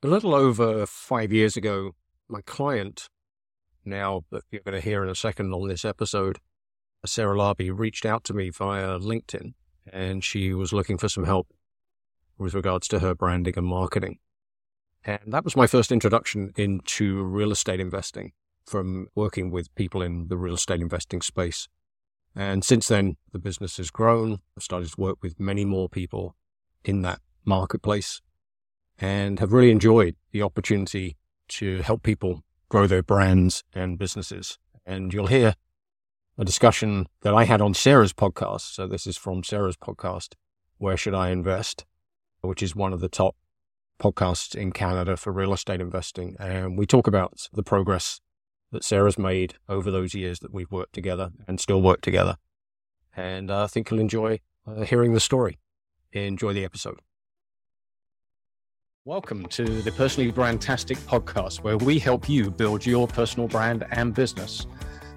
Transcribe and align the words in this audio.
A 0.00 0.06
little 0.06 0.32
over 0.32 0.86
five 0.86 1.32
years 1.32 1.56
ago, 1.56 1.96
my 2.28 2.40
client, 2.42 3.08
now 3.84 4.22
that 4.30 4.44
you're 4.48 4.62
going 4.62 4.76
to 4.76 4.80
hear 4.80 5.02
in 5.02 5.10
a 5.10 5.14
second 5.16 5.52
on 5.52 5.66
this 5.66 5.84
episode, 5.84 6.38
Sarah 7.04 7.36
Larbi, 7.36 7.76
reached 7.76 8.06
out 8.06 8.22
to 8.24 8.32
me 8.34 8.50
via 8.50 9.00
LinkedIn 9.00 9.54
and 9.92 10.22
she 10.22 10.54
was 10.54 10.72
looking 10.72 10.98
for 10.98 11.08
some 11.08 11.24
help 11.24 11.48
with 12.38 12.54
regards 12.54 12.86
to 12.88 13.00
her 13.00 13.12
branding 13.12 13.54
and 13.56 13.66
marketing. 13.66 14.18
And 15.04 15.18
that 15.26 15.42
was 15.42 15.56
my 15.56 15.66
first 15.66 15.90
introduction 15.90 16.52
into 16.56 17.20
real 17.24 17.50
estate 17.50 17.80
investing 17.80 18.30
from 18.66 19.08
working 19.16 19.50
with 19.50 19.74
people 19.74 20.00
in 20.00 20.28
the 20.28 20.36
real 20.36 20.54
estate 20.54 20.80
investing 20.80 21.22
space. 21.22 21.66
And 22.36 22.64
since 22.64 22.86
then, 22.86 23.16
the 23.32 23.40
business 23.40 23.78
has 23.78 23.90
grown. 23.90 24.42
I've 24.56 24.62
started 24.62 24.92
to 24.92 25.00
work 25.00 25.18
with 25.22 25.40
many 25.40 25.64
more 25.64 25.88
people 25.88 26.36
in 26.84 27.02
that 27.02 27.18
marketplace 27.44 28.20
and 28.98 29.40
have 29.40 29.52
really 29.52 29.70
enjoyed 29.70 30.16
the 30.32 30.42
opportunity 30.42 31.16
to 31.48 31.82
help 31.82 32.02
people 32.02 32.42
grow 32.68 32.86
their 32.86 33.02
brands 33.02 33.64
and 33.74 33.98
businesses. 33.98 34.58
And 34.84 35.12
you'll 35.12 35.26
hear 35.28 35.54
a 36.36 36.44
discussion 36.44 37.06
that 37.22 37.34
I 37.34 37.44
had 37.44 37.60
on 37.60 37.74
Sarah's 37.74 38.12
podcast. 38.12 38.74
So 38.74 38.86
this 38.86 39.06
is 39.06 39.16
from 39.16 39.42
Sarah's 39.42 39.76
podcast, 39.76 40.34
Where 40.78 40.96
Should 40.96 41.14
I 41.14 41.30
Invest? 41.30 41.84
which 42.40 42.62
is 42.62 42.76
one 42.76 42.92
of 42.92 43.00
the 43.00 43.08
top 43.08 43.36
podcasts 44.00 44.54
in 44.54 44.72
Canada 44.72 45.16
for 45.16 45.32
real 45.32 45.52
estate 45.52 45.80
investing. 45.80 46.36
And 46.38 46.78
we 46.78 46.86
talk 46.86 47.06
about 47.06 47.48
the 47.52 47.62
progress 47.62 48.20
that 48.70 48.84
Sarah's 48.84 49.18
made 49.18 49.54
over 49.68 49.90
those 49.90 50.14
years 50.14 50.40
that 50.40 50.52
we've 50.52 50.70
worked 50.70 50.92
together 50.92 51.30
and 51.46 51.58
still 51.58 51.82
work 51.82 52.00
together. 52.00 52.36
And 53.16 53.50
uh, 53.50 53.64
I 53.64 53.66
think 53.66 53.90
you'll 53.90 54.00
enjoy 54.00 54.40
uh, 54.66 54.82
hearing 54.82 55.14
the 55.14 55.20
story. 55.20 55.58
Enjoy 56.12 56.52
the 56.52 56.64
episode. 56.64 57.00
Welcome 59.08 59.46
to 59.46 59.64
the 59.64 59.90
Personally 59.90 60.30
Brandtastic 60.30 60.98
podcast, 61.06 61.62
where 61.62 61.78
we 61.78 61.98
help 61.98 62.28
you 62.28 62.50
build 62.50 62.84
your 62.84 63.08
personal 63.08 63.48
brand 63.48 63.86
and 63.90 64.12
business 64.12 64.66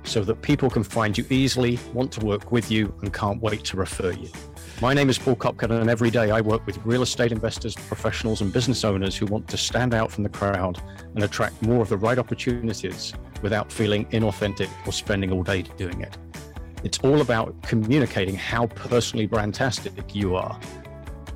so 0.04 0.24
that 0.24 0.42
people 0.42 0.70
can 0.70 0.82
find 0.82 1.18
you 1.18 1.26
easily, 1.30 1.78
want 1.94 2.10
to 2.14 2.26
work 2.26 2.54
with 2.54 2.72
you, 2.72 2.96
and 3.02 3.14
can't 3.14 3.42
wait 3.42 3.66
to 3.66 3.76
refer 3.76 4.14
you. 4.14 4.30
My 4.82 4.94
name 4.94 5.10
is 5.10 5.20
Paul 5.20 5.36
Kopka, 5.36 5.70
and 5.70 5.90
every 5.90 6.10
day 6.10 6.32
I 6.32 6.40
work 6.40 6.66
with 6.66 6.78
real 6.86 7.02
estate 7.02 7.34
investors, 7.34 7.76
professionals, 7.76 8.40
and 8.40 8.54
business 8.54 8.86
owners 8.86 9.18
who 9.18 9.26
want 9.26 9.50
to 9.50 9.58
stand 9.58 9.94
out 9.94 10.10
from 10.10 10.24
the 10.24 10.30
crowd 10.30 10.82
and 11.14 11.22
attract 11.26 11.62
more 11.62 11.82
of 11.82 11.90
the 11.90 11.98
right 11.98 12.18
opportunities 12.18 13.14
without 13.42 13.70
feeling 13.74 14.06
inauthentic 14.12 14.70
or 14.88 14.94
spending 14.94 15.34
all 15.34 15.44
day 15.44 15.64
doing 15.64 16.00
it. 16.00 16.18
It's 16.86 17.00
all 17.00 17.20
about 17.20 17.62
communicating 17.64 18.36
how 18.36 18.68
personally 18.68 19.28
brandtastic 19.28 20.16
you 20.16 20.38
are 20.38 20.58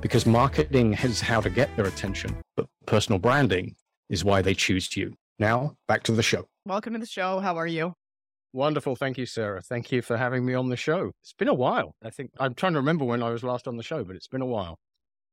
because 0.06 0.24
marketing 0.24 0.92
is 1.02 1.20
how 1.20 1.40
to 1.40 1.50
get 1.50 1.74
their 1.74 1.86
attention, 1.86 2.32
but 2.56 2.66
personal 2.86 3.18
branding 3.18 3.74
is 4.08 4.24
why 4.24 4.40
they 4.40 4.54
choose 4.54 4.96
you. 4.96 5.12
Now, 5.40 5.74
back 5.88 6.04
to 6.04 6.12
the 6.12 6.22
show. 6.22 6.46
Welcome 6.64 6.92
to 6.92 7.00
the 7.00 7.06
show. 7.06 7.40
How 7.40 7.56
are 7.56 7.66
you? 7.66 7.92
Wonderful. 8.52 8.94
Thank 8.94 9.18
you, 9.18 9.26
Sarah. 9.26 9.60
Thank 9.60 9.90
you 9.90 10.02
for 10.02 10.16
having 10.16 10.46
me 10.46 10.54
on 10.54 10.68
the 10.68 10.76
show. 10.76 11.10
It's 11.22 11.32
been 11.32 11.48
a 11.48 11.54
while. 11.54 11.96
I 12.04 12.10
think 12.10 12.30
I'm 12.38 12.54
trying 12.54 12.74
to 12.74 12.78
remember 12.78 13.04
when 13.04 13.20
I 13.20 13.30
was 13.30 13.42
last 13.42 13.66
on 13.66 13.76
the 13.76 13.82
show, 13.82 14.04
but 14.04 14.14
it's 14.14 14.28
been 14.28 14.42
a 14.42 14.46
while. 14.46 14.78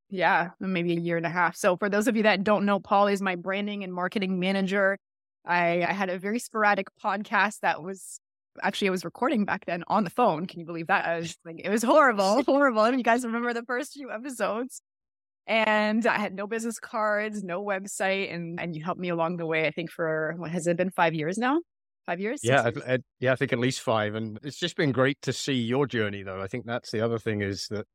Yeah, 0.10 0.50
maybe 0.60 0.94
a 0.94 1.00
year 1.00 1.18
and 1.18 1.26
a 1.28 1.30
half. 1.30 1.56
So, 1.56 1.78
for 1.78 1.88
those 1.88 2.08
of 2.08 2.18
you 2.18 2.24
that 2.24 2.44
don't 2.44 2.66
know, 2.66 2.80
Paul 2.80 3.06
is 3.08 3.22
my 3.22 3.36
branding 3.36 3.84
and 3.84 3.94
marketing 3.94 4.40
manager. 4.40 4.98
I, 5.46 5.84
I 5.84 5.94
had 5.94 6.10
a 6.10 6.18
very 6.18 6.40
sporadic 6.40 6.88
podcast 7.04 7.60
that 7.60 7.84
was 7.84 8.20
actually 8.62 8.90
I 8.90 8.92
was 8.92 9.06
recording 9.06 9.46
back 9.46 9.66
then 9.66 9.84
on 9.88 10.04
the 10.04 10.10
phone. 10.10 10.46
Can 10.46 10.60
you 10.60 10.66
believe 10.66 10.88
that? 10.88 11.06
I 11.06 11.20
was 11.20 11.38
like, 11.46 11.62
it 11.64 11.70
was 11.70 11.84
horrible, 11.84 12.44
horrible. 12.48 12.84
And 12.84 12.98
you 12.98 13.04
guys 13.04 13.26
remember 13.26 13.54
the 13.54 13.64
first 13.64 13.94
few 13.94 14.12
episodes. 14.12 14.82
And 15.46 16.06
I 16.08 16.20
had 16.20 16.34
no 16.34 16.48
business 16.48 16.80
cards, 16.80 17.44
no 17.44 17.62
website, 17.62 18.34
and 18.34 18.62
and 18.62 18.74
you 18.74 18.82
helped 18.82 19.02
me 19.02 19.10
along 19.10 19.36
the 19.36 19.46
way. 19.46 19.68
I 19.68 19.72
think 19.72 19.92
for 19.92 20.36
what 20.38 20.52
has 20.52 20.68
it 20.68 20.78
been 20.78 20.90
five 20.90 21.14
years 21.14 21.38
now? 21.38 21.60
Five 22.06 22.22
years? 22.22 22.40
Yeah, 22.44 22.64
years? 22.64 22.78
I, 22.86 22.92
I, 22.92 22.94
uh, 22.94 22.98
yeah, 23.20 23.34
I 23.34 23.36
think 23.36 23.52
at 23.52 23.60
least 23.60 23.82
five. 23.82 24.16
And 24.16 24.40
it's 24.42 24.58
just 24.58 24.78
been 24.78 24.94
great 24.94 25.22
to 25.24 25.34
see 25.34 25.54
your 25.54 25.86
journey, 25.86 26.24
though. 26.24 26.42
I 26.42 26.48
think 26.48 26.66
that's 26.66 26.92
the 26.92 27.02
other 27.02 27.20
thing 27.20 27.42
is 27.42 27.68
that 27.72 27.86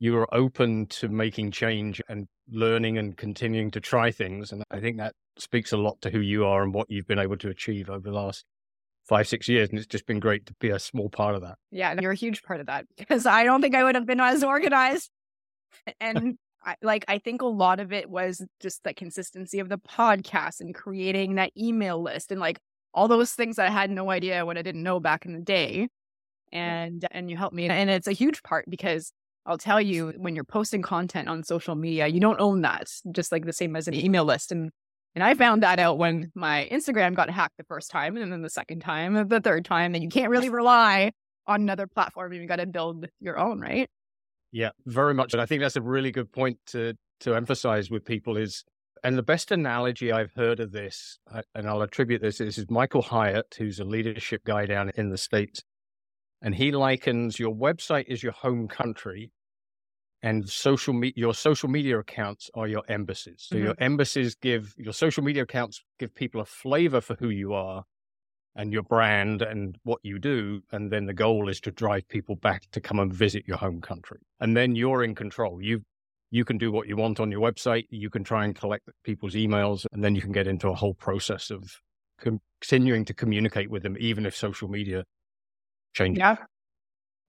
you 0.00 0.16
are 0.16 0.34
open 0.34 0.86
to 0.86 1.08
making 1.08 1.50
change 1.52 2.00
and 2.08 2.26
learning 2.50 2.98
and 2.98 3.16
continuing 3.16 3.70
to 3.72 3.80
try 3.80 4.10
things. 4.10 4.50
And 4.50 4.64
I 4.70 4.80
think 4.80 4.96
that 4.96 5.14
speaks 5.38 5.72
a 5.72 5.76
lot 5.76 6.00
to 6.00 6.10
who 6.10 6.20
you 6.20 6.44
are 6.46 6.62
and 6.62 6.72
what 6.72 6.90
you've 6.90 7.06
been 7.06 7.18
able 7.18 7.36
to 7.38 7.50
achieve 7.50 7.90
over 7.90 8.08
the 8.08 8.14
last 8.14 8.44
five, 9.10 9.26
six 9.26 9.48
years. 9.48 9.68
And 9.68 9.76
it's 9.76 9.88
just 9.88 10.06
been 10.06 10.20
great 10.20 10.46
to 10.46 10.54
be 10.60 10.70
a 10.70 10.78
small 10.78 11.10
part 11.10 11.34
of 11.34 11.42
that. 11.42 11.56
Yeah. 11.72 11.90
And 11.90 12.00
you're 12.00 12.12
a 12.12 12.16
huge 12.16 12.44
part 12.44 12.60
of 12.60 12.66
that 12.66 12.86
because 12.96 13.26
I 13.26 13.42
don't 13.42 13.60
think 13.60 13.74
I 13.74 13.82
would 13.82 13.96
have 13.96 14.06
been 14.06 14.20
as 14.20 14.44
organized. 14.44 15.10
And 16.00 16.38
I, 16.64 16.76
like, 16.80 17.04
I 17.08 17.18
think 17.18 17.42
a 17.42 17.46
lot 17.46 17.80
of 17.80 17.92
it 17.92 18.08
was 18.08 18.40
just 18.60 18.84
the 18.84 18.94
consistency 18.94 19.58
of 19.58 19.68
the 19.68 19.78
podcast 19.78 20.60
and 20.60 20.72
creating 20.72 21.34
that 21.34 21.50
email 21.58 22.00
list 22.00 22.30
and 22.30 22.40
like 22.40 22.60
all 22.94 23.08
those 23.08 23.32
things 23.32 23.56
that 23.56 23.66
I 23.66 23.72
had 23.72 23.90
no 23.90 24.10
idea 24.10 24.46
what 24.46 24.56
I 24.56 24.62
didn't 24.62 24.84
know 24.84 25.00
back 25.00 25.26
in 25.26 25.32
the 25.32 25.40
day. 25.40 25.88
And, 26.52 27.04
and 27.10 27.28
you 27.28 27.36
helped 27.36 27.56
me. 27.56 27.68
And 27.68 27.90
it's 27.90 28.06
a 28.06 28.12
huge 28.12 28.44
part 28.44 28.66
because 28.70 29.12
I'll 29.44 29.58
tell 29.58 29.80
you 29.80 30.12
when 30.18 30.36
you're 30.36 30.44
posting 30.44 30.82
content 30.82 31.28
on 31.28 31.42
social 31.42 31.74
media, 31.74 32.06
you 32.06 32.20
don't 32.20 32.40
own 32.40 32.60
that, 32.60 32.88
just 33.10 33.32
like 33.32 33.44
the 33.44 33.52
same 33.52 33.74
as 33.74 33.88
an 33.88 33.94
email 33.94 34.24
list. 34.24 34.52
And 34.52 34.70
and 35.14 35.24
I 35.24 35.34
found 35.34 35.62
that 35.62 35.78
out 35.78 35.98
when 35.98 36.30
my 36.34 36.68
Instagram 36.70 37.14
got 37.14 37.30
hacked 37.30 37.56
the 37.58 37.64
first 37.64 37.90
time, 37.90 38.16
and 38.16 38.32
then 38.32 38.42
the 38.42 38.50
second 38.50 38.80
time, 38.80 39.28
the 39.28 39.40
third 39.40 39.64
time, 39.64 39.94
and 39.94 40.04
you 40.04 40.10
can't 40.10 40.30
really 40.30 40.48
rely 40.48 41.12
on 41.46 41.62
another 41.62 41.86
platform. 41.86 42.32
You've 42.32 42.48
got 42.48 42.56
to 42.56 42.66
build 42.66 43.06
your 43.20 43.38
own, 43.38 43.60
right? 43.60 43.88
Yeah, 44.52 44.70
very 44.86 45.14
much. 45.14 45.32
And 45.32 45.40
I 45.40 45.46
think 45.46 45.62
that's 45.62 45.76
a 45.76 45.82
really 45.82 46.10
good 46.10 46.32
point 46.32 46.58
to 46.66 46.94
to 47.20 47.34
emphasize 47.34 47.90
with 47.90 48.04
people 48.04 48.36
is, 48.36 48.64
and 49.04 49.18
the 49.18 49.22
best 49.22 49.50
analogy 49.50 50.10
I've 50.10 50.32
heard 50.34 50.58
of 50.58 50.72
this, 50.72 51.18
and 51.54 51.68
I'll 51.68 51.82
attribute 51.82 52.22
this, 52.22 52.38
this 52.38 52.56
is 52.56 52.70
Michael 52.70 53.02
Hyatt, 53.02 53.56
who's 53.58 53.78
a 53.78 53.84
leadership 53.84 54.42
guy 54.44 54.64
down 54.64 54.90
in 54.94 55.10
the 55.10 55.18
states, 55.18 55.62
and 56.40 56.54
he 56.54 56.72
likens 56.72 57.38
your 57.38 57.54
website 57.54 58.06
is 58.08 58.22
your 58.22 58.32
home 58.32 58.68
country, 58.68 59.32
and 60.22 60.48
social 60.48 60.92
me- 60.92 61.14
your 61.16 61.34
social 61.34 61.68
media 61.68 61.98
accounts 61.98 62.50
are 62.54 62.66
your 62.66 62.82
embassies. 62.88 63.46
So 63.48 63.56
mm-hmm. 63.56 63.64
your 63.66 63.74
embassies 63.78 64.34
give 64.34 64.74
your 64.76 64.92
social 64.92 65.22
media 65.22 65.42
accounts 65.42 65.82
give 65.98 66.14
people 66.14 66.40
a 66.40 66.44
flavor 66.44 67.00
for 67.00 67.14
who 67.14 67.30
you 67.30 67.54
are 67.54 67.84
and 68.56 68.72
your 68.72 68.82
brand 68.82 69.42
and 69.42 69.78
what 69.84 70.00
you 70.02 70.18
do. 70.18 70.62
And 70.72 70.90
then 70.90 71.06
the 71.06 71.14
goal 71.14 71.48
is 71.48 71.60
to 71.62 71.70
drive 71.70 72.08
people 72.08 72.36
back 72.36 72.70
to 72.72 72.80
come 72.80 72.98
and 72.98 73.12
visit 73.12 73.44
your 73.46 73.56
home 73.56 73.80
country. 73.80 74.18
And 74.40 74.56
then 74.56 74.74
you're 74.74 75.02
in 75.02 75.14
control. 75.14 75.62
You 75.62 75.82
you 76.32 76.44
can 76.44 76.58
do 76.58 76.70
what 76.70 76.86
you 76.86 76.96
want 76.96 77.18
on 77.18 77.30
your 77.30 77.40
website. 77.40 77.86
You 77.90 78.08
can 78.08 78.22
try 78.22 78.44
and 78.44 78.54
collect 78.54 78.88
people's 79.02 79.34
emails, 79.34 79.84
and 79.92 80.04
then 80.04 80.14
you 80.14 80.22
can 80.22 80.32
get 80.32 80.46
into 80.46 80.68
a 80.68 80.74
whole 80.74 80.94
process 80.94 81.50
of 81.50 81.64
continuing 82.20 83.04
to 83.06 83.14
communicate 83.14 83.68
with 83.68 83.82
them, 83.82 83.96
even 83.98 84.26
if 84.26 84.36
social 84.36 84.68
media 84.68 85.04
changes. 85.92 86.20
Yeah, 86.20 86.36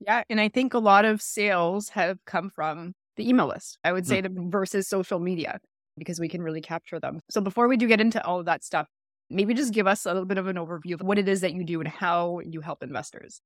yeah. 0.05 0.23
And 0.29 0.41
I 0.41 0.49
think 0.49 0.73
a 0.73 0.79
lot 0.79 1.05
of 1.05 1.21
sales 1.21 1.89
have 1.89 2.17
come 2.25 2.49
from 2.49 2.93
the 3.17 3.27
email 3.27 3.47
list, 3.47 3.77
I 3.83 3.91
would 3.91 4.07
say, 4.07 4.21
mm. 4.21 4.51
versus 4.51 4.87
social 4.87 5.19
media, 5.19 5.59
because 5.97 6.19
we 6.19 6.29
can 6.29 6.41
really 6.41 6.61
capture 6.61 6.99
them. 6.99 7.19
So 7.29 7.41
before 7.41 7.67
we 7.67 7.77
do 7.77 7.87
get 7.87 8.01
into 8.01 8.23
all 8.25 8.39
of 8.39 8.45
that 8.45 8.63
stuff, 8.63 8.87
maybe 9.29 9.53
just 9.53 9.73
give 9.73 9.87
us 9.87 10.05
a 10.05 10.09
little 10.09 10.25
bit 10.25 10.37
of 10.37 10.47
an 10.47 10.57
overview 10.57 10.93
of 10.93 11.01
what 11.01 11.17
it 11.17 11.29
is 11.29 11.41
that 11.41 11.53
you 11.53 11.63
do 11.63 11.79
and 11.79 11.87
how 11.87 12.39
you 12.43 12.61
help 12.61 12.83
investors. 12.83 13.41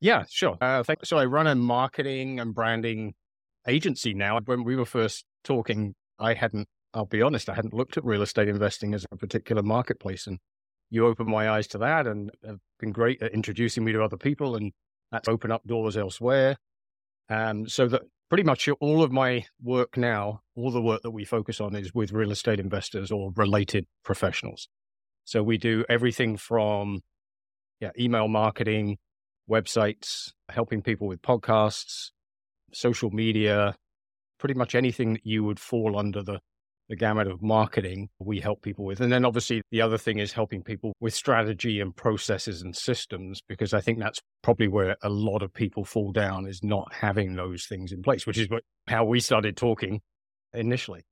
Yeah, 0.00 0.24
sure. 0.28 0.56
Uh, 0.60 0.82
thank, 0.82 1.04
so 1.04 1.18
I 1.18 1.24
run 1.24 1.46
a 1.46 1.54
marketing 1.54 2.38
and 2.38 2.54
branding 2.54 3.14
agency 3.66 4.14
now. 4.14 4.38
When 4.44 4.64
we 4.64 4.76
were 4.76 4.84
first 4.84 5.24
talking, 5.42 5.94
I 6.18 6.34
hadn't, 6.34 6.68
I'll 6.94 7.06
be 7.06 7.20
honest, 7.20 7.48
I 7.48 7.54
hadn't 7.54 7.74
looked 7.74 7.96
at 7.96 8.04
real 8.04 8.22
estate 8.22 8.48
investing 8.48 8.94
as 8.94 9.04
a 9.10 9.16
particular 9.16 9.62
marketplace. 9.62 10.26
And 10.26 10.38
you 10.90 11.06
opened 11.06 11.28
my 11.28 11.50
eyes 11.50 11.66
to 11.68 11.78
that 11.78 12.06
and 12.06 12.30
have 12.46 12.58
been 12.78 12.92
great 12.92 13.20
at 13.22 13.32
introducing 13.32 13.84
me 13.84 13.92
to 13.92 14.02
other 14.02 14.16
people. 14.16 14.54
And 14.54 14.72
that's 15.10 15.28
open 15.28 15.50
up 15.50 15.66
doors 15.66 15.96
elsewhere. 15.96 16.56
Um, 17.28 17.68
so 17.68 17.88
that 17.88 18.02
pretty 18.28 18.42
much 18.42 18.68
all 18.80 19.02
of 19.02 19.12
my 19.12 19.46
work 19.62 19.96
now, 19.96 20.40
all 20.56 20.70
the 20.70 20.82
work 20.82 21.02
that 21.02 21.10
we 21.10 21.24
focus 21.24 21.60
on 21.60 21.74
is 21.74 21.94
with 21.94 22.12
real 22.12 22.30
estate 22.30 22.60
investors 22.60 23.10
or 23.10 23.32
related 23.36 23.86
professionals. 24.04 24.68
So 25.24 25.42
we 25.42 25.58
do 25.58 25.84
everything 25.88 26.36
from 26.36 27.00
yeah, 27.80 27.90
email 27.98 28.28
marketing, 28.28 28.98
websites, 29.48 30.32
helping 30.48 30.82
people 30.82 31.06
with 31.06 31.22
podcasts, 31.22 32.10
social 32.72 33.10
media, 33.10 33.74
pretty 34.38 34.54
much 34.54 34.74
anything 34.74 35.14
that 35.14 35.26
you 35.26 35.44
would 35.44 35.60
fall 35.60 35.98
under 35.98 36.22
the 36.22 36.40
the 36.88 36.96
gamut 36.96 37.26
of 37.26 37.42
marketing 37.42 38.08
we 38.18 38.40
help 38.40 38.62
people 38.62 38.84
with. 38.84 39.00
And 39.00 39.12
then 39.12 39.24
obviously 39.24 39.62
the 39.70 39.82
other 39.82 39.98
thing 39.98 40.18
is 40.18 40.32
helping 40.32 40.62
people 40.62 40.92
with 41.00 41.14
strategy 41.14 41.80
and 41.80 41.94
processes 41.94 42.62
and 42.62 42.74
systems, 42.74 43.40
because 43.46 43.74
I 43.74 43.80
think 43.80 43.98
that's 43.98 44.20
probably 44.42 44.68
where 44.68 44.96
a 45.02 45.08
lot 45.08 45.42
of 45.42 45.52
people 45.52 45.84
fall 45.84 46.12
down 46.12 46.46
is 46.46 46.62
not 46.62 46.92
having 46.92 47.34
those 47.34 47.66
things 47.66 47.92
in 47.92 48.02
place, 48.02 48.26
which 48.26 48.38
is 48.38 48.48
what, 48.48 48.62
how 48.86 49.04
we 49.04 49.20
started 49.20 49.56
talking 49.56 50.00
initially. 50.54 51.02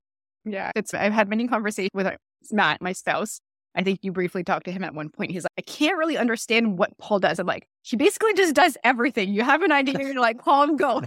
Yeah. 0.44 0.72
It's, 0.74 0.94
I've 0.94 1.12
had 1.12 1.28
many 1.28 1.46
conversations 1.46 1.90
with 1.92 2.06
uh, 2.06 2.16
Matt, 2.52 2.80
my 2.80 2.92
spouse. 2.92 3.40
I 3.74 3.82
think 3.82 3.98
you 4.02 4.10
briefly 4.10 4.42
talked 4.42 4.64
to 4.64 4.72
him 4.72 4.82
at 4.82 4.94
one 4.94 5.10
point. 5.10 5.32
He's 5.32 5.44
like, 5.44 5.52
I 5.58 5.62
can't 5.62 5.98
really 5.98 6.16
understand 6.16 6.78
what 6.78 6.96
Paul 6.96 7.18
does. 7.18 7.38
I'm 7.38 7.46
like, 7.46 7.68
he 7.82 7.96
basically 7.96 8.32
just 8.32 8.54
does 8.54 8.78
everything. 8.82 9.34
You 9.34 9.42
have 9.42 9.62
an 9.62 9.70
idea, 9.70 9.98
you're 10.00 10.18
like, 10.18 10.38
Paul, 10.38 10.76
go. 10.76 11.02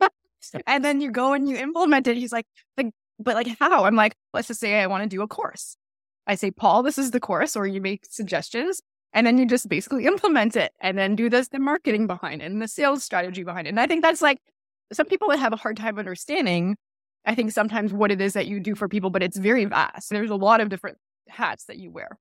and 0.68 0.84
then 0.84 1.00
you 1.00 1.10
go 1.10 1.32
and 1.32 1.48
you 1.48 1.56
implement 1.56 2.06
it. 2.06 2.16
He's 2.16 2.30
like, 2.30 2.46
the 2.76 2.92
but 3.22 3.34
like 3.34 3.48
how? 3.58 3.84
I'm 3.84 3.96
like, 3.96 4.14
let's 4.32 4.48
just 4.48 4.60
say 4.60 4.80
I 4.80 4.86
want 4.86 5.02
to 5.02 5.08
do 5.08 5.22
a 5.22 5.28
course. 5.28 5.76
I 6.26 6.34
say, 6.34 6.50
Paul, 6.50 6.82
this 6.82 6.98
is 6.98 7.10
the 7.10 7.20
course, 7.20 7.56
or 7.56 7.66
you 7.66 7.80
make 7.80 8.06
suggestions. 8.08 8.80
And 9.12 9.26
then 9.26 9.36
you 9.38 9.46
just 9.46 9.68
basically 9.68 10.06
implement 10.12 10.56
it 10.56 10.72
and 10.80 10.96
then 10.96 11.16
do 11.16 11.28
this, 11.28 11.48
the 11.48 11.58
marketing 11.58 12.06
behind 12.06 12.42
it 12.42 12.50
and 12.50 12.62
the 12.62 12.68
sales 12.68 13.04
strategy 13.04 13.42
behind 13.42 13.66
it. 13.66 13.70
And 13.70 13.80
I 13.80 13.86
think 13.86 14.02
that's 14.02 14.22
like 14.22 14.38
some 14.92 15.06
people 15.06 15.28
would 15.28 15.38
have 15.38 15.52
a 15.52 15.56
hard 15.56 15.76
time 15.76 15.98
understanding, 15.98 16.76
I 17.24 17.34
think 17.34 17.52
sometimes 17.52 17.92
what 17.92 18.10
it 18.10 18.20
is 18.20 18.32
that 18.32 18.46
you 18.46 18.60
do 18.60 18.74
for 18.74 18.88
people, 18.88 19.10
but 19.10 19.22
it's 19.22 19.36
very 19.36 19.64
vast. 19.64 20.10
There's 20.10 20.30
a 20.30 20.36
lot 20.36 20.60
of 20.60 20.68
different 20.68 20.98
hats 21.28 21.64
that 21.64 21.78
you 21.78 21.90
wear. 21.90 22.18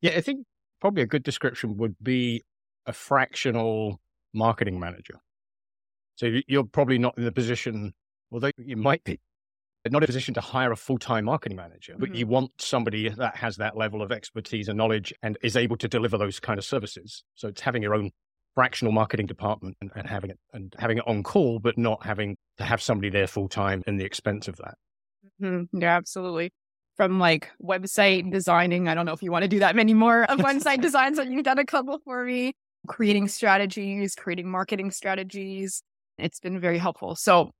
Yeah, 0.00 0.12
I 0.12 0.20
think 0.20 0.46
probably 0.80 1.02
a 1.02 1.06
good 1.06 1.22
description 1.22 1.76
would 1.78 1.96
be 2.02 2.42
a 2.86 2.92
fractional 2.92 4.00
marketing 4.32 4.78
manager. 4.78 5.20
So 6.16 6.30
you're 6.46 6.64
probably 6.64 6.98
not 6.98 7.18
in 7.18 7.24
the 7.24 7.32
position, 7.32 7.92
although 8.30 8.52
you 8.56 8.76
might 8.76 9.04
be, 9.04 9.20
not 9.92 9.98
in 9.98 10.04
a 10.04 10.06
position 10.06 10.34
to 10.34 10.40
hire 10.40 10.72
a 10.72 10.76
full 10.76 10.98
time 10.98 11.24
marketing 11.24 11.56
manager, 11.56 11.94
but 11.98 12.10
mm-hmm. 12.10 12.18
you 12.18 12.26
want 12.26 12.50
somebody 12.58 13.08
that 13.08 13.36
has 13.36 13.56
that 13.56 13.76
level 13.76 14.02
of 14.02 14.12
expertise 14.12 14.68
and 14.68 14.76
knowledge 14.76 15.12
and 15.22 15.36
is 15.42 15.56
able 15.56 15.76
to 15.76 15.88
deliver 15.88 16.18
those 16.18 16.40
kind 16.40 16.58
of 16.58 16.64
services. 16.64 17.24
So 17.34 17.48
it's 17.48 17.60
having 17.60 17.82
your 17.82 17.94
own 17.94 18.10
fractional 18.54 18.92
marketing 18.92 19.26
department 19.26 19.76
and, 19.80 19.90
and 19.94 20.08
having 20.08 20.30
it 20.30 20.38
and 20.52 20.74
having 20.78 20.98
it 20.98 21.04
on 21.06 21.22
call, 21.22 21.58
but 21.58 21.76
not 21.78 22.04
having 22.04 22.36
to 22.58 22.64
have 22.64 22.82
somebody 22.82 23.10
there 23.10 23.26
full 23.26 23.48
time 23.48 23.82
and 23.86 24.00
the 24.00 24.04
expense 24.04 24.48
of 24.48 24.56
that. 24.56 24.74
Mm-hmm. 25.40 25.80
Yeah, 25.80 25.96
absolutely. 25.96 26.52
From 26.96 27.18
like 27.18 27.50
website 27.62 28.30
designing, 28.32 28.88
I 28.88 28.94
don't 28.94 29.04
know 29.04 29.12
if 29.12 29.22
you 29.22 29.30
want 29.30 29.42
to 29.42 29.48
do 29.48 29.58
that 29.58 29.76
many 29.76 29.92
more 29.92 30.24
of 30.24 30.38
website 30.40 30.80
designs, 30.80 31.18
but 31.18 31.28
you've 31.28 31.44
done 31.44 31.58
a 31.58 31.66
couple 31.66 31.98
for 32.04 32.24
me. 32.24 32.54
Creating 32.88 33.28
strategies, 33.28 34.14
creating 34.14 34.48
marketing 34.48 34.90
strategies. 34.90 35.82
It's 36.18 36.40
been 36.40 36.58
very 36.58 36.78
helpful. 36.78 37.16
So 37.16 37.50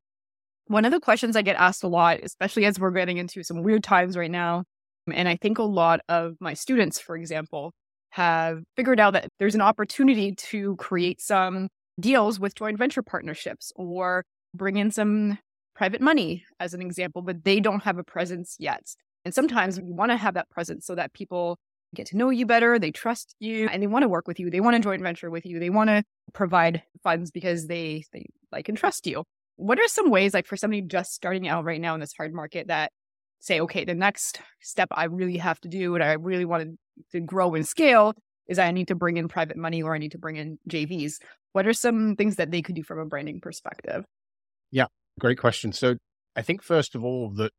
one 0.68 0.84
of 0.84 0.92
the 0.92 1.00
questions 1.00 1.36
I 1.36 1.42
get 1.42 1.56
asked 1.56 1.84
a 1.84 1.88
lot, 1.88 2.20
especially 2.22 2.64
as 2.64 2.78
we're 2.78 2.90
getting 2.90 3.18
into 3.18 3.42
some 3.42 3.62
weird 3.62 3.84
times 3.84 4.16
right 4.16 4.30
now, 4.30 4.64
and 5.12 5.28
I 5.28 5.36
think 5.36 5.58
a 5.58 5.62
lot 5.62 6.00
of 6.08 6.36
my 6.40 6.54
students, 6.54 6.98
for 6.98 7.16
example, 7.16 7.72
have 8.10 8.62
figured 8.76 8.98
out 8.98 9.12
that 9.12 9.28
there's 9.38 9.54
an 9.54 9.60
opportunity 9.60 10.34
to 10.34 10.76
create 10.76 11.20
some 11.20 11.68
deals 12.00 12.40
with 12.40 12.54
joint 12.54 12.78
venture 12.78 13.02
partnerships 13.02 13.72
or 13.76 14.24
bring 14.54 14.76
in 14.76 14.90
some 14.90 15.38
private 15.74 16.00
money, 16.00 16.44
as 16.58 16.74
an 16.74 16.80
example, 16.80 17.22
but 17.22 17.44
they 17.44 17.60
don't 17.60 17.82
have 17.82 17.98
a 17.98 18.04
presence 18.04 18.56
yet. 18.58 18.82
And 19.24 19.34
sometimes 19.34 19.78
you 19.78 19.94
want 19.94 20.10
to 20.10 20.16
have 20.16 20.34
that 20.34 20.48
presence 20.50 20.86
so 20.86 20.94
that 20.94 21.12
people 21.12 21.58
get 21.94 22.06
to 22.06 22.16
know 22.16 22.30
you 22.30 22.46
better, 22.46 22.78
they 22.78 22.90
trust 22.90 23.34
you, 23.38 23.68
and 23.68 23.82
they 23.82 23.86
want 23.86 24.02
to 24.02 24.08
work 24.08 24.26
with 24.26 24.40
you. 24.40 24.50
They 24.50 24.60
want 24.60 24.74
to 24.76 24.80
joint 24.80 25.02
venture 25.02 25.30
with 25.30 25.46
you. 25.46 25.58
They 25.58 25.70
want 25.70 25.90
to 25.90 26.02
provide 26.32 26.82
funds 27.02 27.30
because 27.30 27.66
they 27.66 28.04
they 28.12 28.26
like 28.50 28.68
and 28.68 28.76
trust 28.76 29.06
you 29.06 29.24
what 29.56 29.78
are 29.78 29.88
some 29.88 30.10
ways 30.10 30.34
like 30.34 30.46
for 30.46 30.56
somebody 30.56 30.82
just 30.82 31.12
starting 31.12 31.48
out 31.48 31.64
right 31.64 31.80
now 31.80 31.94
in 31.94 32.00
this 32.00 32.12
hard 32.16 32.32
market 32.32 32.68
that 32.68 32.92
say 33.40 33.60
okay 33.60 33.84
the 33.84 33.94
next 33.94 34.40
step 34.60 34.88
i 34.92 35.04
really 35.04 35.36
have 35.36 35.60
to 35.60 35.68
do 35.68 35.94
and 35.94 36.02
i 36.02 36.12
really 36.12 36.44
want 36.44 36.78
to 37.12 37.20
grow 37.20 37.54
and 37.54 37.66
scale 37.66 38.14
is 38.48 38.58
i 38.58 38.70
need 38.70 38.88
to 38.88 38.94
bring 38.94 39.16
in 39.16 39.28
private 39.28 39.56
money 39.56 39.82
or 39.82 39.94
i 39.94 39.98
need 39.98 40.12
to 40.12 40.18
bring 40.18 40.36
in 40.36 40.58
jvs 40.68 41.14
what 41.52 41.66
are 41.66 41.72
some 41.72 42.16
things 42.16 42.36
that 42.36 42.50
they 42.50 42.60
could 42.60 42.74
do 42.74 42.82
from 42.82 42.98
a 42.98 43.06
branding 43.06 43.40
perspective? 43.40 44.04
Yeah 44.70 44.86
great 45.18 45.38
question. 45.38 45.72
So 45.72 45.96
i 46.36 46.42
think 46.42 46.62
first 46.62 46.94
of 46.94 47.04
all 47.04 47.30
that 47.30 47.52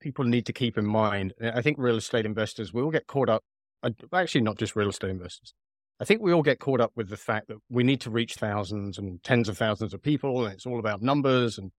people 0.00 0.24
need 0.24 0.46
to 0.46 0.52
keep 0.52 0.78
in 0.78 0.86
mind 0.86 1.34
i 1.42 1.60
think 1.60 1.76
real 1.78 1.96
estate 1.96 2.24
investors 2.24 2.72
will 2.72 2.90
get 2.90 3.06
caught 3.06 3.28
up 3.28 3.42
uh, 3.82 3.90
actually 4.12 4.40
not 4.40 4.56
just 4.56 4.76
real 4.76 4.88
estate 4.88 5.10
investors 5.10 5.52
I 6.00 6.04
think 6.04 6.22
we 6.22 6.32
all 6.32 6.42
get 6.42 6.58
caught 6.58 6.80
up 6.80 6.92
with 6.96 7.08
the 7.08 7.16
fact 7.16 7.48
that 7.48 7.58
we 7.70 7.84
need 7.84 8.00
to 8.02 8.10
reach 8.10 8.34
thousands 8.34 8.98
and 8.98 9.22
tens 9.22 9.48
of 9.48 9.56
thousands 9.56 9.94
of 9.94 10.02
people, 10.02 10.44
and 10.44 10.52
it's 10.52 10.66
all 10.66 10.80
about 10.80 11.02
numbers. 11.02 11.56
And 11.56 11.70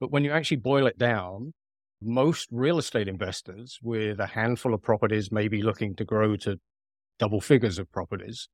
but 0.00 0.10
when 0.10 0.24
you 0.24 0.32
actually 0.32 0.56
boil 0.56 0.86
it 0.86 0.98
down, 0.98 1.52
most 2.02 2.48
real 2.50 2.78
estate 2.78 3.06
investors 3.06 3.78
with 3.82 4.18
a 4.18 4.26
handful 4.26 4.74
of 4.74 4.82
properties, 4.82 5.30
maybe 5.30 5.62
looking 5.62 5.94
to 5.96 6.04
grow 6.04 6.36
to 6.36 6.58
double 7.18 7.40
figures 7.40 7.78
of 7.78 7.90
properties, 7.92 8.48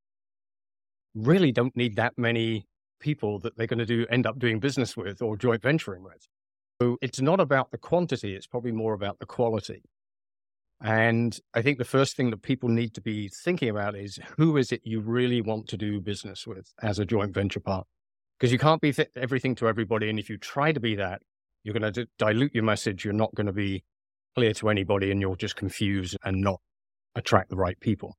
really 1.14 1.52
don't 1.52 1.76
need 1.76 1.96
that 1.96 2.12
many 2.18 2.66
people 3.00 3.38
that 3.40 3.56
they're 3.56 3.66
going 3.66 3.78
to 3.78 3.86
do 3.86 4.06
end 4.10 4.26
up 4.26 4.38
doing 4.38 4.60
business 4.60 4.96
with 4.96 5.22
or 5.22 5.36
joint 5.36 5.62
venturing 5.62 6.02
with. 6.02 6.26
So 6.82 6.98
it's 7.00 7.20
not 7.22 7.40
about 7.40 7.70
the 7.70 7.78
quantity; 7.78 8.34
it's 8.34 8.46
probably 8.46 8.72
more 8.72 8.92
about 8.92 9.18
the 9.20 9.26
quality. 9.26 9.82
And 10.82 11.38
I 11.54 11.62
think 11.62 11.78
the 11.78 11.84
first 11.84 12.16
thing 12.16 12.30
that 12.30 12.42
people 12.42 12.68
need 12.68 12.94
to 12.94 13.00
be 13.00 13.28
thinking 13.28 13.68
about 13.68 13.96
is 13.96 14.18
who 14.36 14.56
is 14.56 14.72
it 14.72 14.82
you 14.84 15.00
really 15.00 15.40
want 15.40 15.68
to 15.68 15.76
do 15.76 16.00
business 16.00 16.46
with 16.46 16.72
as 16.82 16.98
a 16.98 17.06
joint 17.06 17.32
venture 17.32 17.60
partner? 17.60 17.88
Because 18.38 18.52
you 18.52 18.58
can't 18.58 18.82
be 18.82 18.92
th- 18.92 19.08
everything 19.16 19.54
to 19.56 19.68
everybody. 19.68 20.10
And 20.10 20.18
if 20.18 20.28
you 20.28 20.36
try 20.36 20.72
to 20.72 20.80
be 20.80 20.94
that, 20.96 21.22
you're 21.64 21.72
going 21.72 21.92
to 21.92 22.04
d- 22.04 22.10
dilute 22.18 22.54
your 22.54 22.64
message. 22.64 23.04
You're 23.04 23.14
not 23.14 23.34
going 23.34 23.46
to 23.46 23.52
be 23.52 23.84
clear 24.34 24.52
to 24.54 24.68
anybody 24.68 25.10
and 25.10 25.20
you'll 25.20 25.36
just 25.36 25.56
confuse 25.56 26.14
and 26.22 26.42
not 26.42 26.60
attract 27.14 27.48
the 27.48 27.56
right 27.56 27.80
people. 27.80 28.16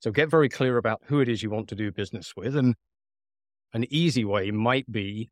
So 0.00 0.10
get 0.10 0.28
very 0.28 0.48
clear 0.48 0.78
about 0.78 1.02
who 1.04 1.20
it 1.20 1.28
is 1.28 1.42
you 1.44 1.50
want 1.50 1.68
to 1.68 1.76
do 1.76 1.92
business 1.92 2.32
with. 2.36 2.56
And 2.56 2.74
an 3.72 3.84
easy 3.88 4.24
way 4.24 4.50
might 4.50 4.90
be 4.90 5.30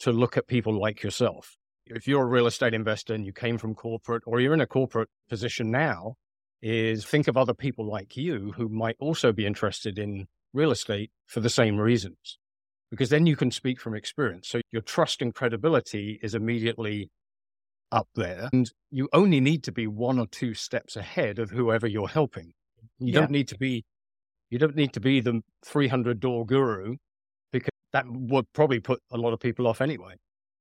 to 0.00 0.12
look 0.12 0.36
at 0.36 0.46
people 0.46 0.78
like 0.78 1.02
yourself 1.02 1.56
if 1.86 2.06
you're 2.06 2.22
a 2.22 2.26
real 2.26 2.46
estate 2.46 2.74
investor 2.74 3.14
and 3.14 3.24
you 3.24 3.32
came 3.32 3.58
from 3.58 3.74
corporate 3.74 4.22
or 4.26 4.40
you're 4.40 4.54
in 4.54 4.60
a 4.60 4.66
corporate 4.66 5.08
position 5.28 5.70
now, 5.70 6.14
is 6.62 7.04
think 7.04 7.28
of 7.28 7.36
other 7.36 7.54
people 7.54 7.86
like 7.86 8.16
you 8.16 8.52
who 8.56 8.68
might 8.68 8.96
also 8.98 9.32
be 9.32 9.44
interested 9.44 9.98
in 9.98 10.26
real 10.54 10.70
estate 10.70 11.10
for 11.26 11.40
the 11.40 11.50
same 11.50 11.76
reasons. 11.76 12.38
Because 12.90 13.10
then 13.10 13.26
you 13.26 13.36
can 13.36 13.50
speak 13.50 13.80
from 13.80 13.94
experience. 13.94 14.48
So 14.48 14.60
your 14.70 14.82
trust 14.82 15.20
and 15.20 15.34
credibility 15.34 16.18
is 16.22 16.34
immediately 16.34 17.10
up 17.92 18.08
there. 18.14 18.48
And 18.52 18.70
you 18.90 19.08
only 19.12 19.40
need 19.40 19.62
to 19.64 19.72
be 19.72 19.86
one 19.86 20.18
or 20.18 20.26
two 20.26 20.54
steps 20.54 20.96
ahead 20.96 21.38
of 21.38 21.50
whoever 21.50 21.86
you're 21.86 22.08
helping. 22.08 22.52
You 22.98 23.12
yeah. 23.12 23.20
don't 23.20 23.30
need 23.30 23.48
to 23.48 23.58
be 23.58 23.84
you 24.50 24.58
don't 24.58 24.76
need 24.76 24.92
to 24.92 25.00
be 25.00 25.20
the 25.20 25.40
300 25.64 26.20
door 26.20 26.46
guru 26.46 26.96
because 27.50 27.70
that 27.92 28.04
would 28.08 28.46
probably 28.52 28.78
put 28.78 29.00
a 29.10 29.16
lot 29.16 29.32
of 29.32 29.40
people 29.40 29.66
off 29.66 29.80
anyway. 29.80 30.14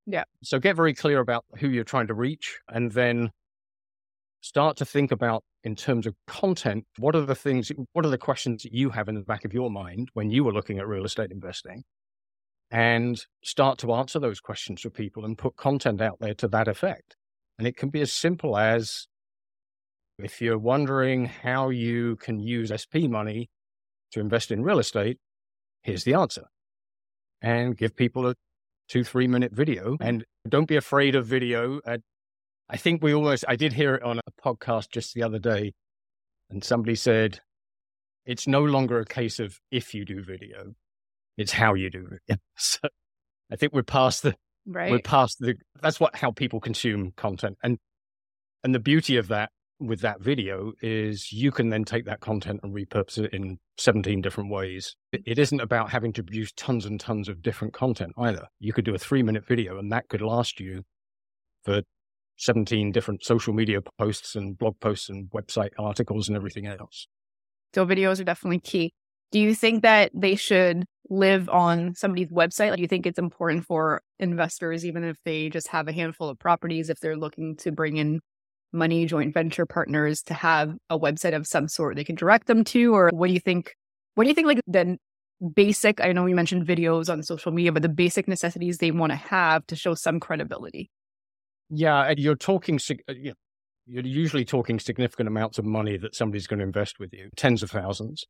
Yeah. 0.06 0.24
So 0.42 0.60
get 0.60 0.76
very 0.76 0.94
clear 0.94 1.20
about 1.20 1.46
who 1.60 1.70
you're 1.70 1.84
trying 1.84 2.08
to 2.08 2.14
reach 2.14 2.60
and 2.68 2.92
then 2.92 3.32
start 4.42 4.78
to 4.78 4.86
think 4.86 5.12
about 5.12 5.44
in 5.64 5.76
terms 5.76 6.06
of 6.06 6.14
content, 6.28 6.86
what 6.98 7.16
are 7.16 7.26
the 7.26 7.36
things, 7.36 7.72
what 7.94 8.06
are 8.06 8.10
the 8.10 8.18
questions 8.18 8.64
that 8.64 8.74
you 8.74 8.90
have 8.90 9.08
in 9.08 9.16
the 9.16 9.22
back 9.22 9.46
of 9.46 9.54
your 9.54 9.72
mind 9.72 10.10
when 10.14 10.30
you 10.30 10.44
were 10.44 10.52
looking 10.52 10.80
at 10.80 10.88
real 10.88 11.06
estate 11.06 11.32
investing? 11.32 11.84
And 12.70 13.24
start 13.44 13.78
to 13.80 13.94
answer 13.94 14.20
those 14.20 14.40
questions 14.40 14.82
for 14.82 14.90
people 14.90 15.26
and 15.26 15.38
put 15.38 15.56
content 15.56 16.02
out 16.02 16.18
there 16.20 16.34
to 16.36 16.48
that 16.50 16.68
effect. 16.68 17.16
And 17.58 17.68
it 17.68 17.78
can 17.78 17.90
be 17.90 18.02
as 18.02 18.12
simple 18.12 18.58
as 18.58 19.08
if 20.18 20.42
you're 20.42 20.58
wondering 20.58 21.26
how 21.26 21.70
you 21.70 22.18
can 22.18 22.40
use 22.40 22.72
SP 22.74 23.08
money 23.08 23.50
to 24.12 24.20
invest 24.20 24.52
in 24.52 24.64
real 24.64 24.80
estate, 24.80 25.18
here's 25.84 26.04
the 26.04 26.16
answer. 26.16 26.46
And 27.42 27.78
give 27.78 27.96
people 27.96 28.28
a 28.28 28.36
two, 28.88 29.04
three 29.04 29.28
minute 29.28 29.52
video. 29.54 29.94
Mm-hmm. 29.94 30.04
And 30.04 30.26
don't 30.48 30.68
be 30.68 30.76
afraid 30.76 31.16
of 31.16 31.26
video. 31.26 31.80
I, 31.86 32.00
I 32.70 32.78
think 32.78 33.04
we 33.04 33.14
almost, 33.14 33.46
I 33.48 33.56
did 33.56 33.74
hear 33.74 33.96
it 33.96 34.04
on 34.04 34.20
a 34.20 34.42
podcast 34.44 34.90
just 34.92 35.14
the 35.14 35.24
other 35.24 35.40
day, 35.40 35.74
and 36.50 36.64
somebody 36.64 36.96
said, 36.96 37.40
it's 38.26 38.48
no 38.48 38.64
longer 38.64 39.00
a 39.00 39.06
case 39.06 39.40
of 39.40 39.60
if 39.72 39.94
you 39.94 40.06
do 40.06 40.24
video, 40.24 40.74
it's 41.38 41.52
how 41.52 41.74
you 41.74 41.90
do 41.90 42.08
it. 42.28 42.40
so 42.58 42.80
I 43.52 43.56
think 43.56 43.74
we're 43.74 43.84
past 43.84 44.24
the, 44.24 44.36
right. 44.66 44.92
we're 44.92 45.00
past 45.00 45.40
the, 45.40 45.56
that's 45.82 46.00
what, 46.00 46.16
how 46.16 46.32
people 46.32 46.60
consume 46.60 47.12
content. 47.16 47.58
And, 47.64 47.78
and 48.64 48.74
the 48.74 48.80
beauty 48.80 49.18
of 49.18 49.28
that 49.28 49.52
with 49.80 50.02
that 50.02 50.22
video 50.22 50.74
is 50.82 51.32
you 51.32 51.52
can 51.52 51.70
then 51.70 51.84
take 51.84 52.06
that 52.06 52.22
content 52.22 52.60
and 52.64 52.74
repurpose 52.74 53.18
it 53.18 53.34
in 53.34 53.58
17 53.78 54.22
different 54.22 54.50
ways. 54.50 54.96
It 55.12 55.38
isn't 55.40 55.60
about 55.60 55.90
having 55.90 56.14
to 56.14 56.24
produce 56.24 56.52
tons 56.54 56.86
and 56.86 57.00
tons 57.00 57.28
of 57.28 57.42
different 57.42 57.74
content 57.74 58.14
either. 58.18 58.48
You 58.60 58.74
could 58.74 58.86
do 58.86 58.96
a 58.96 59.00
three 59.00 59.24
minute 59.24 59.46
video 59.46 59.78
and 59.78 59.92
that 59.92 60.08
could 60.10 60.22
last 60.22 60.60
you 60.60 60.84
for 61.64 61.82
17 62.38 62.92
different 62.92 63.24
social 63.24 63.54
media 63.54 63.80
posts 63.98 64.36
and 64.36 64.58
blog 64.58 64.80
posts 64.80 65.10
and 65.10 65.30
website 65.32 65.70
articles 65.78 66.28
and 66.28 66.38
everything 66.38 66.66
else. 66.68 67.08
So 67.74 67.86
videos 67.86 68.20
are 68.20 68.26
definitely 68.26 68.60
key. 68.60 68.94
Do 69.32 69.40
you 69.40 69.56
think 69.56 69.82
that 69.82 70.12
they 70.14 70.36
should 70.36 70.86
live 71.10 71.50
on 71.50 71.96
somebody's 71.96 72.30
website? 72.30 72.76
Do 72.76 72.82
you 72.82 72.88
think 72.88 73.06
it's 73.06 73.20
important 73.20 73.66
for 73.66 74.02
investors, 74.20 74.86
even 74.86 75.04
if 75.04 75.18
they 75.26 75.50
just 75.50 75.70
have 75.70 75.88
a 75.88 75.92
handful 75.92 76.30
of 76.30 76.38
properties, 76.38 76.90
if 76.90 77.00
they're 77.00 77.18
looking 77.18 77.56
to 77.58 77.72
bring 77.72 77.98
in 77.98 78.20
money 78.74 79.06
joint 79.06 79.34
venture 79.34 79.66
partners 79.66 80.22
to 80.24 80.34
have 80.34 80.76
a 80.90 81.00
website 81.00 81.36
of 81.36 81.48
some 81.48 81.68
sort 81.68 81.96
they 81.96 82.04
can 82.04 82.16
direct 82.16 82.48
them 82.48 82.64
to 82.64 82.94
or 82.94 83.10
what 83.14 83.28
do 83.28 83.34
you 83.34 83.40
think 83.40 83.74
what 84.16 84.24
do 84.24 84.30
you 84.30 84.36
think 84.36 84.48
like 84.48 84.60
the 84.68 84.98
basic 85.56 86.02
i 86.02 86.12
know 86.12 86.24
we 86.24 86.34
mentioned 86.34 86.66
videos 86.66 87.12
on 87.12 87.22
social 87.22 87.52
media 87.52 87.72
but 87.72 87.82
the 87.82 87.90
basic 87.90 88.28
necessities 88.28 88.78
they 88.78 88.92
want 88.92 89.12
to 89.12 89.16
have 89.16 89.66
to 89.68 89.76
show 89.76 89.94
some 89.94 90.20
credibility? 90.20 90.90
Yeah 91.70 92.10
And 92.10 92.20
you're 92.20 92.36
talking 92.36 92.80
uh, 92.90 93.14
you're 93.86 94.06
usually 94.06 94.46
talking 94.46 94.80
significant 94.80 95.28
amounts 95.28 95.58
of 95.58 95.66
money 95.66 95.98
that 95.98 96.16
somebody's 96.16 96.48
going 96.48 96.60
to 96.60 96.66
invest 96.66 97.00
with 97.00 97.14
you 97.14 97.30
tens 97.36 97.62
of 97.64 97.72
thousands. 97.72 98.24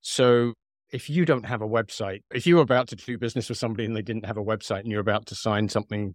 So 0.00 0.54
if 0.92 1.08
you 1.08 1.24
don't 1.24 1.46
have 1.46 1.62
a 1.62 1.68
website 1.68 2.22
if 2.34 2.46
you 2.46 2.56
were 2.56 2.62
about 2.62 2.88
to 2.88 2.96
do 2.96 3.16
business 3.18 3.48
with 3.48 3.58
somebody 3.58 3.84
and 3.84 3.94
they 3.94 4.02
didn't 4.02 4.26
have 4.26 4.36
a 4.36 4.42
website 4.42 4.80
and 4.80 4.90
you're 4.90 5.00
about 5.00 5.26
to 5.26 5.34
sign 5.34 5.68
something 5.68 6.14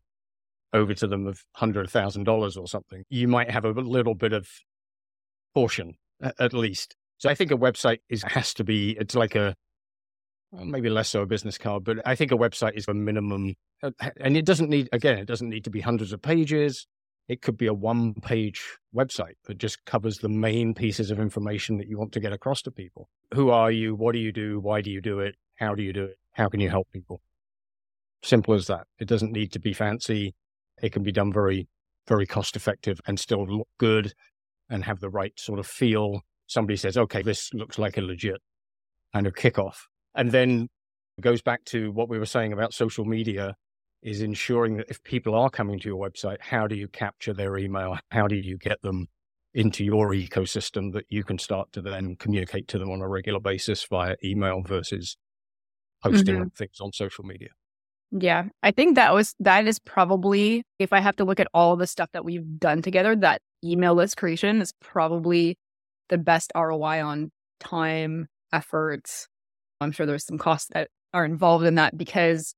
over 0.76 0.94
to 0.94 1.08
them 1.08 1.26
of 1.26 1.44
$100,000 1.58 2.58
or 2.58 2.68
something, 2.68 3.04
you 3.10 3.28
might 3.28 3.50
have 3.50 3.66
a 3.66 3.72
little 3.72 4.14
bit 4.14 4.34
of 4.34 4.48
portion 5.54 5.96
at 6.22 6.54
least. 6.54 6.96
So 7.18 7.30
I 7.30 7.36
think 7.36 7.52
a 7.52 7.58
website 7.58 8.00
is 8.10 8.24
has 8.24 8.54
to 8.56 8.64
be, 8.64 8.92
it's 9.00 9.16
like 9.16 9.36
a, 9.36 9.56
maybe 10.52 10.90
less 10.90 11.10
so 11.10 11.22
a 11.22 11.26
business 11.26 11.58
card, 11.58 11.84
but 11.84 11.98
I 12.06 12.16
think 12.16 12.32
a 12.32 12.38
website 12.38 12.76
is 12.76 12.88
a 12.88 12.94
minimum. 12.94 13.56
Uh, 13.82 13.92
and 14.20 14.38
it 14.38 14.46
doesn't 14.46 14.70
need, 14.70 14.90
again, 14.92 15.18
it 15.18 15.26
doesn't 15.26 15.50
need 15.50 15.64
to 15.64 15.70
be 15.70 15.82
hundreds 15.82 16.14
of 16.14 16.22
pages. 16.22 16.88
It 17.28 17.42
could 17.42 17.58
be 17.58 17.68
a 17.68 17.74
one 17.74 18.14
page 18.14 18.62
website 18.94 19.36
that 19.46 19.58
just 19.58 19.84
covers 19.86 20.20
the 20.20 20.30
main 20.30 20.74
pieces 20.74 21.10
of 21.10 21.20
information 21.20 21.78
that 21.78 21.88
you 21.88 21.98
want 21.98 22.12
to 22.14 22.20
get 22.20 22.34
across 22.34 22.62
to 22.64 22.72
people. 22.72 23.10
Who 23.34 23.50
are 23.50 23.72
you? 23.72 23.96
What 23.96 24.14
do 24.14 24.20
you 24.20 24.32
do? 24.32 24.60
Why 24.60 24.82
do 24.82 24.92
you 24.92 25.02
do 25.02 25.20
it? 25.20 25.36
How 25.56 25.74
do 25.74 25.82
you 25.82 25.94
do 25.94 26.04
it? 26.04 26.18
How 26.34 26.50
can 26.50 26.60
you 26.60 26.70
help 26.70 26.88
people? 26.92 27.22
Simple 28.22 28.54
as 28.54 28.68
that. 28.68 28.88
It 29.00 29.08
doesn't 29.08 29.32
need 29.32 29.52
to 29.54 29.60
be 29.60 29.74
fancy. 29.74 30.36
It 30.82 30.92
can 30.92 31.04
be 31.04 31.12
done 31.12 31.32
very, 31.32 31.68
very 32.08 32.26
cost 32.26 32.56
effective 32.56 33.00
and 33.08 33.20
still 33.20 33.46
look 33.46 33.70
good 33.80 34.14
and 34.70 34.84
have 34.86 35.00
the 35.00 35.10
right 35.10 35.34
sort 35.40 35.60
of 35.60 35.68
feel. 35.68 36.22
Somebody 36.48 36.78
says, 36.78 36.98
okay, 36.98 37.22
this 37.22 37.54
looks 37.54 37.80
like 37.80 37.98
a 37.98 38.02
legit 38.02 38.42
kind 39.14 39.28
of 39.28 39.34
kickoff. 39.34 39.78
And 40.14 40.32
then 40.32 40.68
it 41.18 41.22
goes 41.22 41.42
back 41.42 41.64
to 41.66 41.92
what 41.92 42.10
we 42.10 42.20
were 42.20 42.26
saying 42.26 42.54
about 42.54 42.74
social 42.74 43.06
media 43.06 43.56
is 44.04 44.22
ensuring 44.22 44.78
that 44.78 44.90
if 44.90 45.04
people 45.04 45.34
are 45.34 45.50
coming 45.50 45.80
to 45.80 45.90
your 45.90 45.98
website, 45.98 46.38
how 46.40 46.68
do 46.68 46.76
you 46.76 46.88
capture 46.88 47.34
their 47.34 47.58
email? 47.58 47.98
How 48.12 48.28
do 48.28 48.36
you 48.36 48.58
get 48.58 48.82
them 48.82 49.08
into 49.54 49.84
your 49.84 50.12
ecosystem 50.12 50.94
that 50.94 51.06
you 51.10 51.24
can 51.24 51.40
start 51.40 51.72
to 51.72 51.82
then 51.82 52.16
communicate 52.18 52.68
to 52.68 52.78
them 52.78 52.92
on 52.92 53.02
a 53.02 53.08
regular 53.08 53.40
basis 53.40 53.86
via 53.90 54.16
email 54.24 54.62
versus 54.62 55.18
posting 56.04 56.36
mm-hmm. 56.36 56.48
things 56.56 56.80
on 56.82 56.92
social 56.92 57.24
media? 57.24 57.50
Yeah, 58.12 58.46
I 58.64 58.72
think 58.72 58.96
that 58.96 59.14
was 59.14 59.36
that 59.40 59.68
is 59.68 59.80
probably 59.80 60.64
if 60.80 60.94
I 60.94 61.00
have 61.00 61.16
to 61.18 61.26
look 61.26 61.40
at 61.40 61.48
all 61.54 61.76
the 61.76 61.88
stuff 61.88 62.10
that 62.14 62.24
we've 62.24 62.60
done 62.60 62.82
together, 62.82 63.16
that 63.18 63.42
email 63.64 63.96
list 63.96 64.18
creation 64.18 64.62
is 64.62 64.74
probably 64.82 65.58
the 66.10 66.18
best 66.18 66.52
ROI 66.56 67.04
on 67.04 67.32
time, 67.60 68.28
efforts. 68.54 69.28
I'm 69.82 69.92
sure 69.92 70.06
there's 70.06 70.26
some 70.26 70.38
costs 70.38 70.70
that 70.74 70.90
are 71.14 71.26
involved 71.26 71.66
in 71.66 71.76
that 71.76 71.98
because 71.98 72.54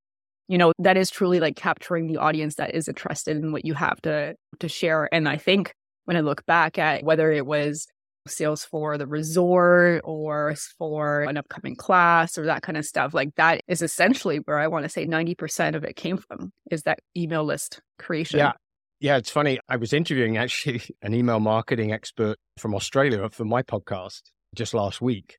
you 0.48 0.58
know 0.58 0.72
that 0.78 0.96
is 0.96 1.10
truly 1.10 1.40
like 1.40 1.56
capturing 1.56 2.06
the 2.06 2.16
audience 2.16 2.56
that 2.56 2.74
is 2.74 2.88
interested 2.88 3.36
in 3.36 3.52
what 3.52 3.64
you 3.64 3.74
have 3.74 4.00
to 4.02 4.34
to 4.58 4.68
share 4.68 5.08
and 5.12 5.28
i 5.28 5.36
think 5.36 5.72
when 6.06 6.16
i 6.16 6.20
look 6.20 6.44
back 6.46 6.78
at 6.78 7.04
whether 7.04 7.30
it 7.30 7.46
was 7.46 7.86
sales 8.30 8.64
for 8.64 8.98
the 8.98 9.06
resort 9.06 10.00
or 10.04 10.54
for 10.78 11.22
an 11.22 11.36
upcoming 11.36 11.76
class 11.76 12.38
or 12.38 12.46
that 12.46 12.62
kind 12.62 12.76
of 12.76 12.84
stuff 12.84 13.14
like 13.14 13.34
that 13.36 13.60
is 13.68 13.82
essentially 13.82 14.38
where 14.38 14.58
i 14.58 14.66
want 14.66 14.84
to 14.84 14.88
say 14.88 15.06
90% 15.06 15.74
of 15.74 15.84
it 15.84 15.96
came 15.96 16.16
from 16.16 16.52
is 16.70 16.82
that 16.82 17.00
email 17.16 17.44
list 17.44 17.80
creation 17.98 18.38
yeah 18.38 18.52
yeah 19.00 19.16
it's 19.16 19.30
funny 19.30 19.58
i 19.68 19.76
was 19.76 19.92
interviewing 19.92 20.36
actually 20.36 20.82
an 21.02 21.14
email 21.14 21.40
marketing 21.40 21.92
expert 21.92 22.36
from 22.56 22.74
australia 22.74 23.28
for 23.30 23.44
my 23.44 23.62
podcast 23.62 24.22
just 24.54 24.74
last 24.74 25.00
week 25.00 25.38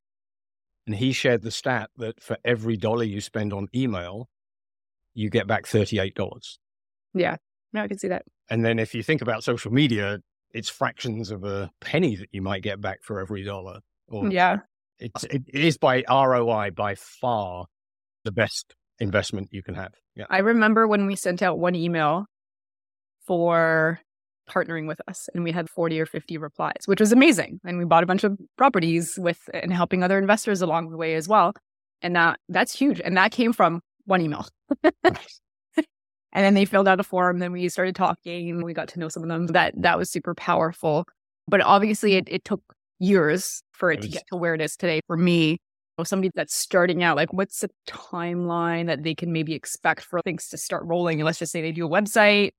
and 0.85 0.95
he 0.95 1.11
shared 1.11 1.41
the 1.41 1.51
stat 1.51 1.89
that 1.97 2.21
for 2.21 2.37
every 2.43 2.77
dollar 2.77 3.03
you 3.03 3.21
spend 3.21 3.53
on 3.53 3.67
email 3.75 4.27
you 5.13 5.29
get 5.29 5.47
back 5.47 5.65
$38. 5.65 6.57
Yeah. 7.13 7.35
No, 7.73 7.83
I 7.83 7.87
can 7.87 7.99
see 7.99 8.07
that. 8.07 8.23
And 8.49 8.65
then 8.65 8.79
if 8.79 8.95
you 8.95 9.03
think 9.03 9.21
about 9.21 9.43
social 9.43 9.71
media, 9.71 10.19
it's 10.53 10.69
fractions 10.69 11.31
of 11.31 11.43
a 11.43 11.69
penny 11.81 12.15
that 12.15 12.29
you 12.31 12.41
might 12.41 12.63
get 12.63 12.81
back 12.81 12.99
for 13.03 13.19
every 13.19 13.43
dollar. 13.43 13.79
Or 14.07 14.29
yeah. 14.29 14.57
It's, 14.99 15.23
it 15.23 15.43
is 15.53 15.77
by 15.77 16.03
ROI 16.09 16.71
by 16.71 16.95
far 16.95 17.65
the 18.25 18.31
best 18.31 18.75
investment 18.99 19.49
you 19.51 19.63
can 19.63 19.75
have. 19.75 19.93
Yeah. 20.15 20.25
I 20.29 20.39
remember 20.39 20.87
when 20.87 21.05
we 21.05 21.15
sent 21.15 21.41
out 21.41 21.57
one 21.57 21.75
email 21.75 22.25
for 23.25 23.99
partnering 24.49 24.87
with 24.87 24.99
us 25.07 25.29
and 25.33 25.43
we 25.43 25.51
had 25.51 25.69
40 25.69 25.99
or 26.01 26.05
50 26.05 26.37
replies, 26.37 26.81
which 26.85 26.99
was 26.99 27.11
amazing. 27.11 27.59
And 27.63 27.77
we 27.77 27.85
bought 27.85 28.03
a 28.03 28.07
bunch 28.07 28.23
of 28.23 28.37
properties 28.57 29.13
with 29.17 29.37
and 29.53 29.71
helping 29.71 30.03
other 30.03 30.17
investors 30.17 30.61
along 30.61 30.89
the 30.89 30.97
way 30.97 31.15
as 31.15 31.27
well. 31.27 31.53
And 32.01 32.15
that 32.15 32.39
that's 32.49 32.73
huge. 32.73 32.99
And 32.99 33.15
that 33.17 33.31
came 33.31 33.53
from 33.53 33.81
one 34.05 34.21
email. 34.21 34.47
And 36.33 36.45
then 36.45 36.53
they 36.53 36.65
filled 36.65 36.87
out 36.87 36.99
a 36.99 37.03
form. 37.03 37.39
Then 37.39 37.51
we 37.51 37.67
started 37.69 37.95
talking. 37.95 38.63
We 38.63 38.73
got 38.73 38.87
to 38.89 38.99
know 38.99 39.09
some 39.09 39.23
of 39.23 39.29
them. 39.29 39.47
That 39.47 39.73
that 39.81 39.97
was 39.97 40.09
super 40.09 40.35
powerful. 40.35 41.05
But 41.47 41.61
obviously, 41.61 42.15
it, 42.15 42.27
it 42.29 42.45
took 42.45 42.61
years 42.99 43.63
for 43.71 43.91
it, 43.91 43.95
it 43.95 43.97
was... 43.99 44.05
to 44.07 44.11
get 44.11 44.23
to 44.29 44.35
where 44.35 44.53
it 44.53 44.61
is 44.61 44.75
today. 44.75 45.01
For 45.07 45.17
me, 45.17 45.59
somebody 46.03 46.31
that's 46.35 46.55
starting 46.55 47.03
out, 47.03 47.17
like 47.17 47.33
what's 47.33 47.59
the 47.59 47.69
timeline 47.87 48.87
that 48.87 49.03
they 49.03 49.15
can 49.15 49.31
maybe 49.31 49.53
expect 49.53 50.03
for 50.03 50.21
things 50.21 50.47
to 50.49 50.57
start 50.57 50.83
rolling? 50.85 51.19
And 51.19 51.25
let's 51.25 51.39
just 51.39 51.51
say 51.51 51.61
they 51.61 51.71
do 51.71 51.85
a 51.85 51.89
website, 51.89 52.51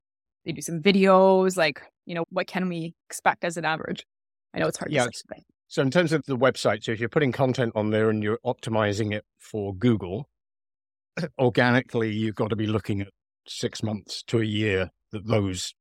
they 0.45 0.53
do 0.53 0.61
some 0.61 0.81
videos. 0.81 1.57
Like, 1.57 1.81
you 2.07 2.15
know, 2.15 2.25
what 2.31 2.47
can 2.47 2.69
we 2.69 2.95
expect 3.09 3.45
as 3.45 3.57
an 3.57 3.65
average? 3.65 4.05
I 4.55 4.59
know 4.59 4.67
it's 4.67 4.79
hard 4.79 4.93
yeah, 4.93 5.05
to 5.05 5.11
say. 5.13 5.43
So, 5.69 5.83
in 5.83 5.91
terms 5.91 6.13
of 6.13 6.25
the 6.27 6.37
website, 6.37 6.83
so 6.83 6.93
if 6.93 6.99
you're 6.99 7.09
putting 7.09 7.31
content 7.31 7.73
on 7.77 7.91
there 7.91 8.11
and 8.11 8.23
you're 8.23 8.41
optimizing 8.45 9.15
it 9.15 9.25
for 9.39 9.73
Google, 9.75 10.29
organically, 11.39 12.13
you've 12.13 12.35
got 12.35 12.51
to 12.51 12.57
be 12.57 12.67
looking 12.67 13.01
at 13.01 13.09
six 13.51 13.83
months 13.83 14.23
to 14.29 14.39
a 14.39 14.45
year 14.45 14.91
that 15.13 15.27
those 15.27 15.75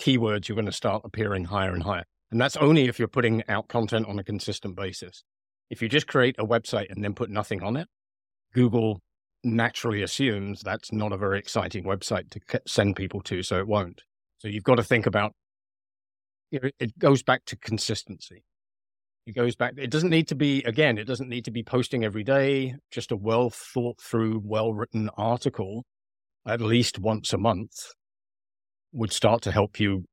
keywords 0.00 0.48
you're 0.48 0.56
going 0.56 0.66
to 0.66 0.72
start 0.72 1.02
appearing 1.04 1.44
higher 1.44 1.74
and 1.74 1.82
higher. 1.82 2.04
And 2.30 2.40
that's 2.40 2.56
only 2.56 2.86
if 2.86 2.98
you're 2.98 3.08
putting 3.08 3.42
out 3.48 3.68
content 3.68 4.06
on 4.08 4.18
a 4.18 4.24
consistent 4.24 4.76
basis. 4.76 5.24
If 5.70 5.82
you 5.82 5.88
just 5.88 6.06
create 6.06 6.36
a 6.38 6.46
website 6.46 6.90
and 6.90 7.02
then 7.02 7.14
put 7.14 7.30
nothing 7.30 7.62
on 7.62 7.76
it, 7.76 7.88
Google 8.52 9.00
naturally 9.42 10.02
assumes 10.02 10.60
that's 10.60 10.92
not 10.92 11.12
a 11.12 11.16
very 11.16 11.38
exciting 11.38 11.84
website 11.84 12.30
to 12.30 12.60
send 12.66 12.96
people 12.96 13.20
to, 13.22 13.42
so 13.42 13.58
it 13.58 13.66
won't. 13.66 14.02
So 14.38 14.48
you've 14.48 14.64
got 14.64 14.76
to 14.76 14.84
think 14.84 15.06
about 15.06 15.32
it 16.52 16.98
goes 16.98 17.22
back 17.22 17.44
to 17.46 17.56
consistency. 17.56 18.44
It 19.26 19.34
goes 19.34 19.56
back. 19.56 19.74
It 19.76 19.90
doesn't 19.90 20.10
need 20.10 20.28
to 20.28 20.36
be, 20.36 20.62
again, 20.62 20.98
it 20.98 21.04
doesn't 21.04 21.28
need 21.28 21.44
to 21.46 21.50
be 21.50 21.64
posting 21.64 22.04
every 22.04 22.22
day, 22.22 22.76
just 22.92 23.10
a 23.10 23.16
well 23.16 23.50
thought 23.50 24.00
through, 24.00 24.40
well 24.44 24.72
written 24.72 25.10
article 25.16 25.84
at 26.46 26.60
least 26.60 26.98
once 26.98 27.32
a 27.32 27.38
month 27.38 27.72
would 28.92 29.12
start 29.12 29.42
to 29.42 29.52
help 29.52 29.80
you 29.80 30.04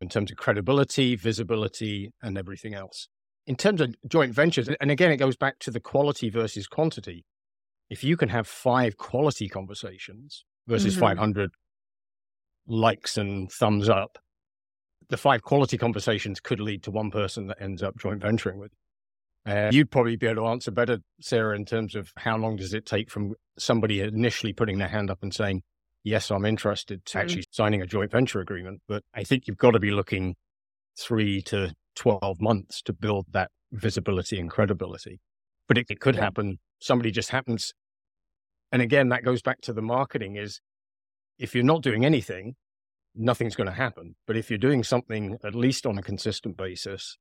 in 0.00 0.08
terms 0.08 0.30
of 0.30 0.36
credibility, 0.36 1.16
visibility, 1.16 2.10
and 2.22 2.36
everything 2.36 2.74
else. 2.74 3.08
In 3.46 3.56
terms 3.56 3.80
of 3.80 3.94
joint 4.08 4.34
ventures, 4.34 4.68
and 4.80 4.90
again, 4.90 5.10
it 5.10 5.16
goes 5.16 5.36
back 5.36 5.58
to 5.60 5.70
the 5.70 5.80
quality 5.80 6.28
versus 6.28 6.66
quantity. 6.66 7.24
If 7.88 8.04
you 8.04 8.16
can 8.16 8.28
have 8.28 8.46
five 8.46 8.96
quality 8.96 9.48
conversations 9.48 10.44
versus 10.66 10.94
mm-hmm. 10.94 11.02
500 11.02 11.50
likes 12.66 13.16
and 13.16 13.50
thumbs 13.50 13.88
up, 13.88 14.18
the 15.08 15.16
five 15.16 15.42
quality 15.42 15.78
conversations 15.78 16.40
could 16.40 16.60
lead 16.60 16.82
to 16.82 16.90
one 16.90 17.10
person 17.10 17.46
that 17.46 17.62
ends 17.62 17.82
up 17.82 17.96
joint 17.96 18.20
venturing 18.20 18.58
with. 18.58 18.72
Uh, 19.46 19.70
you'd 19.72 19.90
probably 19.90 20.16
be 20.16 20.26
able 20.26 20.42
to 20.42 20.48
answer 20.48 20.70
better, 20.70 20.98
Sarah, 21.20 21.54
in 21.54 21.64
terms 21.64 21.94
of 21.94 22.12
how 22.16 22.36
long 22.36 22.56
does 22.56 22.74
it 22.74 22.84
take 22.84 23.10
from 23.10 23.34
somebody 23.56 24.00
initially 24.00 24.52
putting 24.52 24.78
their 24.78 24.88
hand 24.88 25.08
up 25.08 25.22
and 25.22 25.32
saying, 25.32 25.62
yes, 26.02 26.30
I'm 26.30 26.44
interested 26.44 27.04
to 27.06 27.18
mm. 27.18 27.20
actually 27.20 27.44
signing 27.50 27.80
a 27.80 27.86
joint 27.86 28.10
venture 28.10 28.40
agreement. 28.40 28.82
But 28.88 29.04
I 29.14 29.22
think 29.24 29.46
you've 29.46 29.56
got 29.56 29.72
to 29.72 29.78
be 29.78 29.92
looking 29.92 30.34
three 30.98 31.42
to 31.42 31.74
12 31.94 32.40
months 32.40 32.82
to 32.82 32.92
build 32.92 33.26
that 33.32 33.50
visibility 33.72 34.40
and 34.40 34.50
credibility. 34.50 35.20
But 35.68 35.78
it, 35.78 35.86
it 35.90 36.00
could 36.00 36.16
yeah. 36.16 36.22
happen. 36.22 36.58
Somebody 36.80 37.10
just 37.10 37.30
happens. 37.30 37.72
And 38.72 38.82
again, 38.82 39.10
that 39.10 39.24
goes 39.24 39.42
back 39.42 39.60
to 39.62 39.72
the 39.72 39.82
marketing 39.82 40.36
is 40.36 40.60
if 41.38 41.54
you're 41.54 41.64
not 41.64 41.82
doing 41.82 42.04
anything, 42.04 42.56
nothing's 43.14 43.56
going 43.56 43.68
to 43.68 43.72
happen. 43.72 44.16
But 44.26 44.36
if 44.36 44.50
you're 44.50 44.58
doing 44.58 44.82
something 44.82 45.38
at 45.44 45.54
least 45.54 45.86
on 45.86 45.98
a 45.98 46.02
consistent 46.02 46.56
basis, 46.56 47.16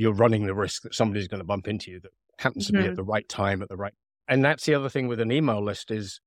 you're 0.00 0.12
running 0.14 0.46
the 0.46 0.54
risk 0.54 0.82
that 0.82 0.94
somebody's 0.94 1.28
going 1.28 1.40
to 1.40 1.46
bump 1.46 1.68
into 1.68 1.90
you 1.90 2.00
that 2.00 2.12
happens 2.38 2.66
to 2.66 2.72
mm-hmm. 2.72 2.82
be 2.82 2.84
at 2.86 2.90
mm-hmm. 2.92 2.96
the 2.96 3.04
right 3.04 3.28
time 3.28 3.62
at 3.62 3.68
the 3.68 3.76
right. 3.76 3.94
And 4.28 4.44
that's 4.44 4.64
the 4.64 4.74
other 4.74 4.88
thing 4.88 5.08
with 5.08 5.20
an 5.20 5.32
email 5.32 5.62
list 5.62 5.90
is 5.90 6.20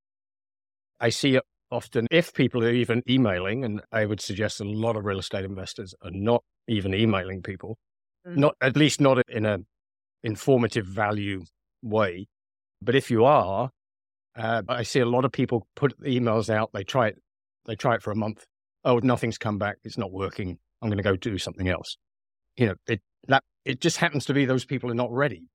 I 0.99 1.09
see 1.09 1.35
it 1.35 1.43
often 1.71 2.07
if 2.11 2.33
people 2.33 2.63
are 2.63 2.71
even 2.71 3.01
emailing, 3.09 3.63
and 3.63 3.81
I 3.91 4.05
would 4.05 4.21
suggest 4.21 4.61
a 4.61 4.63
lot 4.63 4.95
of 4.95 5.05
real 5.05 5.19
estate 5.19 5.45
investors 5.45 5.95
are 6.03 6.11
not 6.11 6.43
even 6.67 6.93
emailing 6.93 7.41
people, 7.41 7.77
mm-hmm. 8.27 8.39
not 8.39 8.55
at 8.61 8.77
least 8.77 9.01
not 9.01 9.21
in 9.29 9.45
a 9.45 9.59
informative 10.23 10.85
value 10.85 11.43
way. 11.81 12.27
But 12.81 12.95
if 12.95 13.09
you 13.09 13.25
are, 13.25 13.69
uh, 14.35 14.61
I 14.67 14.83
see 14.83 14.99
a 14.99 15.05
lot 15.05 15.25
of 15.25 15.31
people 15.31 15.67
put 15.75 15.99
emails 16.01 16.49
out. 16.49 16.71
They 16.73 16.83
try 16.83 17.07
it. 17.07 17.21
They 17.65 17.75
try 17.75 17.95
it 17.95 18.01
for 18.01 18.11
a 18.11 18.15
month 18.15 18.45
oh, 18.85 18.99
nothing's 18.99 19.37
come 19.37 19.57
back. 19.57 19.77
It's 19.83 19.97
not 19.97 20.11
working. 20.11 20.57
I'm 20.81 20.89
going 20.89 20.97
to 20.97 21.03
go 21.03 21.15
do 21.15 21.37
something 21.37 21.67
else. 21.67 21.97
You 22.57 22.67
know, 22.67 22.75
it, 22.87 23.01
it 23.65 23.79
just 23.81 23.97
happens 23.97 24.25
to 24.25 24.33
be 24.33 24.45
those 24.45 24.65
people 24.65 24.91
are 24.91 24.95
not 24.95 25.11
ready. 25.11 25.47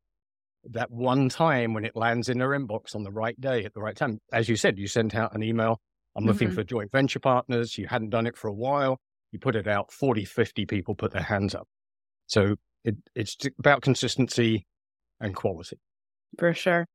That 0.71 0.91
one 0.91 1.29
time 1.29 1.73
when 1.73 1.85
it 1.85 1.95
lands 1.95 2.29
in 2.29 2.39
their 2.39 2.51
inbox 2.51 2.95
on 2.95 3.03
the 3.03 3.13
right 3.13 3.41
day 3.41 3.65
at 3.65 3.75
the 3.75 3.81
right 3.81 3.97
time. 3.97 4.19
As 4.33 4.49
you 4.49 4.57
said, 4.57 4.79
you 4.79 4.87
sent 4.87 5.15
out 5.15 5.35
an 5.35 5.43
email. 5.43 5.81
I'm 6.17 6.23
mm-hmm. 6.23 6.33
looking 6.33 6.51
for 6.51 6.65
joint 6.65 6.91
venture 6.91 7.21
partners. 7.21 7.79
You 7.79 7.87
hadn't 7.87 8.11
done 8.11 8.27
it 8.27 8.37
for 8.37 8.49
a 8.49 8.53
while. 8.53 8.99
You 9.33 9.39
put 9.39 9.57
it 9.57 9.69
out, 9.69 9.93
40, 9.93 10.25
50 10.25 10.67
people 10.67 10.95
put 10.95 11.13
their 11.13 11.23
hands 11.23 11.55
up. 11.55 11.69
So 12.27 12.57
it, 12.85 12.97
it's 13.15 13.37
about 13.59 13.83
consistency 13.83 14.67
and 15.21 15.35
quality. 15.35 15.79
For 16.39 16.55
sure. 16.55 16.87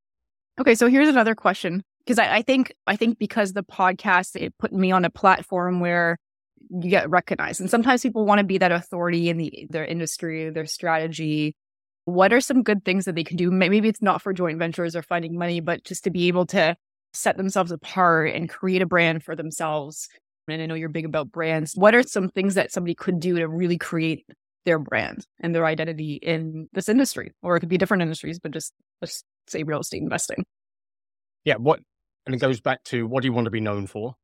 Okay, 0.59 0.75
so 0.75 0.87
here's 0.87 1.09
another 1.09 1.35
question 1.35 1.83
because 1.99 2.19
I, 2.19 2.37
I, 2.37 2.41
think 2.41 2.73
I 2.85 2.95
think 2.95 3.17
because 3.17 3.53
the 3.53 3.63
podcast 3.63 4.35
it 4.35 4.53
put 4.57 4.71
me 4.71 4.91
on 4.91 5.05
a 5.05 5.09
platform 5.09 5.79
where 5.79 6.17
you 6.69 6.89
get 6.89 7.09
recognized. 7.09 7.59
And 7.61 7.69
sometimes 7.69 8.01
people 8.01 8.25
want 8.25 8.39
to 8.39 8.43
be 8.43 8.57
that 8.57 8.71
authority 8.71 9.29
in 9.29 9.37
the 9.37 9.67
their 9.69 9.85
industry, 9.85 10.49
their 10.49 10.65
strategy. 10.65 11.55
What 12.05 12.33
are 12.33 12.41
some 12.41 12.63
good 12.63 12.83
things 12.83 13.05
that 13.05 13.15
they 13.15 13.23
can 13.23 13.37
do? 13.37 13.49
Maybe 13.49 13.87
it's 13.87 14.01
not 14.01 14.21
for 14.21 14.33
joint 14.33 14.59
ventures 14.59 14.95
or 14.95 15.01
finding 15.01 15.37
money, 15.37 15.61
but 15.61 15.83
just 15.83 16.03
to 16.03 16.09
be 16.09 16.27
able 16.27 16.45
to 16.47 16.75
set 17.13 17.37
themselves 17.37 17.71
apart 17.71 18.33
and 18.33 18.49
create 18.49 18.81
a 18.81 18.85
brand 18.85 19.23
for 19.23 19.35
themselves. 19.35 20.09
And 20.47 20.61
I 20.61 20.65
know 20.65 20.75
you're 20.75 20.89
big 20.89 21.05
about 21.05 21.31
brands. 21.31 21.73
What 21.75 21.95
are 21.95 22.03
some 22.03 22.29
things 22.29 22.55
that 22.55 22.71
somebody 22.71 22.95
could 22.95 23.19
do 23.19 23.37
to 23.37 23.47
really 23.47 23.77
create 23.77 24.25
their 24.65 24.79
brand 24.79 25.25
and 25.39 25.55
their 25.55 25.65
identity 25.65 26.15
in 26.15 26.67
this 26.73 26.89
industry? 26.89 27.31
Or 27.41 27.55
it 27.55 27.61
could 27.61 27.69
be 27.69 27.77
different 27.77 28.03
industries, 28.03 28.39
but 28.39 28.51
just 28.51 28.73
let's 29.01 29.23
say 29.47 29.63
real 29.63 29.79
estate 29.79 30.01
investing. 30.01 30.43
Yeah. 31.45 31.55
What, 31.55 31.79
and 32.25 32.35
it 32.35 32.39
goes 32.39 32.59
back 32.59 32.83
to 32.85 33.07
what 33.07 33.21
do 33.21 33.27
you 33.27 33.33
want 33.33 33.45
to 33.45 33.51
be 33.51 33.61
known 33.61 33.87
for? 33.87 34.15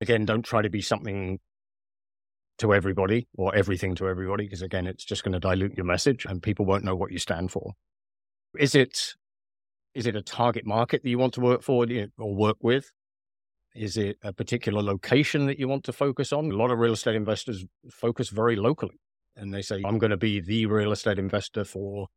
Again, 0.00 0.24
don't 0.24 0.42
try 0.42 0.62
to 0.62 0.70
be 0.70 0.80
something 0.80 1.40
to 2.60 2.72
everybody 2.72 3.28
or 3.36 3.54
everything 3.54 3.94
to 3.96 4.08
everybody, 4.08 4.44
because 4.44 4.62
again, 4.62 4.86
it's 4.86 5.04
just 5.04 5.24
going 5.24 5.32
to 5.32 5.40
dilute 5.40 5.76
your 5.76 5.86
message 5.86 6.24
and 6.24 6.42
people 6.42 6.64
won't 6.64 6.84
know 6.84 6.96
what 6.96 7.12
you 7.12 7.18
stand 7.18 7.50
for. 7.50 7.72
Is 8.58 8.74
it 8.74 9.14
is 9.94 10.06
it 10.06 10.14
a 10.14 10.22
target 10.22 10.64
market 10.64 11.02
that 11.02 11.08
you 11.08 11.18
want 11.18 11.34
to 11.34 11.40
work 11.40 11.62
for 11.62 11.84
or 12.18 12.34
work 12.34 12.58
with? 12.62 12.92
Is 13.74 13.96
it 13.96 14.18
a 14.22 14.32
particular 14.32 14.82
location 14.82 15.46
that 15.46 15.58
you 15.58 15.68
want 15.68 15.84
to 15.84 15.92
focus 15.92 16.32
on? 16.32 16.50
A 16.50 16.56
lot 16.56 16.70
of 16.70 16.78
real 16.78 16.92
estate 16.92 17.14
investors 17.14 17.64
focus 17.90 18.28
very 18.28 18.56
locally 18.56 19.00
and 19.36 19.54
they 19.54 19.62
say, 19.62 19.82
I'm 19.84 19.98
going 19.98 20.10
to 20.10 20.16
be 20.16 20.40
the 20.40 20.66
real 20.66 20.92
estate 20.92 21.18
investor 21.18 21.64
for 21.64 22.08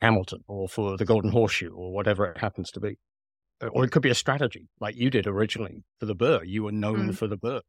Hamilton 0.00 0.40
or 0.48 0.68
for 0.68 0.96
the 0.96 1.04
Golden 1.04 1.32
Horseshoe 1.32 1.72
or 1.72 1.92
whatever 1.92 2.26
it 2.26 2.38
happens 2.38 2.70
to 2.72 2.80
be. 2.80 2.98
Or 3.72 3.84
it 3.84 3.90
could 3.90 4.02
be 4.02 4.10
a 4.10 4.14
strategy 4.14 4.68
like 4.80 4.96
you 4.96 5.10
did 5.10 5.26
originally 5.26 5.84
for 5.98 6.06
the 6.06 6.16
BRRRR. 6.16 6.46
You 6.46 6.62
were 6.64 6.72
known 6.72 7.10
mm. 7.10 7.14
for 7.14 7.26
the 7.26 7.36
BRRRR. 7.36 7.60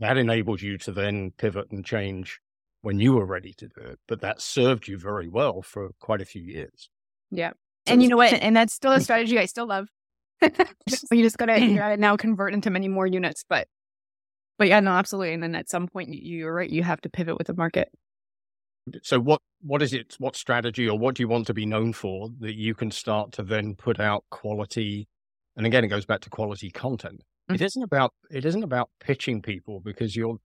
That 0.00 0.16
enabled 0.16 0.60
you 0.62 0.78
to 0.78 0.92
then 0.92 1.32
pivot 1.36 1.70
and 1.70 1.84
change 1.84 2.40
when 2.82 2.98
you 2.98 3.14
were 3.14 3.26
ready 3.26 3.52
to 3.54 3.68
do 3.68 3.80
it. 3.82 3.98
But 4.08 4.22
that 4.22 4.40
served 4.40 4.88
you 4.88 4.98
very 4.98 5.28
well 5.28 5.62
for 5.62 5.90
quite 6.00 6.20
a 6.20 6.24
few 6.24 6.42
years. 6.42 6.88
Yeah. 7.30 7.52
And 7.86 8.02
you 8.02 8.08
know 8.08 8.16
what? 8.16 8.32
And 8.32 8.56
that's 8.56 8.72
still 8.72 8.92
a 8.92 8.98
mm. 8.98 9.02
strategy 9.02 9.38
I 9.38 9.46
still 9.46 9.66
love. 9.66 9.88
you 10.42 11.22
just 11.22 11.38
gotta, 11.38 11.60
you 11.64 11.76
gotta 11.76 11.96
now 11.96 12.16
convert 12.16 12.54
into 12.54 12.70
many 12.70 12.88
more 12.88 13.06
units. 13.06 13.44
But 13.48 13.68
but 14.58 14.68
yeah, 14.68 14.80
no, 14.80 14.90
absolutely. 14.90 15.32
And 15.32 15.42
then 15.42 15.54
at 15.54 15.70
some 15.70 15.88
point 15.88 16.10
you're 16.12 16.54
right, 16.54 16.68
you 16.68 16.82
have 16.82 17.00
to 17.02 17.08
pivot 17.08 17.38
with 17.38 17.46
the 17.46 17.54
market. 17.54 17.88
So 19.02 19.18
what 19.18 19.40
what 19.62 19.82
is 19.82 19.92
it 19.92 20.16
what 20.18 20.36
strategy 20.36 20.88
or 20.88 20.98
what 20.98 21.14
do 21.14 21.22
you 21.22 21.28
want 21.28 21.46
to 21.46 21.54
be 21.54 21.66
known 21.66 21.92
for 21.92 22.28
that 22.40 22.54
you 22.54 22.74
can 22.74 22.90
start 22.90 23.32
to 23.32 23.42
then 23.42 23.74
put 23.74 24.00
out 24.00 24.24
quality 24.30 25.06
and 25.56 25.66
again 25.66 25.84
it 25.84 25.88
goes 25.88 26.06
back 26.06 26.20
to 26.22 26.30
quality 26.30 26.70
content. 26.70 27.22
Mm-hmm. 27.50 27.62
It 27.62 27.66
isn't 27.66 27.82
about 27.82 28.12
it 28.30 28.44
isn't 28.44 28.62
about 28.62 28.90
pitching 29.00 29.42
people 29.42 29.80
because 29.80 30.14
you'll 30.14 30.40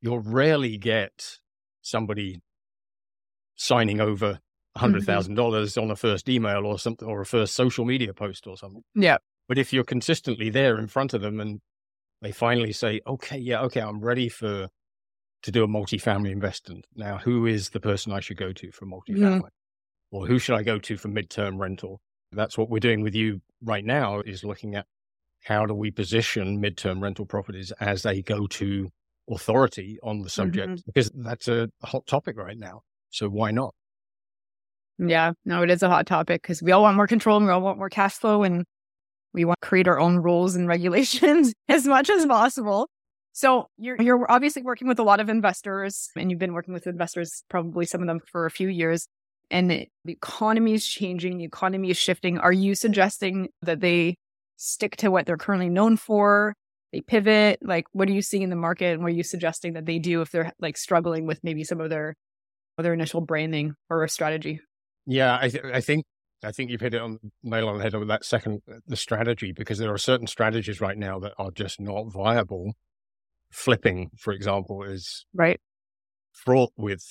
you'll 0.00 0.20
rarely 0.20 0.76
get 0.76 1.38
somebody 1.82 2.40
signing 3.54 4.00
over 4.00 4.40
hundred 4.76 5.02
mm-hmm. 5.02 5.06
thousand 5.06 5.34
dollars 5.36 5.78
on 5.78 5.90
a 5.90 5.96
first 5.96 6.28
email 6.28 6.66
or 6.66 6.78
something 6.78 7.08
or 7.08 7.20
a 7.20 7.26
first 7.26 7.54
social 7.54 7.84
media 7.84 8.12
post 8.12 8.46
or 8.46 8.56
something. 8.56 8.82
Yeah. 8.94 9.18
But 9.48 9.58
if 9.58 9.72
you're 9.72 9.84
consistently 9.84 10.50
there 10.50 10.78
in 10.78 10.88
front 10.88 11.14
of 11.14 11.22
them 11.22 11.40
and 11.40 11.60
they 12.20 12.32
finally 12.32 12.72
say, 12.72 13.00
okay, 13.06 13.38
yeah, 13.38 13.62
okay, 13.62 13.80
I'm 13.80 14.00
ready 14.00 14.28
for 14.28 14.68
to 15.42 15.52
do 15.52 15.62
a 15.62 15.68
multifamily 15.68 16.32
investment. 16.32 16.86
Now, 16.96 17.18
who 17.18 17.46
is 17.46 17.70
the 17.70 17.80
person 17.80 18.12
I 18.12 18.20
should 18.20 18.36
go 18.36 18.52
to 18.52 18.72
for 18.72 18.86
multifamily? 18.86 19.42
Yeah. 19.42 19.48
Or 20.10 20.26
who 20.26 20.38
should 20.38 20.56
I 20.56 20.62
go 20.62 20.78
to 20.78 20.96
for 20.96 21.08
midterm 21.08 21.58
rental? 21.58 22.00
That's 22.32 22.58
what 22.58 22.68
we're 22.68 22.80
doing 22.80 23.02
with 23.02 23.14
you 23.14 23.40
right 23.62 23.84
now 23.84 24.20
is 24.20 24.44
looking 24.44 24.74
at 24.74 24.86
how 25.46 25.64
do 25.64 25.74
we 25.74 25.92
position 25.92 26.60
midterm 26.60 27.00
rental 27.00 27.24
properties 27.24 27.72
as 27.78 28.04
a 28.04 28.20
go-to 28.20 28.90
authority 29.30 29.96
on 30.02 30.20
the 30.20 30.28
subject 30.28 30.68
mm-hmm. 30.68 30.80
because 30.86 31.08
that's 31.14 31.46
a 31.46 31.68
hot 31.84 32.04
topic 32.06 32.36
right 32.36 32.58
now. 32.58 32.82
So 33.10 33.28
why 33.28 33.52
not? 33.52 33.72
Yeah, 34.98 35.32
no, 35.44 35.62
it 35.62 35.70
is 35.70 35.84
a 35.84 35.88
hot 35.88 36.06
topic 36.06 36.42
because 36.42 36.62
we 36.62 36.72
all 36.72 36.82
want 36.82 36.96
more 36.96 37.06
control 37.06 37.36
and 37.36 37.46
we 37.46 37.52
all 37.52 37.60
want 37.60 37.78
more 37.78 37.88
cash 37.88 38.14
flow 38.14 38.42
and 38.42 38.64
we 39.34 39.44
want 39.44 39.60
to 39.62 39.68
create 39.68 39.86
our 39.86 40.00
own 40.00 40.16
rules 40.16 40.56
and 40.56 40.66
regulations 40.76 41.54
as 41.68 41.86
much 41.86 42.10
as 42.10 42.26
possible. 42.26 42.88
So 43.32 43.68
you're 43.78 44.02
you're 44.02 44.26
obviously 44.28 44.62
working 44.62 44.88
with 44.88 44.98
a 44.98 45.04
lot 45.04 45.20
of 45.20 45.28
investors 45.28 46.08
and 46.16 46.28
you've 46.28 46.40
been 46.40 46.54
working 46.54 46.74
with 46.74 46.88
investors 46.88 47.44
probably 47.48 47.86
some 47.86 48.00
of 48.00 48.08
them 48.08 48.18
for 48.32 48.46
a 48.46 48.50
few 48.50 48.68
years 48.68 49.06
and 49.48 49.70
the 49.70 49.88
economy 50.06 50.72
is 50.72 50.84
changing, 50.84 51.38
the 51.38 51.44
economy 51.44 51.90
is 51.90 51.96
shifting. 51.96 52.38
Are 52.38 52.52
you 52.52 52.74
suggesting 52.74 53.48
that 53.62 53.78
they 53.78 54.16
stick 54.56 54.96
to 54.96 55.10
what 55.10 55.26
they're 55.26 55.36
currently 55.36 55.68
known 55.68 55.96
for? 55.96 56.54
They 56.92 57.00
pivot? 57.00 57.60
Like 57.62 57.86
what 57.92 58.08
are 58.08 58.12
you 58.12 58.22
seeing 58.22 58.42
in 58.42 58.50
the 58.50 58.56
market 58.56 58.94
and 58.94 59.02
what 59.02 59.08
are 59.08 59.16
you 59.16 59.22
suggesting 59.22 59.74
that 59.74 59.86
they 59.86 59.98
do 59.98 60.22
if 60.22 60.30
they're 60.30 60.52
like 60.60 60.76
struggling 60.76 61.26
with 61.26 61.40
maybe 61.42 61.64
some 61.64 61.80
of 61.80 61.90
their 61.90 62.14
their 62.78 62.92
initial 62.92 63.20
branding 63.20 63.74
or 63.88 64.04
a 64.04 64.08
strategy? 64.08 64.60
Yeah, 65.06 65.38
I, 65.40 65.48
th- 65.48 65.64
I 65.64 65.80
think 65.80 66.04
I 66.44 66.52
think 66.52 66.70
you've 66.70 66.80
hit 66.80 66.94
it 66.94 67.00
on 67.00 67.18
nail 67.42 67.68
on 67.68 67.78
the 67.78 67.82
head 67.82 67.94
with 67.94 68.08
that 68.08 68.24
second 68.24 68.60
the 68.86 68.96
strategy 68.96 69.52
because 69.52 69.78
there 69.78 69.92
are 69.92 69.98
certain 69.98 70.26
strategies 70.26 70.80
right 70.80 70.98
now 70.98 71.18
that 71.20 71.32
are 71.38 71.50
just 71.50 71.80
not 71.80 72.12
viable. 72.12 72.74
Flipping, 73.50 74.10
for 74.16 74.32
example, 74.32 74.82
is 74.82 75.24
right 75.32 75.60
fraught 76.36 76.72
with 76.76 77.02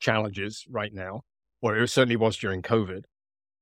challenges 0.00 0.64
right 0.68 0.92
now, 0.92 1.22
or 1.60 1.76
it 1.76 1.88
certainly 1.88 2.16
was 2.16 2.36
during 2.36 2.62
COVID. 2.62 3.02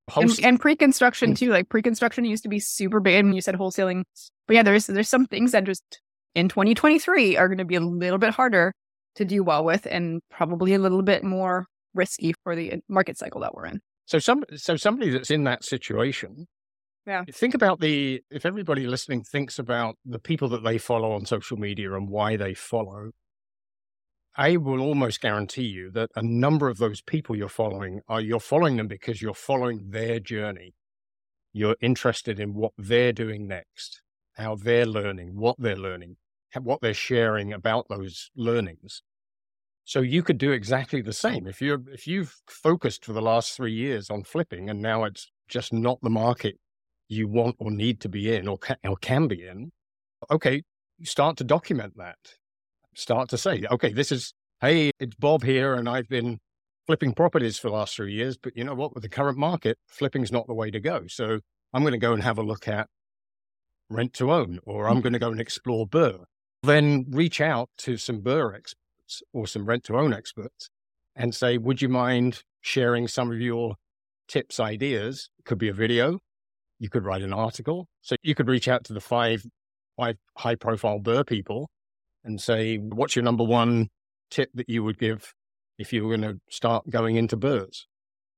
Host- 0.09 0.39
and, 0.39 0.47
and, 0.47 0.61
pre-construction 0.61 1.33
mm. 1.33 1.39
too. 1.39 1.51
Like 1.51 1.69
pre-construction 1.69 2.25
used 2.25 2.43
to 2.43 2.49
be 2.49 2.59
super 2.59 3.01
big, 3.01 3.25
and 3.25 3.35
you 3.35 3.41
said 3.41 3.55
wholesaling, 3.55 4.05
but 4.47 4.55
yeah, 4.55 4.63
there's 4.63 4.87
there's 4.87 5.09
some 5.09 5.27
things 5.27 5.53
that 5.53 5.65
just 5.65 5.83
in 6.35 6.49
2023 6.49 7.37
are 7.37 7.49
going 7.49 7.59
to 7.59 7.65
be 7.65 7.75
a 7.75 7.81
little 7.81 8.19
bit 8.19 8.31
harder 8.31 8.73
to 9.17 9.25
do 9.25 9.43
well 9.43 9.65
with, 9.65 9.87
and 9.91 10.21
probably 10.31 10.75
a 10.75 10.79
little 10.79 11.03
bit 11.03 11.25
more 11.25 11.67
risky 11.95 12.35
for 12.43 12.55
the 12.55 12.75
uh, 12.75 12.77
market 12.89 13.19
cycle 13.19 13.41
that 13.41 13.55
we're 13.55 13.67
in. 13.67 13.81
So 14.07 14.19
some 14.19 14.45
so 14.57 14.77
somebody 14.77 15.11
that's 15.11 15.31
in 15.31 15.45
that 15.45 15.65
situation, 15.65 16.47
yeah. 17.09 17.25
Think 17.33 17.55
about 17.55 17.81
the 17.81 18.23
if 18.31 18.45
everybody 18.45 18.87
listening 18.87 19.25
thinks 19.25 19.59
about 19.59 19.97
the 20.05 20.19
people 20.19 20.51
that 20.51 20.63
they 20.63 20.77
follow 20.77 21.13
on 21.13 21.25
social 21.25 21.57
media 21.57 21.95
and 21.95 22.09
why 22.09 22.37
they 22.37 22.53
follow. 22.53 23.13
I 24.39 24.57
will 24.57 24.81
almost 24.81 25.21
guarantee 25.21 25.67
you 25.67 25.91
that 25.91 26.13
a 26.15 26.23
number 26.23 26.69
of 26.69 26.79
those 26.79 27.01
people 27.03 27.35
you're 27.35 27.49
following 27.49 28.03
are 28.07 28.21
you're 28.21 28.39
following 28.39 28.77
them 28.77 28.87
because 28.87 29.21
you're 29.21 29.35
following 29.35 29.91
their 29.91 30.21
journey. 30.21 30.75
You're 31.53 31.75
interested 31.81 32.39
in 32.39 32.55
what 32.55 32.71
they're 32.79 33.13
doing 33.13 33.49
next, 33.49 34.01
how 34.35 34.55
they're 34.55 34.87
learning, 34.87 35.33
what 35.35 35.57
they're 35.59 35.75
learning, 35.75 36.19
what 36.57 36.81
they're 36.81 36.95
sharing 36.95 37.53
about 37.53 37.87
those 37.89 38.31
learnings. 38.37 39.03
So 39.85 40.03
you 40.03 40.23
could 40.23 40.39
do 40.39 40.53
exactly 40.53 41.03
the 41.03 41.13
same. 41.13 41.49
If 41.49 41.61
you're, 41.61 41.83
if 41.89 42.07
you've 42.07 42.37
focused 42.47 43.05
for 43.05 43.15
the 43.15 43.23
last 43.23 43.57
three 43.57 43.75
years 43.75 44.09
on 44.09 44.23
flipping 44.23 44.71
and 44.71 44.81
now 44.81 45.03
it's 45.03 45.33
just 45.49 45.73
not 45.73 45.99
the 46.01 46.11
market 46.11 46.61
you 47.09 47.27
want 47.27 47.57
or 47.59 47.73
need 47.73 47.99
to 48.03 48.09
be 48.09 48.33
in 48.33 48.47
or 48.47 48.59
can, 48.59 48.77
or 48.85 48.97
can 48.99 49.27
be 49.27 49.45
in, 49.45 49.73
okay, 50.31 50.63
start 51.03 51.37
to 51.39 51.45
document 51.45 51.95
that. 51.97 52.19
Start 52.99 53.29
to 53.29 53.39
say, 53.39 53.63
okay, 53.71 53.93
this 53.93 54.11
is, 54.11 54.35
hey, 54.61 54.91
it's 54.99 55.15
Bob 55.15 55.45
here 55.45 55.75
and 55.75 55.89
I've 55.89 56.09
been 56.09 56.41
flipping 56.85 57.15
properties 57.15 57.57
for 57.57 57.69
the 57.69 57.75
last 57.75 57.95
three 57.95 58.13
years, 58.13 58.37
but 58.37 58.57
you 58.57 58.65
know 58.65 58.75
what? 58.75 58.93
With 58.93 59.05
the 59.05 59.09
current 59.09 59.39
market, 59.39 59.79
flipping's 59.87 60.33
not 60.33 60.49
the 60.49 60.55
way 60.55 60.73
to 60.73 60.81
go. 60.81 61.05
So 61.07 61.39
I'm 61.73 61.83
going 61.83 61.93
to 61.93 61.99
go 61.99 62.13
and 62.13 62.25
have 62.25 62.39
a 62.39 62.43
look 62.43 62.67
at 62.67 62.89
rent 63.89 64.15
to 64.15 64.33
own, 64.33 64.59
or 64.65 64.89
I'm 64.89 65.01
going 65.01 65.13
to 65.13 65.21
go 65.21 65.31
and 65.31 65.41
explore 65.41 65.87
BRRRR. 65.87 66.25
Then 66.65 67.07
reach 67.11 67.41
out 67.41 67.71
to 67.79 67.99
some 67.99 68.21
BRRRR 68.21 68.57
experts 68.57 69.23
or 69.33 69.47
some 69.47 69.67
rent 69.67 69.85
to 69.85 69.97
own 69.97 70.13
experts 70.13 70.69
and 71.15 71.33
say, 71.33 71.57
would 71.57 71.81
you 71.81 71.89
mind 71.89 72.43
sharing 72.63 73.07
some 73.07 73.31
of 73.31 73.41
your 73.41 73.77
tips, 74.27 74.59
ideas? 74.59 75.31
It 75.39 75.45
could 75.45 75.59
be 75.59 75.69
a 75.69 75.73
video. 75.73 76.19
You 76.81 76.91
could 76.91 77.05
write 77.05 77.23
an 77.23 77.33
article. 77.33 77.87
So 78.03 78.17
you 78.25 78.35
could 78.35 78.49
reach 78.49 78.67
out 78.67 78.83
to 78.87 78.93
the 78.93 79.01
five, 79.01 79.45
five 79.97 80.17
high 80.37 80.57
profile 80.57 80.99
BRRRR 80.99 81.29
people 81.29 81.71
and 82.29 82.41
say, 82.41 82.77
what's 82.77 83.17
your 83.17 83.25
number 83.25 83.45
one 83.45 83.89
tip 84.31 84.51
that 84.55 84.69
you 84.69 84.85
would 84.85 84.99
give 84.99 85.33
if 85.79 85.93
you 85.93 86.05
were 86.05 86.17
going 86.17 86.35
to 86.35 86.41
start 86.51 86.89
going 86.91 87.17
into 87.17 87.37
BRRRRs? 87.37 87.85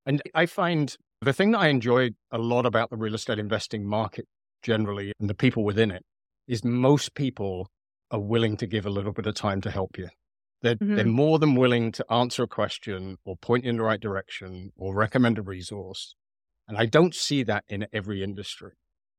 And 0.06 0.22
I 0.34 0.46
find 0.46 0.96
the 1.20 1.32
thing 1.32 1.50
that 1.50 1.58
I 1.58 1.68
enjoy 1.68 2.10
a 2.30 2.38
lot 2.38 2.64
about 2.64 2.90
the 2.90 2.96
real 2.96 3.14
estate 3.14 3.38
investing 3.38 3.86
market 3.86 4.26
generally 4.62 5.12
and 5.20 5.28
the 5.28 5.34
people 5.34 5.64
within 5.64 5.90
it 5.90 6.02
is 6.48 6.64
most 6.64 7.14
people 7.14 7.68
are 8.10 8.20
willing 8.20 8.56
to 8.56 8.66
give 8.66 8.86
a 8.86 8.90
little 8.90 9.12
bit 9.12 9.26
of 9.26 9.34
time 9.34 9.60
to 9.60 9.70
help 9.70 9.98
you. 9.98 10.08
They're, 10.62 10.74
mm-hmm. 10.74 10.96
they're 10.96 11.04
more 11.04 11.38
than 11.38 11.54
willing 11.54 11.92
to 11.92 12.04
answer 12.10 12.42
a 12.42 12.48
question 12.48 13.16
or 13.24 13.36
point 13.36 13.64
you 13.64 13.70
in 13.70 13.76
the 13.76 13.82
right 13.82 14.00
direction 14.00 14.72
or 14.76 14.94
recommend 14.94 15.38
a 15.38 15.42
resource. 15.42 16.14
And 16.68 16.76
I 16.76 16.86
don't 16.86 17.14
see 17.14 17.42
that 17.44 17.64
in 17.68 17.86
every 17.92 18.22
industry. 18.22 18.72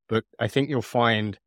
But 0.07 0.25
I 0.39 0.47
think 0.47 0.69
you'll 0.69 0.81
find 0.81 1.39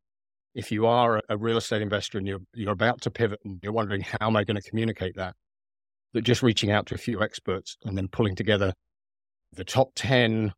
if 0.55 0.71
you 0.71 0.87
are 0.87 1.21
a 1.27 1.37
real 1.37 1.57
estate 1.57 1.81
investor 1.81 2.17
and 2.17 2.27
you're, 2.27 2.39
you're 2.53 2.71
about 2.71 3.01
to 3.01 3.11
pivot 3.11 3.39
and 3.43 3.59
you're 3.61 3.73
wondering, 3.73 4.01
how 4.01 4.27
am 4.27 4.37
I 4.37 4.45
going 4.45 4.59
to 4.59 4.67
communicate 4.67 5.15
that? 5.17 5.35
That 6.13 6.21
just 6.21 6.41
reaching 6.41 6.71
out 6.71 6.85
to 6.87 6.95
a 6.95 6.97
few 6.97 7.21
experts 7.21 7.75
and 7.83 7.97
then 7.97 8.07
pulling 8.07 8.35
together 8.35 8.73
the 9.51 9.65
top 9.65 9.91
10 9.95 10.53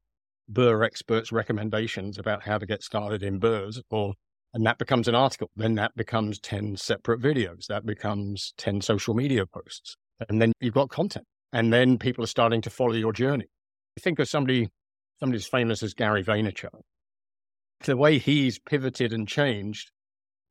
BRRRR 0.52 0.86
experts' 0.86 1.32
recommendations 1.32 2.20
about 2.20 2.44
how 2.44 2.60
to 2.60 2.66
get 2.66 2.84
started 2.84 3.24
in 3.24 3.40
BRRRRs 3.40 3.82
or 3.90 4.14
And 4.54 4.66
that 4.66 4.78
becomes 4.78 5.08
an 5.08 5.16
article. 5.16 5.50
Then 5.56 5.76
that 5.76 5.96
becomes 5.96 6.40
10 6.40 6.78
separate 6.78 7.20
videos. 7.20 7.66
That 7.68 7.86
becomes 7.86 8.54
10 8.58 8.82
social 8.82 9.14
media 9.14 9.46
posts. 9.46 9.98
And 10.30 10.42
then 10.42 10.54
you've 10.62 10.74
got 10.74 10.90
content. 10.90 11.26
And 11.54 11.74
then 11.74 11.98
people 11.98 12.24
are 12.24 12.28
starting 12.28 12.62
to 12.62 12.70
follow 12.70 12.94
your 12.94 13.14
journey. 13.14 13.48
Think 14.00 14.20
of 14.20 14.30
somebody, 14.30 14.70
somebody 15.20 15.38
as 15.38 15.48
famous 15.48 15.82
as 15.82 15.94
Gary 15.94 16.24
Vaynerchuk. 16.24 16.70
The 17.84 17.98
way 17.98 18.18
he's 18.18 18.60
pivoted 18.60 19.14
and 19.14 19.28
changed 19.28 19.92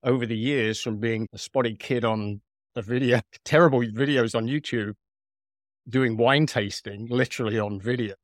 over 0.02 0.26
the 0.26 0.36
years 0.36 0.80
from 0.80 0.98
being 0.98 1.26
a 1.32 1.38
spotty 1.38 1.74
kid 1.74 2.04
on 2.04 2.40
a 2.76 2.82
video, 2.82 3.20
terrible 3.44 3.80
videos 3.80 4.34
on 4.34 4.46
YouTube, 4.46 4.94
doing 5.88 6.16
wine 6.16 6.46
tasting 6.46 7.06
literally 7.10 7.58
on 7.58 7.80
video, 7.80 8.14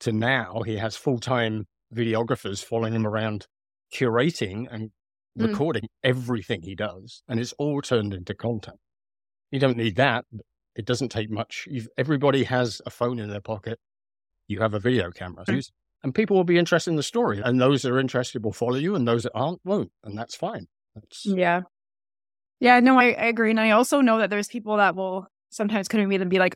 to 0.00 0.12
now 0.12 0.62
he 0.64 0.76
has 0.76 0.96
full 0.96 1.18
time 1.18 1.66
videographers 1.94 2.64
following 2.64 2.94
him 2.94 3.06
around, 3.06 3.46
curating 3.94 4.66
and 4.70 4.90
mm. 5.38 5.48
recording 5.48 5.88
everything 6.02 6.62
he 6.62 6.74
does. 6.74 7.22
And 7.28 7.40
it's 7.40 7.52
all 7.54 7.80
turned 7.80 8.14
into 8.14 8.34
content. 8.34 8.78
You 9.50 9.60
don't 9.60 9.76
need 9.76 9.96
that. 9.96 10.24
It 10.74 10.84
doesn't 10.84 11.08
take 11.08 11.30
much. 11.30 11.66
You've, 11.70 11.88
everybody 11.96 12.44
has 12.44 12.80
a 12.86 12.90
phone 12.90 13.18
in 13.18 13.30
their 13.30 13.40
pocket. 13.40 13.78
You 14.46 14.60
have 14.60 14.74
a 14.74 14.78
video 14.78 15.10
camera. 15.10 15.44
Mm. 15.44 15.70
And 16.02 16.14
people 16.14 16.36
will 16.36 16.44
be 16.44 16.58
interested 16.58 16.90
in 16.90 16.96
the 16.96 17.02
story. 17.02 17.40
And 17.44 17.60
those 17.60 17.82
that 17.82 17.92
are 17.92 17.98
interested 17.98 18.44
will 18.44 18.52
follow 18.52 18.76
you, 18.76 18.94
and 18.94 19.06
those 19.06 19.24
that 19.24 19.32
aren't 19.34 19.60
won't. 19.64 19.90
And 20.04 20.16
that's 20.16 20.34
fine. 20.34 20.66
That's... 20.94 21.26
Yeah. 21.26 21.62
Yeah, 22.60 22.80
no, 22.80 22.98
I, 22.98 23.06
I 23.06 23.26
agree. 23.26 23.50
And 23.50 23.60
I 23.60 23.70
also 23.70 24.00
know 24.00 24.18
that 24.18 24.30
there's 24.30 24.48
people 24.48 24.76
that 24.76 24.96
will 24.96 25.26
sometimes 25.50 25.88
come 25.88 26.00
to 26.00 26.06
me 26.06 26.16
and 26.16 26.30
be 26.30 26.38
like, 26.38 26.54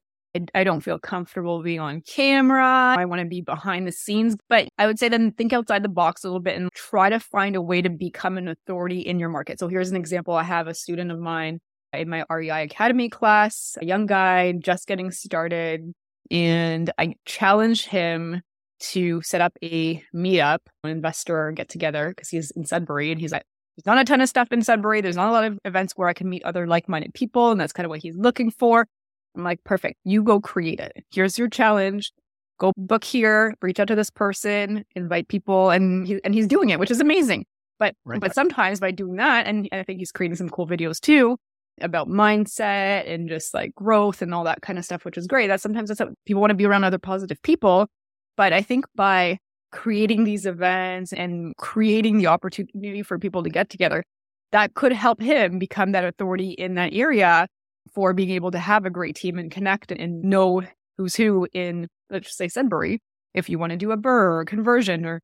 I 0.55 0.65
don't 0.65 0.81
feel 0.81 0.99
comfortable 0.99 1.63
being 1.63 1.81
on 1.81 2.01
camera. 2.01 2.95
I 2.97 3.05
want 3.05 3.21
to 3.21 3.27
be 3.27 3.43
behind 3.43 3.87
the 3.87 3.93
scenes. 3.93 4.35
But 4.49 4.69
I 4.79 4.87
would 4.87 4.99
say 4.99 5.09
then 5.09 5.33
think 5.33 5.53
outside 5.53 5.83
the 5.83 5.91
box 5.91 6.25
a 6.25 6.29
little 6.29 6.41
bit 6.41 6.57
and 6.57 6.73
try 6.73 7.11
to 7.11 7.21
find 7.21 7.55
a 7.55 7.61
way 7.61 7.83
to 7.83 7.91
become 7.91 8.39
an 8.39 8.49
authority 8.49 9.01
in 9.01 9.19
your 9.19 9.29
market. 9.29 9.59
So 9.59 9.69
here's 9.69 9.91
an 9.91 9.97
example. 9.97 10.35
I 10.35 10.45
have 10.45 10.69
a 10.69 10.75
student 10.75 11.11
of 11.11 11.19
mine 11.19 11.61
in 11.93 12.09
my 12.09 12.25
REI 12.31 12.63
Academy 12.63 13.11
class, 13.11 13.77
a 13.81 13.85
young 13.85 14.07
guy 14.07 14.53
just 14.53 14.87
getting 14.87 15.11
started. 15.11 15.93
And 16.31 16.91
I 16.97 17.17
challenged 17.27 17.87
him 17.87 18.41
to 18.83 19.23
set 19.23 19.41
up 19.41 19.57
a 19.63 20.03
meetup, 20.15 20.59
an 20.85 20.91
investor 20.91 21.53
get 21.53 21.69
together, 21.69 22.09
because 22.11 22.29
he's 22.29 22.51
in 22.53 22.65
Sudbury 22.65 23.11
and 23.11 23.21
he's 23.21 23.33
like, 23.33 23.45
there's 23.77 23.87
not 23.87 23.99
a 23.99 24.05
ton 24.05 24.21
of 24.21 24.29
stuff 24.29 24.49
in 24.51 24.63
Sudbury. 24.63 25.01
There's 25.01 25.17
not 25.17 25.29
a 25.29 25.33
lot 25.33 25.45
of 25.45 25.59
events 25.65 25.95
where 25.97 26.09
I 26.09 26.13
can 26.13 26.29
meet 26.29 26.45
other 26.45 26.67
like 26.67 26.89
minded 26.89 27.15
people. 27.15 27.51
And 27.51 27.61
that's 27.61 27.73
kind 27.73 27.85
of 27.87 27.91
what 27.91 28.01
he's 28.01 28.17
looking 28.17 28.51
for. 28.51 28.87
I'm 29.35 29.45
like, 29.45 29.65
perfect. 29.65 29.99
You 30.05 30.23
go 30.23 30.41
create 30.41 30.81
it. 30.81 30.93
Here's 31.11 31.39
your 31.39 31.49
challenge. 31.49 32.13
Go 32.59 32.73
book 32.77 33.03
here, 33.03 33.55
reach 33.63 33.81
out 33.81 33.89
to 33.89 33.95
this 33.95 34.11
person, 34.11 34.85
invite 34.95 35.29
people, 35.29 35.71
and 35.71 36.07
he, 36.07 36.21
and 36.23 36.35
he's 36.35 36.47
doing 36.47 36.69
it, 36.69 36.79
which 36.79 36.91
is 36.91 37.01
amazing. 37.01 37.47
But 37.79 37.97
right. 38.05 38.21
but 38.21 38.35
sometimes 38.35 38.79
by 38.79 38.91
doing 38.91 39.17
that, 39.17 39.47
and, 39.47 39.69
and 39.73 39.81
I 39.81 39.85
think 39.85 39.99
he's 39.99 40.13
creating 40.13 40.37
some 40.37 40.49
cool 40.49 40.69
videos 40.69 41.01
too 41.01 41.39
about 41.81 42.09
mindset 42.09 43.11
and 43.13 43.29
just 43.29 43.55
like 43.55 43.75
growth 43.75 44.23
and 44.23 44.35
all 44.35 44.45
that 44.45 44.61
kind 44.61 44.79
of 44.79 44.85
stuff, 44.85 45.05
which 45.05 45.17
is 45.17 45.27
great. 45.27 45.49
That 45.49 45.61
sometimes 45.61 45.89
that's 45.89 45.99
what 45.99 46.11
people 46.27 46.41
want 46.41 46.51
to 46.51 46.55
be 46.55 46.67
around 46.67 46.85
other 46.85 46.99
positive 46.99 47.41
people. 47.43 47.89
But 48.37 48.53
I 48.53 48.63
think 48.63 48.87
by 48.95 49.39
creating 49.71 50.25
these 50.25 50.47
events 50.47 51.13
and 51.13 51.55
creating 51.57 52.19
the 52.19 52.27
opportunity 52.27 53.03
for 53.03 53.19
people 53.19 53.43
to 53.43 53.51
get 53.51 53.71
together, 53.71 54.05
that 54.53 54.75
could 54.75 54.93
help 54.93 55.21
him 55.21 55.59
become 55.59 55.93
that 55.93 56.05
authority 56.05 56.51
in 56.51 56.75
that 56.75 56.93
area 56.93 57.47
for 57.95 58.13
being 58.13 58.31
able 58.31 58.51
to 58.51 58.59
have 58.59 58.85
a 58.85 58.91
great 58.91 59.17
team 59.17 59.39
and 59.39 59.51
connect 59.51 59.91
and 59.91 60.23
know 60.23 60.63
who's 60.97 61.17
who 61.17 61.49
in, 61.53 61.89
let's 62.11 62.27
just 62.27 62.39
say, 62.39 62.49
Sudbury, 62.49 63.01
if 63.35 63.49
you 63.49 63.59
want 63.59 63.71
to 63.71 63.77
do 63.77 63.91
a 63.91 63.97
BRRRR 63.97 64.41
or 64.41 64.45
conversion 64.45 65.05
or 65.05 65.21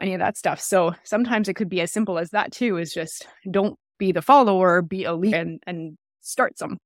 any 0.00 0.14
of 0.14 0.20
that 0.20 0.36
stuff. 0.36 0.60
So 0.60 0.94
sometimes 1.04 1.48
it 1.48 1.54
could 1.54 1.68
be 1.68 1.80
as 1.80 1.92
simple 1.92 2.18
as 2.18 2.30
that 2.30 2.52
too, 2.52 2.78
is 2.78 2.94
just 2.94 3.26
don't 3.50 3.76
be 3.98 4.12
the 4.12 4.22
follower, 4.22 4.82
be 4.82 5.04
a 5.04 5.14
leader 5.14 5.36
and, 5.36 5.60
and 5.66 5.98
start 6.20 6.58
some. 6.58 6.78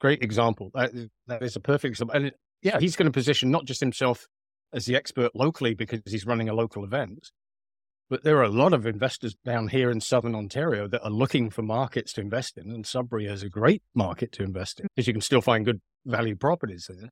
Great 0.00 0.22
example. 0.22 0.70
That, 0.74 0.92
that 1.26 1.42
is 1.42 1.56
a 1.56 1.60
perfect 1.60 1.92
example. 1.92 2.16
And 2.16 2.32
yeah, 2.62 2.78
he's 2.80 2.96
going 2.96 3.06
to 3.06 3.12
position 3.12 3.50
not 3.50 3.64
just 3.64 3.80
himself 3.80 4.26
as 4.72 4.86
the 4.86 4.96
expert 4.96 5.34
locally 5.34 5.74
because 5.74 6.00
he's 6.06 6.26
running 6.26 6.48
a 6.48 6.54
local 6.54 6.84
event, 6.84 7.30
but 8.10 8.24
there 8.24 8.38
are 8.38 8.44
a 8.44 8.48
lot 8.48 8.72
of 8.72 8.86
investors 8.86 9.36
down 9.44 9.68
here 9.68 9.90
in 9.90 10.00
southern 10.00 10.34
Ontario 10.34 10.88
that 10.88 11.04
are 11.04 11.10
looking 11.10 11.50
for 11.50 11.62
markets 11.62 12.12
to 12.14 12.20
invest 12.20 12.56
in, 12.56 12.70
and 12.70 12.86
Sudbury 12.86 13.26
is 13.26 13.42
a 13.42 13.48
great 13.48 13.82
market 13.94 14.32
to 14.32 14.42
invest 14.42 14.80
in 14.80 14.86
because 14.94 15.06
you 15.06 15.12
can 15.12 15.20
still 15.20 15.42
find 15.42 15.64
good 15.64 15.80
value 16.06 16.36
properties 16.36 16.88
there. 16.88 17.10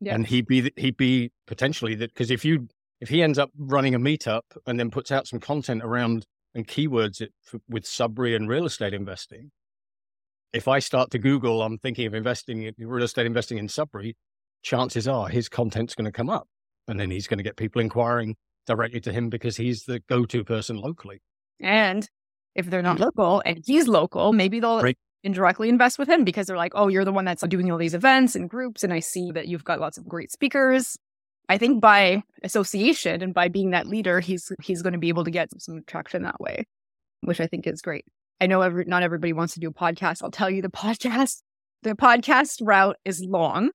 Yeah. 0.00 0.14
And 0.14 0.26
he'd 0.26 0.46
be 0.46 0.72
he'd 0.76 0.96
be 0.96 1.32
potentially 1.46 1.94
that 1.96 2.14
because 2.14 2.30
if 2.30 2.44
you 2.44 2.68
if 3.00 3.08
he 3.08 3.22
ends 3.22 3.38
up 3.38 3.50
running 3.58 3.94
a 3.94 3.98
meetup 3.98 4.42
and 4.66 4.78
then 4.78 4.90
puts 4.90 5.10
out 5.10 5.26
some 5.26 5.40
content 5.40 5.82
around 5.82 6.24
and 6.54 6.66
keywords 6.66 7.20
it 7.20 7.32
for, 7.42 7.60
with 7.68 7.86
Sudbury 7.86 8.34
and 8.34 8.48
real 8.48 8.64
estate 8.64 8.94
investing, 8.94 9.50
if 10.52 10.66
I 10.66 10.78
start 10.78 11.10
to 11.10 11.18
Google, 11.18 11.62
I'm 11.62 11.78
thinking 11.78 12.06
of 12.06 12.14
investing 12.14 12.62
in 12.62 12.74
real 12.78 13.04
estate 13.04 13.26
investing 13.26 13.58
in 13.58 13.68
Sudbury, 13.68 14.16
chances 14.62 15.06
are 15.06 15.28
his 15.28 15.48
content's 15.48 15.94
going 15.94 16.06
to 16.06 16.12
come 16.12 16.30
up, 16.30 16.48
and 16.88 16.98
then 16.98 17.10
he's 17.10 17.26
going 17.26 17.38
to 17.38 17.44
get 17.44 17.56
people 17.56 17.80
inquiring 17.80 18.36
directly 18.66 19.00
to 19.00 19.12
him 19.12 19.28
because 19.28 19.56
he's 19.56 19.84
the 19.84 20.00
go 20.08 20.24
to 20.26 20.44
person 20.44 20.76
locally. 20.76 21.20
And 21.60 22.08
if 22.54 22.68
they're 22.68 22.82
not 22.82 23.00
local 23.00 23.42
and 23.44 23.62
he's 23.64 23.86
local, 23.86 24.32
maybe 24.32 24.60
they'll 24.60 24.82
right. 24.82 24.98
indirectly 25.22 25.68
invest 25.68 25.98
with 25.98 26.08
him 26.08 26.24
because 26.24 26.46
they're 26.46 26.56
like, 26.56 26.72
oh, 26.74 26.88
you're 26.88 27.04
the 27.04 27.12
one 27.12 27.24
that's 27.24 27.42
doing 27.46 27.70
all 27.70 27.78
these 27.78 27.94
events 27.94 28.34
and 28.34 28.50
groups. 28.50 28.82
And 28.82 28.92
I 28.92 29.00
see 29.00 29.30
that 29.32 29.48
you've 29.48 29.64
got 29.64 29.80
lots 29.80 29.98
of 29.98 30.08
great 30.08 30.32
speakers. 30.32 30.96
I 31.48 31.56
think 31.56 31.80
by 31.80 32.22
association 32.42 33.22
and 33.22 33.32
by 33.32 33.48
being 33.48 33.70
that 33.70 33.86
leader, 33.86 34.20
he's 34.20 34.52
he's 34.62 34.82
going 34.82 34.92
to 34.92 34.98
be 34.98 35.08
able 35.08 35.24
to 35.24 35.30
get 35.30 35.48
some 35.60 35.82
traction 35.86 36.22
that 36.22 36.40
way, 36.40 36.64
which 37.22 37.40
I 37.40 37.46
think 37.46 37.66
is 37.66 37.80
great. 37.80 38.04
I 38.40 38.46
know 38.46 38.60
every, 38.60 38.84
not 38.84 39.02
everybody 39.02 39.32
wants 39.32 39.54
to 39.54 39.60
do 39.60 39.68
a 39.68 39.72
podcast. 39.72 40.22
I'll 40.22 40.30
tell 40.30 40.50
you 40.50 40.62
the 40.62 40.68
podcast, 40.68 41.40
the 41.82 41.94
podcast 41.94 42.60
route 42.62 42.96
is 43.04 43.24
long. 43.24 43.70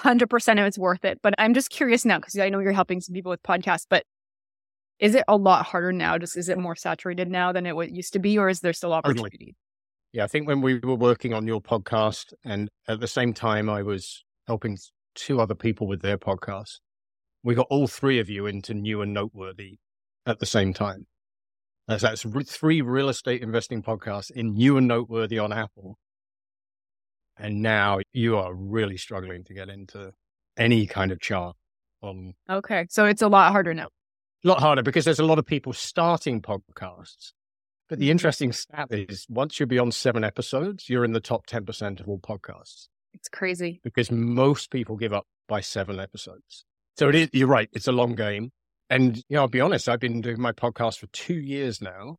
100% 0.00 0.52
of 0.52 0.66
it's 0.66 0.78
worth 0.78 1.04
it. 1.04 1.20
But 1.22 1.34
I'm 1.38 1.54
just 1.54 1.70
curious 1.70 2.04
now 2.04 2.18
because 2.18 2.38
I 2.38 2.48
know 2.48 2.58
you're 2.60 2.72
helping 2.72 3.00
some 3.00 3.14
people 3.14 3.30
with 3.30 3.42
podcasts, 3.42 3.86
but 3.88 4.04
is 4.98 5.14
it 5.14 5.24
a 5.28 5.36
lot 5.36 5.66
harder 5.66 5.92
now? 5.92 6.18
Just 6.18 6.36
is 6.36 6.48
it 6.48 6.58
more 6.58 6.76
saturated 6.76 7.28
now 7.28 7.52
than 7.52 7.66
it 7.66 7.74
used 7.90 8.12
to 8.12 8.18
be, 8.18 8.38
or 8.38 8.48
is 8.48 8.60
there 8.60 8.72
still 8.72 8.92
opportunity? 8.92 9.56
Yeah, 10.12 10.24
I 10.24 10.26
think 10.28 10.46
when 10.46 10.60
we 10.60 10.78
were 10.78 10.94
working 10.94 11.34
on 11.34 11.46
your 11.46 11.60
podcast, 11.60 12.32
and 12.44 12.68
at 12.86 13.00
the 13.00 13.08
same 13.08 13.34
time, 13.34 13.68
I 13.68 13.82
was 13.82 14.24
helping 14.46 14.78
two 15.14 15.40
other 15.40 15.54
people 15.54 15.88
with 15.88 16.02
their 16.02 16.18
podcasts. 16.18 16.78
We 17.42 17.54
got 17.54 17.66
all 17.68 17.88
three 17.88 18.20
of 18.20 18.30
you 18.30 18.46
into 18.46 18.74
new 18.74 19.02
and 19.02 19.12
noteworthy 19.12 19.78
at 20.24 20.38
the 20.38 20.46
same 20.46 20.72
time. 20.72 21.06
That's, 21.88 22.02
that's 22.02 22.24
three 22.46 22.80
real 22.80 23.08
estate 23.08 23.42
investing 23.42 23.82
podcasts 23.82 24.30
in 24.30 24.54
new 24.54 24.76
and 24.76 24.88
noteworthy 24.88 25.38
on 25.38 25.52
Apple. 25.52 25.98
And 27.36 27.62
now 27.62 28.00
you 28.12 28.36
are 28.36 28.54
really 28.54 28.96
struggling 28.96 29.44
to 29.44 29.54
get 29.54 29.68
into 29.68 30.12
any 30.56 30.86
kind 30.86 31.10
of 31.10 31.20
chart 31.20 31.56
on. 32.02 32.34
Okay. 32.48 32.86
So 32.90 33.06
it's 33.06 33.22
a 33.22 33.28
lot 33.28 33.52
harder 33.52 33.74
now 33.74 33.88
a 34.44 34.48
lot 34.48 34.60
harder 34.60 34.82
because 34.82 35.04
there's 35.04 35.18
a 35.18 35.24
lot 35.24 35.38
of 35.38 35.46
people 35.46 35.72
starting 35.72 36.40
podcasts. 36.42 37.32
But 37.88 37.98
the 37.98 38.10
interesting 38.10 38.52
stat 38.52 38.88
is 38.90 39.26
once 39.28 39.58
you're 39.58 39.66
beyond 39.66 39.94
seven 39.94 40.24
episodes, 40.24 40.88
you're 40.88 41.04
in 41.04 41.12
the 41.12 41.20
top 41.20 41.46
10% 41.46 42.00
of 42.00 42.08
all 42.08 42.18
podcasts. 42.18 42.88
It's 43.12 43.28
crazy. 43.28 43.80
Because 43.84 44.10
most 44.10 44.70
people 44.70 44.96
give 44.96 45.12
up 45.12 45.26
by 45.48 45.60
seven 45.60 46.00
episodes. 46.00 46.64
So 46.96 47.08
it 47.08 47.14
is, 47.14 47.28
you're 47.32 47.48
right. 47.48 47.68
It's 47.72 47.88
a 47.88 47.92
long 47.92 48.14
game. 48.14 48.50
And, 48.90 49.16
you 49.16 49.22
know, 49.30 49.42
I'll 49.42 49.48
be 49.48 49.60
honest, 49.60 49.88
I've 49.88 50.00
been 50.00 50.20
doing 50.20 50.40
my 50.40 50.52
podcast 50.52 50.98
for 50.98 51.06
two 51.08 51.34
years 51.34 51.80
now. 51.80 52.16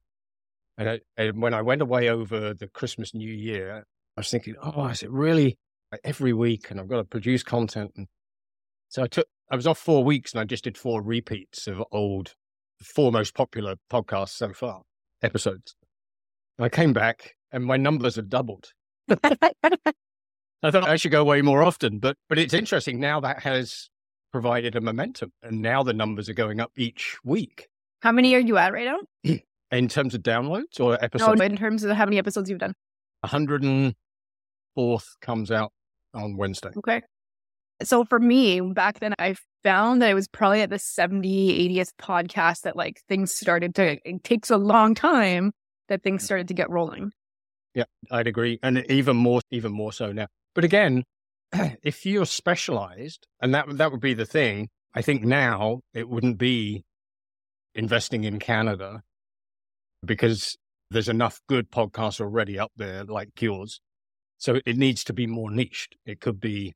And, 0.77 0.89
I, 0.89 0.99
and 1.17 1.41
when 1.41 1.53
I 1.53 1.61
went 1.61 1.81
away 1.81 2.09
over 2.09 2.53
the 2.53 2.67
Christmas 2.67 3.13
New 3.13 3.31
Year, 3.31 3.85
I 4.17 4.21
was 4.21 4.29
thinking, 4.29 4.55
oh, 4.61 4.87
is 4.87 5.03
it 5.03 5.11
really 5.11 5.57
every 6.03 6.33
week? 6.33 6.71
And 6.71 6.79
I've 6.79 6.87
got 6.87 6.97
to 6.97 7.03
produce 7.03 7.43
content. 7.43 7.91
And 7.95 8.07
so 8.89 9.03
I 9.03 9.07
took 9.07 9.27
I 9.51 9.55
was 9.55 9.67
off 9.67 9.77
four 9.77 10.03
weeks 10.03 10.33
and 10.33 10.41
I 10.41 10.45
just 10.45 10.63
did 10.63 10.77
four 10.77 11.01
repeats 11.01 11.67
of 11.67 11.83
old, 11.91 12.33
four 12.81 13.11
most 13.11 13.35
popular 13.35 13.75
podcasts 13.91 14.29
so 14.29 14.53
far, 14.53 14.81
episodes. 15.21 15.75
I 16.57 16.69
came 16.69 16.93
back 16.93 17.35
and 17.51 17.63
my 17.63 17.77
numbers 17.77 18.15
have 18.15 18.29
doubled. 18.29 18.71
I 19.09 20.71
thought 20.71 20.87
I 20.87 20.95
should 20.95 21.11
go 21.11 21.21
away 21.21 21.41
more 21.41 21.61
often, 21.61 21.99
but 21.99 22.17
but 22.27 22.39
it's 22.39 22.53
interesting 22.53 22.99
now 22.99 23.19
that 23.19 23.43
has 23.43 23.89
provided 24.31 24.75
a 24.75 24.81
momentum, 24.81 25.31
and 25.43 25.61
now 25.61 25.83
the 25.83 25.93
numbers 25.93 26.27
are 26.27 26.33
going 26.33 26.59
up 26.59 26.71
each 26.75 27.17
week. 27.23 27.67
How 28.01 28.11
many 28.11 28.33
are 28.35 28.39
you 28.39 28.57
at 28.57 28.73
right 28.73 28.85
now? 28.85 29.35
in 29.71 29.87
terms 29.87 30.15
of 30.15 30.21
downloads 30.23 30.79
or 30.79 31.01
episodes? 31.03 31.39
No, 31.39 31.45
in 31.45 31.55
terms 31.55 31.83
of 31.83 31.95
how 31.95 32.05
many 32.05 32.17
episodes 32.17 32.49
you've 32.49 32.59
done. 32.59 32.73
104th 34.77 35.05
comes 35.21 35.51
out 35.51 35.71
on 36.13 36.37
Wednesday. 36.37 36.71
Okay. 36.77 37.01
So 37.83 38.05
for 38.05 38.19
me, 38.19 38.61
back 38.61 38.99
then, 38.99 39.13
I 39.19 39.35
found 39.63 40.01
that 40.01 40.09
it 40.09 40.13
was 40.13 40.27
probably 40.27 40.61
at 40.61 40.69
the 40.69 40.79
70, 40.79 41.69
80th 41.69 41.91
podcast 41.99 42.61
that 42.61 42.75
like 42.75 43.01
things 43.09 43.35
started 43.35 43.75
to, 43.75 43.97
it 44.05 44.23
takes 44.23 44.49
a 44.49 44.57
long 44.57 44.95
time 44.95 45.51
that 45.89 46.01
things 46.03 46.21
mm. 46.21 46.25
started 46.25 46.47
to 46.47 46.53
get 46.53 46.69
rolling. 46.69 47.11
Yeah, 47.73 47.83
I'd 48.09 48.27
agree. 48.27 48.59
And 48.63 48.85
even 48.89 49.17
more, 49.17 49.41
even 49.51 49.73
more 49.73 49.91
so 49.91 50.13
now. 50.13 50.27
But 50.53 50.63
again, 50.63 51.03
if 51.83 52.05
you're 52.05 52.25
specialized, 52.25 53.27
and 53.41 53.53
that, 53.53 53.65
that 53.77 53.91
would 53.91 53.99
be 53.99 54.13
the 54.13 54.25
thing, 54.25 54.69
I 54.93 55.01
think 55.01 55.23
now 55.23 55.81
it 55.93 56.07
wouldn't 56.07 56.37
be 56.37 56.83
investing 57.73 58.23
in 58.23 58.39
Canada 58.39 59.01
because 60.05 60.55
There's 60.91 61.09
enough 61.09 61.41
good 61.49 61.71
podcasts 61.71 62.21
already 62.21 62.59
up 62.59 62.71
there 62.77 63.03
like 63.03 63.41
yours. 63.41 63.81
So 64.37 64.59
it 64.65 64.77
needs 64.77 65.03
to 65.05 65.13
be 65.13 65.27
more 65.27 65.49
niched. 65.51 65.95
It 66.05 66.19
could 66.19 66.39
be, 66.39 66.73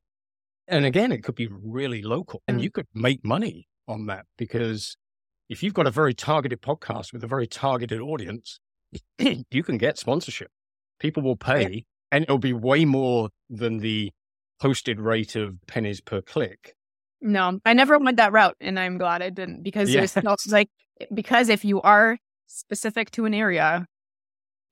and 0.66 0.84
again, 0.84 1.12
it 1.12 1.22
could 1.22 1.34
be 1.34 1.48
really 1.48 2.02
local 2.02 2.42
and 2.48 2.58
Mm. 2.58 2.62
you 2.62 2.70
could 2.70 2.86
make 2.94 3.24
money 3.24 3.68
on 3.86 4.06
that 4.06 4.26
because 4.38 4.96
if 5.48 5.62
you've 5.62 5.74
got 5.74 5.86
a 5.86 5.90
very 5.90 6.14
targeted 6.14 6.62
podcast 6.62 7.12
with 7.12 7.22
a 7.24 7.26
very 7.26 7.46
targeted 7.46 8.00
audience, 8.00 8.60
you 9.18 9.62
can 9.62 9.78
get 9.78 9.98
sponsorship. 9.98 10.50
People 10.98 11.22
will 11.22 11.36
pay 11.36 11.84
and 12.12 12.24
it'll 12.24 12.38
be 12.38 12.52
way 12.52 12.84
more 12.84 13.30
than 13.48 13.78
the 13.78 14.10
posted 14.60 15.00
rate 15.00 15.36
of 15.36 15.56
pennies 15.66 16.00
per 16.00 16.20
click. 16.20 16.74
No, 17.20 17.60
I 17.64 17.72
never 17.74 17.98
went 17.98 18.16
that 18.16 18.32
route, 18.32 18.56
and 18.60 18.78
I'm 18.78 18.96
glad 18.96 19.22
I 19.22 19.30
didn't 19.30 19.62
because 19.62 19.90
Yeah. 19.90 20.00
there's 20.00 20.16
it's 20.16 20.46
like 20.50 20.70
because 21.12 21.48
if 21.48 21.64
you 21.64 21.80
are 21.82 22.18
specific 22.46 23.10
to 23.12 23.24
an 23.26 23.34
area, 23.34 23.86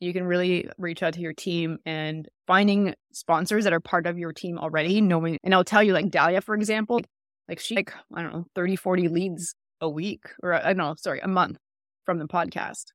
you 0.01 0.13
can 0.13 0.25
really 0.25 0.69
reach 0.79 1.03
out 1.03 1.15
to 1.15 1.21
your 1.21 1.33
team 1.33 1.79
and 1.85 2.29
finding 2.47 2.95
sponsors 3.13 3.65
that 3.65 3.73
are 3.73 3.81
part 3.81 4.07
of 4.07 4.19
your 4.19 4.33
team 4.33 4.59
already. 4.59 5.01
Knowing, 5.01 5.39
and 5.43 5.55
I'll 5.55 5.65
tell 5.65 5.83
you, 5.83 5.93
like 5.93 6.11
Dahlia, 6.11 6.41
for 6.41 6.55
example, 6.55 7.01
like 7.49 7.59
she 7.59 7.77
like 7.77 7.93
I 8.15 8.23
don't 8.23 8.33
know 8.33 8.45
30, 8.55 8.77
40 8.77 9.09
leads 9.09 9.55
a 9.81 9.89
week 9.89 10.25
or 10.43 10.53
I 10.55 10.69
don't 10.69 10.77
know, 10.77 10.95
sorry, 10.99 11.21
a 11.21 11.29
month 11.29 11.59
from 12.05 12.19
the 12.19 12.27
podcast. 12.27 12.87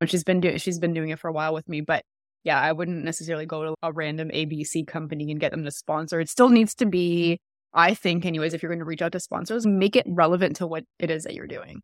And 0.00 0.10
she's 0.10 0.24
been 0.24 0.40
doing 0.40 0.58
she's 0.58 0.78
been 0.78 0.94
doing 0.94 1.10
it 1.10 1.18
for 1.18 1.28
a 1.28 1.32
while 1.32 1.54
with 1.54 1.68
me, 1.68 1.80
but 1.80 2.04
yeah, 2.44 2.60
I 2.60 2.72
wouldn't 2.72 3.04
necessarily 3.04 3.46
go 3.46 3.64
to 3.64 3.74
a 3.82 3.92
random 3.92 4.30
ABC 4.30 4.86
company 4.86 5.30
and 5.30 5.40
get 5.40 5.50
them 5.50 5.64
to 5.64 5.70
sponsor. 5.70 6.20
It 6.20 6.28
still 6.28 6.48
needs 6.48 6.74
to 6.76 6.86
be 6.86 7.38
I 7.74 7.92
think, 7.92 8.24
anyways, 8.24 8.54
if 8.54 8.62
you're 8.62 8.70
going 8.70 8.78
to 8.78 8.86
reach 8.86 9.02
out 9.02 9.12
to 9.12 9.20
sponsors, 9.20 9.66
make 9.66 9.96
it 9.96 10.06
relevant 10.08 10.56
to 10.56 10.66
what 10.66 10.84
it 10.98 11.10
is 11.10 11.24
that 11.24 11.34
you're 11.34 11.46
doing. 11.46 11.82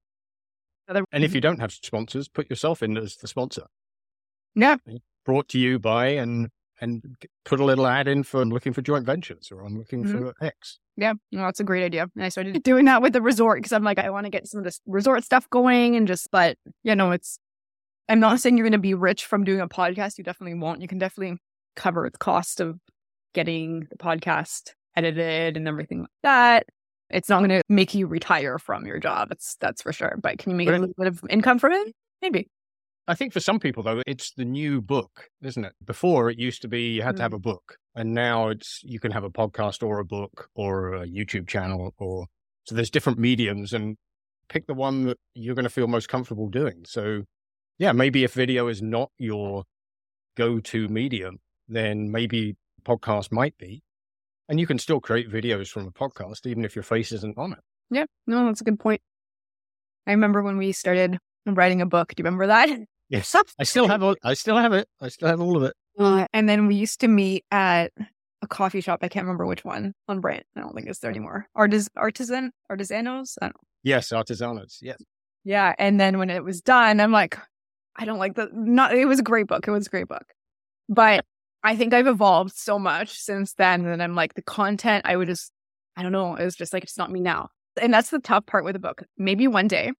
And 1.12 1.24
if 1.24 1.32
mhm. 1.32 1.34
you 1.34 1.40
don't 1.40 1.60
have 1.60 1.72
sponsors, 1.72 2.28
put 2.28 2.48
yourself 2.48 2.82
in 2.82 2.96
as 2.96 3.16
the 3.16 3.28
sponsor. 3.28 3.66
Yeah, 4.54 4.76
Brought 5.24 5.48
to 5.50 5.58
you 5.58 5.78
by 5.78 6.08
and 6.08 6.48
and 6.80 7.02
put 7.44 7.60
a 7.60 7.64
little 7.64 7.86
ad 7.86 8.08
in 8.08 8.24
for 8.24 8.42
I'm 8.42 8.50
looking 8.50 8.72
for 8.72 8.82
joint 8.82 9.06
ventures 9.06 9.50
or 9.52 9.64
I'm 9.64 9.78
looking 9.78 10.02
Mhm. 10.04 10.10
for 10.18 10.34
X. 10.44 10.80
yeah, 10.96 11.12
no, 11.30 11.42
that's 11.42 11.60
a 11.60 11.64
great 11.64 11.84
idea. 11.84 12.08
And 12.16 12.24
I 12.24 12.28
started 12.28 12.60
doing 12.64 12.86
that 12.86 13.00
with 13.02 13.12
the 13.12 13.22
resort 13.22 13.58
because 13.58 13.72
I'm 13.72 13.84
like, 13.84 13.98
I 14.00 14.10
want 14.10 14.26
to 14.26 14.30
get 14.30 14.48
some 14.48 14.58
of 14.58 14.64
this 14.64 14.80
resort 14.86 15.22
stuff 15.22 15.48
going 15.48 15.94
and 15.94 16.08
just, 16.08 16.28
but 16.32 16.56
you 16.82 16.96
know, 16.96 17.12
it's, 17.12 17.38
I'm 18.08 18.18
not 18.18 18.40
saying 18.40 18.56
you're 18.58 18.64
going 18.64 18.72
to 18.72 18.78
be 18.78 18.94
rich 18.94 19.24
from 19.26 19.44
doing 19.44 19.60
a 19.60 19.68
podcast. 19.68 20.18
You 20.18 20.24
definitely 20.24 20.58
won't. 20.58 20.82
You 20.82 20.88
can 20.88 20.98
definitely 20.98 21.38
cover 21.76 22.10
the 22.10 22.18
cost 22.18 22.58
of 22.60 22.80
getting 23.32 23.86
the 23.90 23.96
podcast 23.96 24.72
edited 24.96 25.56
and 25.56 25.68
everything 25.68 26.00
like 26.00 26.08
that. 26.24 26.66
It's 27.10 27.28
not 27.28 27.38
going 27.38 27.50
to 27.50 27.62
make 27.68 27.94
you 27.94 28.08
retire 28.08 28.58
from 28.58 28.86
your 28.86 28.98
job. 28.98 29.28
It's 29.30 29.56
that's 29.60 29.82
for 29.82 29.92
sure. 29.92 30.18
But 30.20 30.38
can 30.38 30.50
you 30.50 30.56
make 30.56 30.66
But 30.66 30.74
a 30.74 30.78
little 30.80 30.94
bit 30.98 31.06
of 31.06 31.20
income 31.30 31.60
from 31.60 31.72
it? 31.72 31.94
Maybe. 32.20 32.48
I 33.08 33.14
think 33.14 33.32
for 33.32 33.40
some 33.40 33.58
people 33.58 33.82
though, 33.82 34.02
it's 34.06 34.32
the 34.32 34.44
new 34.44 34.80
book, 34.80 35.28
isn't 35.42 35.64
it? 35.64 35.72
Before 35.84 36.30
it 36.30 36.38
used 36.38 36.62
to 36.62 36.68
be 36.68 36.94
you 36.94 37.02
had 37.02 37.16
to 37.16 37.22
have 37.22 37.32
a 37.32 37.38
mm. 37.38 37.42
book, 37.42 37.76
and 37.94 38.14
now 38.14 38.48
it's 38.48 38.80
you 38.84 39.00
can 39.00 39.10
have 39.10 39.24
a 39.24 39.30
podcast 39.30 39.82
or 39.82 39.98
a 39.98 40.04
book 40.04 40.48
or 40.54 40.94
a 40.94 41.06
YouTube 41.06 41.48
channel, 41.48 41.92
or 41.98 42.26
so 42.64 42.74
there's 42.74 42.90
different 42.90 43.18
mediums, 43.18 43.72
and 43.72 43.96
pick 44.48 44.66
the 44.66 44.74
one 44.74 45.04
that 45.06 45.18
you're 45.34 45.54
going 45.54 45.64
to 45.64 45.70
feel 45.70 45.88
most 45.88 46.08
comfortable 46.08 46.48
doing. 46.48 46.84
So, 46.86 47.22
yeah, 47.78 47.92
maybe 47.92 48.22
if 48.22 48.34
video 48.34 48.68
is 48.68 48.82
not 48.82 49.10
your 49.18 49.64
go-to 50.36 50.88
medium, 50.88 51.38
then 51.68 52.10
maybe 52.10 52.56
podcast 52.84 53.32
might 53.32 53.56
be, 53.58 53.82
and 54.48 54.60
you 54.60 54.66
can 54.66 54.78
still 54.78 55.00
create 55.00 55.28
videos 55.28 55.68
from 55.68 55.86
a 55.86 55.90
podcast 55.90 56.46
even 56.46 56.64
if 56.64 56.76
your 56.76 56.84
face 56.84 57.10
isn't 57.10 57.36
on 57.36 57.52
it. 57.52 57.60
Yeah, 57.90 58.04
no, 58.28 58.46
that's 58.46 58.60
a 58.60 58.64
good 58.64 58.78
point. 58.78 59.00
I 60.06 60.12
remember 60.12 60.42
when 60.42 60.56
we 60.56 60.72
started 60.72 61.18
writing 61.46 61.80
a 61.80 61.86
book. 61.86 62.14
Do 62.14 62.20
you 62.20 62.24
remember 62.24 62.46
that? 62.46 62.68
Yes, 63.08 63.36
I 63.58 63.64
still 63.64 63.88
have 63.88 64.02
all, 64.02 64.16
I 64.24 64.32
still 64.32 64.56
have 64.56 64.72
it. 64.72 64.88
I 64.98 65.08
still 65.08 65.28
have 65.28 65.38
all 65.38 65.58
of 65.58 65.64
it. 65.64 65.74
Uh, 65.98 66.26
and 66.32 66.48
then 66.48 66.66
we 66.66 66.76
used 66.76 66.98
to 67.00 67.08
meet 67.08 67.44
at 67.50 67.92
a 68.40 68.46
coffee 68.46 68.80
shop. 68.80 69.00
I 69.02 69.08
can't 69.08 69.26
remember 69.26 69.44
which 69.44 69.66
one 69.66 69.92
on 70.08 70.20
Brant. 70.20 70.46
I 70.56 70.60
don't 70.60 70.74
think 70.74 70.88
it's 70.88 71.00
there 71.00 71.10
anymore. 71.10 71.46
Artis- 71.54 71.90
artisan, 71.94 72.52
artisanos. 72.70 73.36
I 73.42 73.46
don't 73.46 73.56
know. 73.56 73.68
Yes, 73.82 74.08
artisanos. 74.12 74.78
Yes. 74.80 74.96
Yeah. 75.44 75.74
And 75.78 76.00
then 76.00 76.16
when 76.16 76.30
it 76.30 76.42
was 76.42 76.62
done, 76.62 77.00
I'm 77.00 77.12
like, 77.12 77.36
I 77.96 78.06
don't 78.06 78.18
like 78.18 78.34
the. 78.34 78.48
Not. 78.52 78.94
It 78.94 79.04
was 79.04 79.20
a 79.20 79.24
great 79.24 79.46
book. 79.46 79.68
It 79.68 79.72
was 79.72 79.86
a 79.88 79.90
great 79.90 80.08
book, 80.08 80.24
but 80.88 81.24
I 81.62 81.76
think 81.76 81.92
I've 81.92 82.06
evolved 82.06 82.56
so 82.56 82.78
much 82.78 83.18
since 83.18 83.52
then. 83.54 83.84
And 83.84 84.02
I'm 84.02 84.14
like 84.14 84.32
the 84.34 84.42
content. 84.42 85.04
I 85.04 85.16
would 85.16 85.28
just. 85.28 85.52
I 85.96 86.02
don't 86.02 86.12
know. 86.12 86.34
It 86.36 86.44
was 86.44 86.56
just 86.56 86.72
like 86.72 86.84
it's 86.84 86.96
not 86.96 87.10
me 87.10 87.20
now. 87.20 87.50
And 87.80 87.92
that's 87.92 88.08
the 88.08 88.20
tough 88.20 88.46
part 88.46 88.64
with 88.64 88.72
the 88.72 88.78
book. 88.78 89.02
Maybe 89.18 89.46
one 89.46 89.68
day. 89.68 89.92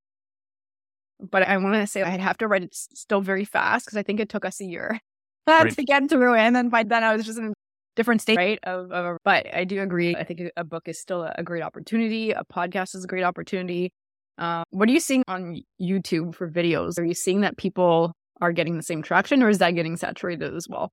But 1.29 1.43
I 1.43 1.57
want 1.57 1.75
to 1.75 1.88
say 1.88 2.03
I'd 2.03 2.19
have 2.19 2.38
to 2.39 2.47
write 2.47 2.63
it 2.63 2.73
still 2.73 3.21
very 3.21 3.45
fast 3.45 3.86
because 3.86 3.97
I 3.97 4.03
think 4.03 4.19
it 4.19 4.29
took 4.29 4.45
us 4.45 4.59
a 4.62 4.65
year 4.65 4.99
Right. 5.47 5.73
to 5.73 5.83
get 5.83 6.09
through 6.09 6.36
it. 6.36 6.39
And 6.39 6.55
then 6.55 6.69
by 6.69 6.83
then 6.83 7.03
I 7.03 7.15
was 7.15 7.25
just 7.25 7.38
in 7.39 7.45
a 7.47 7.53
different 7.95 8.21
state 8.21 8.38
right, 8.38 8.59
of, 8.63 8.91
of. 8.91 9.17
But 9.23 9.53
I 9.53 9.63
do 9.63 9.81
agree. 9.81 10.15
I 10.15 10.23
think 10.23 10.41
a- 10.57 10.63
book 10.63 10.83
is 10.88 10.99
still 10.99 11.23
a, 11.23 11.33
a 11.38 11.43
great 11.43 11.63
opportunity. 11.63 12.31
A 12.31 12.43
podcast 12.51 12.95
is 12.95 13.03
a 13.03 13.07
great 13.07 13.23
opportunity. 13.23 13.91
Uh, 14.38 14.63
what 14.71 14.89
are 14.89 14.91
you 14.91 14.99
seeing 14.99 15.23
on 15.27 15.62
YouTube 15.81 16.33
for 16.36 16.49
videos? 16.49 16.97
Are 16.97 17.03
you 17.03 17.13
seeing 17.13 17.41
that 17.41 17.55
people 17.57 18.13
are 18.41 18.51
getting 18.51 18.77
the 18.77 18.83
same 18.83 19.01
traction, 19.03 19.43
or 19.43 19.49
is 19.49 19.59
that 19.59 19.71
getting 19.71 19.95
saturated 19.95 20.55
as 20.55 20.67
well? 20.67 20.89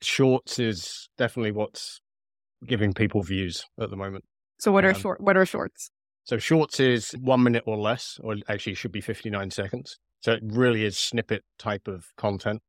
Shorts 0.00 0.58
is 0.60 1.08
definitely 1.18 1.50
what's 1.52 2.00
giving 2.66 2.92
people 2.92 3.22
views 3.22 3.64
at 3.80 3.90
the 3.90 3.96
moment. 3.96 4.24
So 4.60 4.70
what 4.70 4.84
are 4.84 4.90
Um, 4.90 4.94
short? 5.00 5.20
What 5.20 5.36
are 5.36 5.44
shorts? 5.44 5.90
So 6.28 6.36
shorts 6.36 6.78
is 6.78 7.12
one 7.12 7.42
minute 7.42 7.62
or 7.64 7.78
less, 7.78 8.20
or 8.22 8.36
actually 8.50 8.74
should 8.74 8.92
be 8.92 9.00
59 9.00 9.50
seconds. 9.50 9.98
So 10.20 10.32
it 10.32 10.42
really 10.44 10.84
is 10.84 10.98
snippet 10.98 11.42
type 11.58 11.88
of 11.88 12.04
content. 12.18 12.60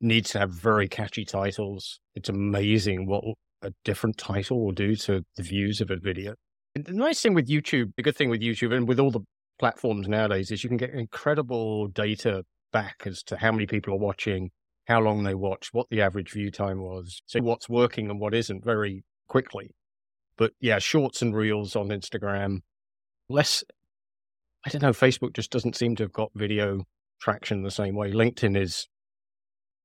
Needs 0.00 0.30
to 0.30 0.40
have 0.40 0.50
very 0.50 0.88
catchy 0.88 1.24
titles. 1.24 2.00
It's 2.16 2.28
amazing 2.28 3.06
what 3.06 3.22
a 3.62 3.70
different 3.84 4.18
title 4.18 4.64
will 4.64 4.72
do 4.72 4.96
to 4.96 5.24
the 5.36 5.42
views 5.44 5.80
of 5.80 5.92
a 5.92 5.98
video. 5.98 6.34
And 6.74 6.84
the 6.84 6.92
nice 6.92 7.22
thing 7.22 7.32
with 7.32 7.46
YouTube, 7.46 7.92
the 7.96 8.02
good 8.02 8.16
thing 8.16 8.28
with 8.28 8.40
YouTube 8.40 8.74
and 8.74 8.88
with 8.88 8.98
all 8.98 9.12
the 9.12 9.20
platforms 9.60 10.08
nowadays 10.08 10.50
is 10.50 10.64
you 10.64 10.68
can 10.68 10.76
get 10.76 10.90
incredible 10.90 11.86
data 11.86 12.42
back 12.72 13.04
as 13.06 13.22
to 13.24 13.36
how 13.36 13.52
many 13.52 13.66
people 13.66 13.94
are 13.94 13.98
watching, 13.98 14.50
how 14.88 15.00
long 15.00 15.22
they 15.22 15.36
watch, 15.36 15.68
what 15.70 15.86
the 15.90 16.02
average 16.02 16.32
view 16.32 16.50
time 16.50 16.82
was, 16.82 17.22
so 17.26 17.38
what's 17.38 17.68
working 17.68 18.10
and 18.10 18.18
what 18.18 18.34
isn't 18.34 18.64
very 18.64 19.04
quickly. 19.28 19.70
But 20.36 20.54
yeah, 20.58 20.80
shorts 20.80 21.22
and 21.22 21.36
reels 21.36 21.76
on 21.76 21.90
Instagram, 21.90 22.62
less, 23.30 23.64
I 24.66 24.70
don't 24.70 24.82
know, 24.82 24.90
Facebook 24.90 25.34
just 25.34 25.50
doesn't 25.50 25.76
seem 25.76 25.96
to 25.96 26.04
have 26.04 26.12
got 26.12 26.30
video 26.34 26.84
traction 27.20 27.62
the 27.62 27.70
same 27.70 27.94
way. 27.94 28.12
LinkedIn 28.12 28.60
is 28.60 28.88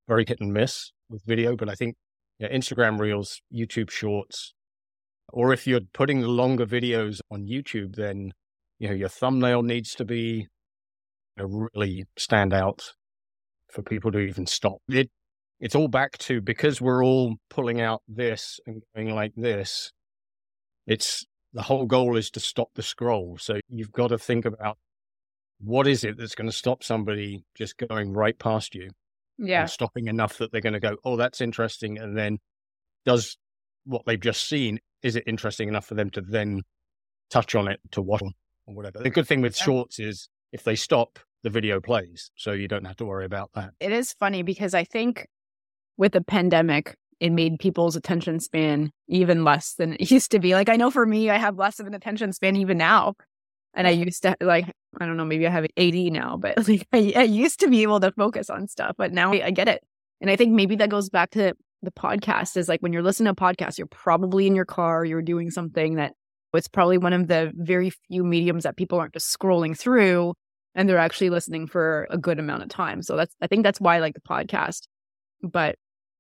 very 0.08 0.26
hit 0.28 0.40
and 0.40 0.54
miss 0.54 0.92
with 1.10 1.24
video, 1.26 1.56
but 1.56 1.70
I 1.70 1.76
think 1.76 1.96
Instagram 2.42 3.00
reels, 3.00 3.42
YouTube 3.54 3.90
shorts, 3.90 4.54
or 5.30 5.54
if 5.54 5.66
you're 5.66 5.82
putting 5.94 6.22
the 6.22 6.28
longer 6.28 6.66
videos 6.66 7.20
on 7.32 7.48
YouTube, 7.48 7.96
then 7.96 8.34
you 8.80 8.90
know 8.90 8.94
your 8.94 9.10
thumbnail 9.10 9.64
needs 9.64 9.96
to 9.96 10.06
be 10.06 10.48
really 11.38 12.06
stand 12.18 12.54
out 12.54 12.94
for 13.72 13.82
people 13.82 14.12
to 14.12 14.20
even 14.20 14.46
stop. 14.46 14.78
It 14.90 15.10
it's 15.60 15.76
all 15.76 15.88
back 15.88 16.18
to 16.20 16.42
because 16.42 16.82
we're 16.82 17.04
all 17.04 17.36
pulling 17.50 17.82
out 17.82 18.02
this 18.08 18.60
and 18.68 18.84
going 18.96 19.16
like 19.16 19.34
this. 19.36 19.92
It's 20.86 21.26
the 21.56 21.62
whole 21.62 21.86
goal 21.86 22.18
is 22.18 22.30
to 22.32 22.40
stop 22.40 22.70
the 22.76 22.84
scroll. 22.84 23.38
So 23.40 23.60
you've 23.70 23.92
got 23.92 24.10
to 24.10 24.18
think 24.18 24.46
about 24.46 24.78
what 25.60 25.88
is 25.88 26.04
it 26.04 26.18
that's 26.18 26.36
going 26.36 26.50
to 26.50 26.56
stop 26.56 26.84
somebody 26.84 27.46
just 27.56 27.78
going 27.78 28.12
right 28.12 28.38
past 28.38 28.76
you 28.76 28.90
Yeah, 29.38 29.62
and 29.62 29.70
stopping 29.70 30.08
enough 30.08 30.38
that 30.38 30.52
they're 30.52 30.62
going 30.62 30.74
to 30.74 30.82
go, 30.82 30.98
oh, 31.06 31.16
that's 31.16 31.40
interesting. 31.40 31.98
And 31.98 32.16
then 32.16 32.40
does 33.06 33.38
what 33.86 34.02
they've 34.06 34.20
just 34.20 34.48
seen, 34.50 34.80
is 35.02 35.16
it 35.16 35.24
interesting 35.26 35.70
enough 35.70 35.86
for 35.86 35.96
them 35.96 36.10
to 36.12 36.22
then 36.22 36.64
touch 37.30 37.56
on 37.56 37.70
it 37.70 37.80
to 37.92 38.02
watch 38.02 38.22
or 38.68 38.76
whatever? 38.76 39.00
The 39.00 39.10
good 39.10 39.28
thing 39.28 39.42
with 39.42 39.56
shorts 39.56 39.98
is 39.98 40.28
if 40.52 40.64
they 40.64 40.76
stop, 40.76 41.20
the 41.44 41.50
video 41.50 41.80
plays. 41.80 42.32
So 42.36 42.52
you 42.52 42.68
don't 42.68 42.86
have 42.86 42.98
to 42.98 43.06
worry 43.06 43.24
about 43.24 43.52
that. 43.54 43.70
it 43.80 43.94
is 43.94 44.12
funny 44.14 44.42
because 44.44 44.74
I 44.74 44.84
think 44.84 45.28
with 45.96 46.12
the 46.12 46.22
pandemic, 46.22 46.98
it 47.20 47.32
made 47.32 47.60
people's 47.60 47.96
attention 47.96 48.40
span 48.40 48.92
even 49.08 49.44
less 49.44 49.74
than 49.74 49.94
it 49.94 50.12
used 50.12 50.32
to 50.32 50.40
be. 50.40 50.54
Like 50.54 50.70
I 50.70 50.76
know 50.76 50.92
for 50.92 51.06
me, 51.06 51.30
I 51.30 51.38
have 51.38 51.58
less 51.58 51.80
of 51.80 51.88
an 51.88 51.94
attention 51.94 52.34
span 52.34 52.56
even 52.56 52.78
now. 52.78 53.14
And 53.74 53.88
I 53.88 53.92
used 53.92 54.24
to 54.24 54.38
like, 54.40 54.72
I 55.00 55.06
don't 55.06 55.18
know, 55.18 55.26
maybe 55.26 55.46
I 55.46 55.50
have 55.50 55.66
80 55.76 56.12
now, 56.12 56.38
but 56.38 56.58
like 56.68 56.88
I, 56.94 57.14
I 57.16 57.24
used 57.24 57.60
to 57.60 57.68
be 57.68 57.84
able 57.84 58.00
to 58.00 58.12
focus 58.12 58.50
on 58.50 58.68
stuff, 58.68 58.96
but 58.98 59.12
now 59.12 59.34
I, 59.34 59.48
I 59.48 59.52
get 59.52 59.68
it. 59.68 59.84
And 60.22 60.30
I 60.30 60.36
think 60.36 60.54
maybe 60.54 60.78
that 60.78 60.90
goes 60.90 61.10
back 61.10 61.32
to 61.32 61.54
the 61.82 61.92
podcast 61.92 62.58
is 62.58 62.70
like 62.70 62.82
when 62.82 62.94
you're 62.94 63.04
listening 63.04 63.34
to 63.34 63.44
a 63.44 63.54
podcast, 63.54 63.78
you're 63.78 63.88
probably 63.88 64.48
in 64.48 64.56
your 64.56 64.66
car, 64.66 65.06
you're 65.06 65.22
doing 65.22 65.52
something 65.52 65.96
that 65.96 66.14
it's 66.54 66.68
probably 66.70 66.98
one 66.98 67.14
of 67.14 67.28
the 67.28 67.52
very 67.56 67.90
few 67.90 68.24
mediums 68.24 68.64
that 68.64 68.78
people 68.78 68.98
aren't 68.98 69.14
just 69.14 69.38
scrolling 69.38 69.78
through 69.78 70.34
and 70.74 70.88
they're 70.88 70.98
actually 70.98 71.30
listening 71.30 71.68
for 71.68 72.08
a 72.10 72.18
good 72.18 72.40
amount 72.40 72.64
of 72.64 72.70
time. 72.70 73.02
So 73.02 73.16
that's, 73.16 73.36
I 73.42 73.48
think 73.48 73.64
that's 73.64 73.82
why 73.82 73.98
I 73.98 74.00
like 74.00 74.14
the 74.14 74.22
podcast. 74.22 74.84
But 75.42 75.76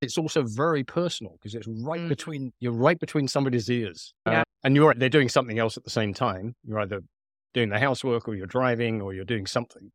It's 0.05 0.17
also 0.17 0.43
very 0.43 0.83
personal 0.83 1.33
because 1.33 1.53
it's 1.55 1.67
right 1.67 1.99
Mm. 2.01 2.09
between, 2.09 2.53
you're 2.59 2.71
right 2.73 2.99
between 2.99 3.27
somebody's 3.27 3.69
ears. 3.69 4.13
Yeah. 4.25 4.41
Uh, 4.41 4.43
and 4.63 4.75
you're, 4.75 4.93
they're 4.93 5.09
doing 5.09 5.29
something 5.29 5.59
else 5.59 5.75
at 5.77 5.83
the 5.83 5.89
same 5.89 6.13
time. 6.13 6.55
You're 6.63 6.79
either 6.79 7.01
doing 7.53 7.69
the 7.69 7.79
housework 7.79 8.27
or 8.27 8.35
you're 8.35 8.47
driving 8.47 9.01
or 9.01 9.13
you're 9.13 9.25
doing 9.25 9.45
something. 9.47 9.91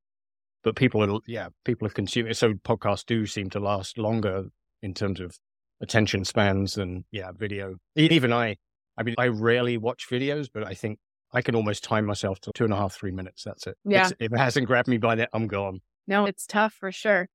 but 0.62 0.76
people 0.76 1.02
are, 1.02 1.20
yeah, 1.26 1.48
people 1.64 1.86
are 1.86 1.90
consuming. 1.90 2.34
So 2.34 2.52
podcasts 2.52 3.06
do 3.06 3.24
seem 3.26 3.48
to 3.50 3.60
last 3.60 3.96
longer 3.96 4.44
in 4.82 4.92
terms 4.92 5.18
of 5.20 5.38
attention 5.80 6.24
spans 6.24 6.74
than, 6.74 7.04
yeah, 7.10 7.30
video. 7.34 7.76
Even 7.96 8.32
I, 8.32 8.56
I 8.98 9.02
mean, 9.02 9.14
I 9.18 9.28
rarely 9.28 9.78
watch 9.78 10.06
videos, 10.10 10.48
but 10.52 10.66
I 10.66 10.74
think 10.74 10.98
I 11.32 11.40
can 11.42 11.54
almost 11.54 11.82
time 11.84 12.04
myself 12.04 12.40
to 12.40 12.52
two 12.54 12.64
and 12.64 12.72
a 12.74 12.76
half, 12.76 12.92
three 12.94 13.10
minutes. 13.12 13.44
That's 13.44 13.66
it. 13.66 13.76
Yeah. 13.84 14.02
It's, 14.08 14.12
if 14.20 14.32
it 14.32 14.38
hasn't 14.38 14.66
grabbed 14.66 14.88
me 14.88 14.98
by 14.98 15.14
that, 15.14 15.30
I'm 15.32 15.46
gone. 15.46 15.80
No, 16.06 16.26
it's 16.26 16.46
tough 16.46 16.74
for 16.74 16.92
sure. 16.92 17.28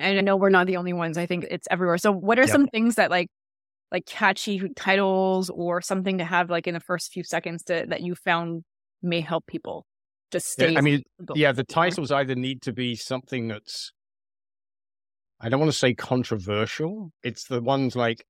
And 0.00 0.18
I 0.18 0.22
know 0.22 0.36
we're 0.36 0.50
not 0.50 0.66
the 0.66 0.78
only 0.78 0.92
ones. 0.92 1.18
I 1.18 1.26
think 1.26 1.46
it's 1.50 1.68
everywhere. 1.70 1.98
So 1.98 2.10
what 2.10 2.38
are 2.38 2.42
Yep. 2.42 2.50
some 2.50 2.66
things 2.68 2.96
that 2.96 3.10
like 3.10 3.28
like 3.92 4.06
catchy 4.06 4.62
titles 4.76 5.50
or 5.50 5.80
something 5.82 6.18
to 6.18 6.24
have 6.24 6.48
like 6.48 6.66
in 6.66 6.74
the 6.74 6.80
first 6.80 7.12
few 7.12 7.24
seconds 7.24 7.64
to, 7.64 7.84
that 7.88 8.00
you 8.02 8.14
found 8.14 8.62
may 9.02 9.20
help 9.20 9.46
people 9.46 9.84
just 10.30 10.46
Yeah, 10.56 10.66
stay 10.66 10.76
I 10.76 10.80
mean, 10.80 11.02
yeah, 11.34 11.52
the 11.52 11.64
titles 11.64 12.10
either 12.12 12.34
need 12.34 12.62
to 12.62 12.72
be 12.72 12.94
something 12.94 13.48
that's, 13.48 13.92
I 15.40 15.48
don't 15.48 15.58
want 15.60 15.72
to 15.72 15.78
say 15.78 15.92
controversial. 15.94 17.10
It's 17.22 17.44
the 17.44 17.60
ones 17.60 17.96
like, 17.96 18.24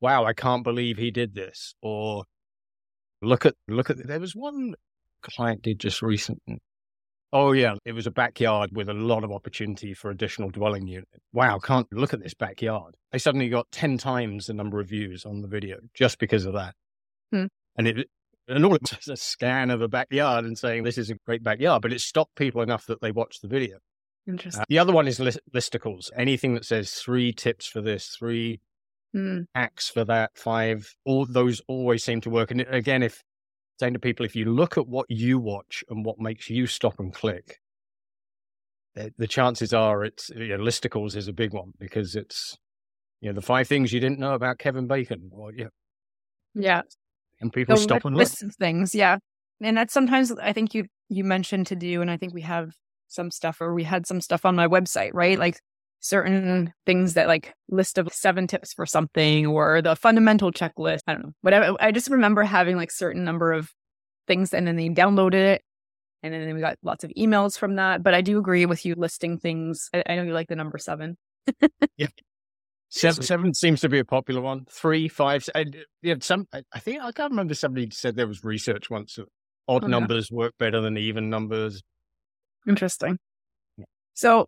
wow, 0.00 0.24
I 0.24 0.34
can't 0.34 0.64
believe 0.64 0.98
he 0.98 1.10
did 1.10 1.34
this. 1.34 1.74
Or 1.80 2.24
look 3.22 3.46
at, 3.46 3.54
look 3.68 3.88
at, 3.88 4.06
there 4.06 4.20
was 4.20 4.36
one 4.36 4.74
client 5.22 5.62
did 5.62 5.80
just 5.80 6.02
recently. 6.02 6.60
Oh, 7.38 7.52
yeah. 7.52 7.74
It 7.84 7.92
was 7.92 8.06
a 8.06 8.10
backyard 8.10 8.70
with 8.72 8.88
a 8.88 8.94
lot 8.94 9.22
of 9.24 9.30
opportunity 9.30 9.92
for 9.92 10.10
additional 10.10 10.48
dwelling 10.48 10.86
unit. 10.86 11.06
Wow. 11.34 11.58
Can't 11.58 11.86
look 11.92 12.14
at 12.14 12.22
this 12.22 12.32
backyard. 12.32 12.94
They 13.12 13.18
suddenly 13.18 13.50
got 13.50 13.70
10 13.72 13.98
times 13.98 14.46
the 14.46 14.54
number 14.54 14.80
of 14.80 14.88
views 14.88 15.26
on 15.26 15.42
the 15.42 15.48
video 15.48 15.76
just 15.92 16.18
because 16.18 16.46
of 16.46 16.54
that. 16.54 16.74
Hmm. 17.30 17.46
And 17.76 17.88
it, 17.88 18.08
and 18.48 18.64
all 18.64 18.74
it 18.74 18.80
was 18.80 18.96
was 18.96 19.08
a 19.08 19.16
scan 19.16 19.70
of 19.70 19.82
a 19.82 19.88
backyard 19.88 20.46
and 20.46 20.56
saying 20.56 20.84
this 20.84 20.96
is 20.96 21.10
a 21.10 21.16
great 21.26 21.42
backyard, 21.42 21.82
but 21.82 21.92
it 21.92 22.00
stopped 22.00 22.36
people 22.36 22.62
enough 22.62 22.86
that 22.86 23.02
they 23.02 23.12
watched 23.12 23.42
the 23.42 23.48
video. 23.48 23.78
Interesting. 24.26 24.62
Uh, 24.62 24.66
the 24.70 24.78
other 24.78 24.94
one 24.94 25.06
is 25.06 25.20
list- 25.20 25.40
listicles. 25.54 26.10
Anything 26.16 26.54
that 26.54 26.64
says 26.64 26.92
three 26.92 27.32
tips 27.34 27.66
for 27.66 27.82
this, 27.82 28.08
three 28.18 28.60
Hmm. 29.12 29.42
hacks 29.54 29.88
for 29.90 30.04
that, 30.06 30.30
five, 30.36 30.94
all 31.04 31.26
those 31.26 31.60
always 31.68 32.02
seem 32.02 32.20
to 32.22 32.30
work. 32.30 32.50
And 32.50 32.62
again, 32.62 33.02
if 33.02 33.22
saying 33.78 33.92
to 33.94 33.98
people, 33.98 34.24
if 34.26 34.34
you 34.36 34.46
look 34.46 34.78
at 34.78 34.86
what 34.86 35.06
you 35.08 35.38
watch 35.38 35.84
and 35.88 36.04
what 36.04 36.18
makes 36.18 36.48
you 36.50 36.66
stop 36.66 36.98
and 36.98 37.12
click, 37.14 37.58
the, 38.94 39.12
the 39.18 39.26
chances 39.26 39.72
are 39.74 40.04
it's 40.04 40.30
you 40.30 40.56
know, 40.56 40.64
listicles 40.64 41.16
is 41.16 41.28
a 41.28 41.32
big 41.32 41.52
one 41.52 41.72
because 41.78 42.16
it's 42.16 42.56
you 43.20 43.28
know 43.30 43.34
the 43.34 43.42
five 43.42 43.68
things 43.68 43.92
you 43.92 44.00
didn't 44.00 44.18
know 44.18 44.34
about 44.34 44.58
Kevin 44.58 44.86
Bacon, 44.86 45.30
or 45.32 45.52
yeah, 45.52 45.66
Yeah. 46.54 46.82
and 47.40 47.52
people 47.52 47.76
So 47.76 47.82
stop 47.82 48.04
and 48.04 48.14
look. 48.14 48.20
list 48.28 48.42
of 48.42 48.54
things. 48.56 48.94
Yeah. 48.94 49.18
And 49.62 49.76
that's 49.76 49.92
sometimes 49.94 50.32
I 50.32 50.52
think 50.52 50.74
you 50.74 50.84
you 51.08 51.24
mentioned 51.24 51.66
to 51.68 51.76
do, 51.76 52.00
and 52.02 52.10
I 52.10 52.16
think 52.16 52.34
we 52.34 52.42
have 52.42 52.70
some 53.08 53.30
stuff 53.30 53.60
or 53.60 53.72
we 53.74 53.84
had 53.84 54.06
some 54.06 54.20
stuff 54.20 54.44
on 54.44 54.56
my 54.56 54.66
website, 54.66 55.10
right? 55.14 55.38
Like 55.38 55.58
certain 56.06 56.72
things 56.84 57.14
that 57.14 57.26
like 57.26 57.54
list 57.68 57.98
of 57.98 58.12
seven 58.12 58.46
tips 58.46 58.72
for 58.72 58.86
something 58.86 59.46
or 59.46 59.82
the 59.82 59.96
fundamental 59.96 60.52
checklist. 60.52 61.00
I 61.06 61.14
don't 61.14 61.24
know. 61.24 61.32
Whatever. 61.42 61.76
I 61.80 61.92
just 61.92 62.10
remember 62.10 62.42
having 62.42 62.76
like 62.76 62.90
certain 62.90 63.24
number 63.24 63.52
of 63.52 63.70
things 64.26 64.54
and 64.54 64.66
then 64.66 64.76
they 64.76 64.88
downloaded 64.88 65.34
it. 65.34 65.62
And 66.22 66.32
then 66.32 66.54
we 66.54 66.60
got 66.60 66.78
lots 66.82 67.04
of 67.04 67.12
emails 67.16 67.58
from 67.58 67.76
that. 67.76 68.02
But 68.02 68.14
I 68.14 68.20
do 68.20 68.38
agree 68.38 68.66
with 68.66 68.84
you 68.84 68.94
listing 68.96 69.38
things. 69.38 69.88
I, 69.94 70.02
I 70.08 70.16
know 70.16 70.22
you 70.22 70.32
like 70.32 70.48
the 70.48 70.56
number 70.56 70.78
seven. 70.78 71.16
Seven, 72.88 73.22
seven 73.24 73.52
seems 73.52 73.80
to 73.80 73.88
be 73.88 73.98
a 73.98 74.04
popular 74.04 74.40
one. 74.40 74.64
Three, 74.70 75.08
five, 75.08 75.44
yeah, 76.02 76.14
some. 76.20 76.46
I 76.52 76.78
think 76.78 77.02
I 77.02 77.10
can't 77.10 77.30
remember. 77.32 77.52
Somebody 77.54 77.90
said 77.90 78.14
there 78.14 78.28
was 78.28 78.44
research 78.44 78.88
once 78.88 79.16
that 79.16 79.26
odd 79.66 79.82
Oh, 79.82 79.86
yeah. 79.86 79.90
numbers 79.90 80.30
work 80.30 80.54
better 80.58 80.80
than 80.80 80.96
even 80.96 81.28
numbers. 81.28 81.82
Interesting. 82.66 83.18
Yeah. 83.76 83.86
So, 84.14 84.46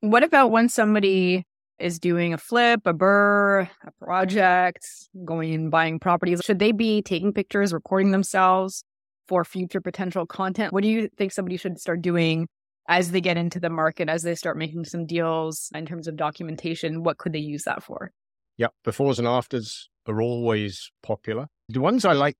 what 0.00 0.22
about 0.22 0.50
when 0.50 0.68
somebody 0.68 1.44
is 1.78 1.98
doing 1.98 2.32
a 2.34 2.38
flip, 2.38 2.80
a 2.84 2.94
BRRRR, 2.94 3.68
a 3.86 4.04
project, 4.04 4.84
going 5.24 5.54
and 5.54 5.70
buying 5.70 5.98
properties? 5.98 6.40
Should 6.44 6.58
they 6.58 6.72
be 6.72 7.02
taking 7.02 7.32
pictures, 7.32 7.72
recording 7.72 8.10
themselves 8.10 8.82
for 9.26 9.44
future 9.44 9.80
potential 9.80 10.26
content? 10.26 10.72
What 10.72 10.82
do 10.82 10.88
you 10.88 11.08
think 11.16 11.32
somebody 11.32 11.56
should 11.56 11.78
start 11.78 12.02
doing 12.02 12.48
as 12.88 13.10
they 13.10 13.20
get 13.20 13.36
into 13.36 13.60
the 13.60 13.70
market, 13.70 14.08
as 14.08 14.22
they 14.22 14.34
start 14.34 14.56
making 14.56 14.84
some 14.86 15.06
deals 15.06 15.70
in 15.74 15.86
terms 15.86 16.08
of 16.08 16.16
documentation? 16.16 17.02
What 17.02 17.18
could 17.18 17.32
they 17.32 17.38
use 17.38 17.64
that 17.64 17.82
for? 17.82 18.10
Yep, 18.56 18.72
befores 18.84 19.18
and 19.18 19.28
afters 19.28 19.88
are 20.06 20.20
always 20.20 20.90
popular. 21.02 21.46
The 21.68 21.80
ones 21.80 22.04
I 22.04 22.14
like 22.14 22.36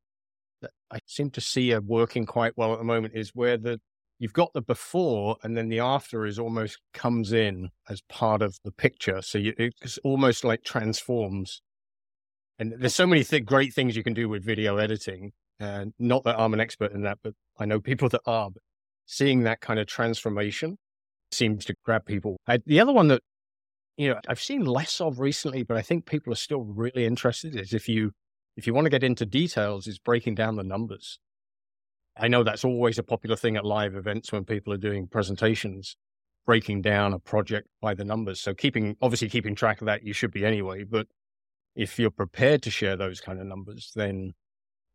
that 0.62 0.70
I 0.90 0.98
seem 1.06 1.30
to 1.30 1.40
see 1.40 1.72
are 1.74 1.80
working 1.80 2.26
quite 2.26 2.54
well 2.56 2.72
at 2.72 2.78
the 2.78 2.84
moment 2.84 3.14
is 3.14 3.30
where 3.34 3.56
the 3.56 3.80
you've 4.18 4.32
got 4.32 4.52
the 4.52 4.62
before 4.62 5.36
and 5.42 5.56
then 5.56 5.68
the 5.68 5.80
after 5.80 6.26
is 6.26 6.38
almost 6.38 6.78
comes 6.92 7.32
in 7.32 7.70
as 7.88 8.00
part 8.08 8.42
of 8.42 8.58
the 8.64 8.72
picture. 8.72 9.22
So 9.22 9.38
you, 9.38 9.54
it's 9.58 9.98
almost 9.98 10.44
like 10.44 10.64
transforms. 10.64 11.62
And 12.58 12.74
there's 12.78 12.94
so 12.94 13.06
many 13.06 13.22
th- 13.22 13.44
great 13.44 13.72
things 13.72 13.96
you 13.96 14.02
can 14.02 14.14
do 14.14 14.28
with 14.28 14.44
video 14.44 14.76
editing. 14.76 15.32
And 15.60 15.92
not 15.98 16.24
that 16.24 16.38
I'm 16.38 16.54
an 16.54 16.60
expert 16.60 16.92
in 16.92 17.02
that, 17.02 17.18
but 17.22 17.34
I 17.58 17.66
know 17.66 17.80
people 17.80 18.08
that 18.08 18.20
are. 18.26 18.50
But 18.50 18.62
seeing 19.06 19.42
that 19.44 19.60
kind 19.60 19.78
of 19.78 19.86
transformation 19.86 20.78
seems 21.32 21.64
to 21.66 21.74
grab 21.84 22.04
people. 22.04 22.36
I, 22.46 22.58
the 22.64 22.80
other 22.80 22.92
one 22.92 23.08
that 23.08 23.22
you 23.96 24.08
know 24.08 24.20
I've 24.28 24.40
seen 24.40 24.64
less 24.64 25.00
of 25.00 25.18
recently, 25.18 25.62
but 25.62 25.76
I 25.76 25.82
think 25.82 26.06
people 26.06 26.32
are 26.32 26.36
still 26.36 26.62
really 26.62 27.04
interested 27.04 27.56
is 27.56 27.72
if 27.72 27.88
you 27.88 28.12
if 28.56 28.66
you 28.66 28.74
want 28.74 28.86
to 28.86 28.90
get 28.90 29.04
into 29.04 29.24
details, 29.26 29.86
is 29.86 29.98
breaking 29.98 30.34
down 30.34 30.56
the 30.56 30.64
numbers. 30.64 31.18
I 32.18 32.28
know 32.28 32.42
that's 32.42 32.64
always 32.64 32.98
a 32.98 33.02
popular 33.02 33.36
thing 33.36 33.56
at 33.56 33.64
live 33.64 33.94
events 33.94 34.32
when 34.32 34.44
people 34.44 34.72
are 34.72 34.78
doing 34.78 35.06
presentations, 35.06 35.96
breaking 36.46 36.82
down 36.82 37.12
a 37.12 37.18
project 37.18 37.68
by 37.80 37.94
the 37.94 38.04
numbers. 38.04 38.40
So 38.40 38.54
keeping 38.54 38.96
obviously 39.00 39.28
keeping 39.28 39.54
track 39.54 39.80
of 39.80 39.86
that 39.86 40.02
you 40.04 40.12
should 40.12 40.32
be 40.32 40.44
anyway, 40.44 40.84
but 40.84 41.06
if 41.76 41.98
you're 41.98 42.10
prepared 42.10 42.62
to 42.62 42.70
share 42.70 42.96
those 42.96 43.20
kind 43.20 43.40
of 43.40 43.46
numbers, 43.46 43.92
then 43.94 44.32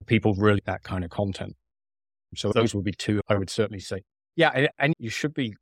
people 0.05 0.33
really 0.35 0.61
that 0.65 0.83
kind 0.83 1.03
of 1.03 1.09
content. 1.09 1.55
So 2.35 2.51
those 2.51 2.73
would 2.75 2.83
be 2.83 2.91
two 2.91 3.21
I 3.27 3.35
would 3.35 3.49
certainly 3.49 3.79
say. 3.79 4.01
Yeah, 4.35 4.51
and, 4.53 4.69
and 4.79 4.93
you 4.97 5.09
should 5.09 5.33
be 5.33 5.53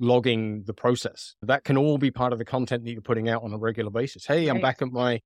logging 0.00 0.64
the 0.64 0.74
process. 0.74 1.34
That 1.42 1.64
can 1.64 1.76
all 1.76 1.98
be 1.98 2.10
part 2.10 2.32
of 2.32 2.38
the 2.38 2.44
content 2.44 2.84
that 2.84 2.90
you're 2.90 3.02
putting 3.02 3.28
out 3.28 3.42
on 3.42 3.52
a 3.52 3.58
regular 3.58 3.90
basis. 3.90 4.26
Hey, 4.26 4.48
I'm 4.48 4.56
Right. 4.56 4.62
back 4.62 4.82
at 4.82 4.88
my 4.88 5.20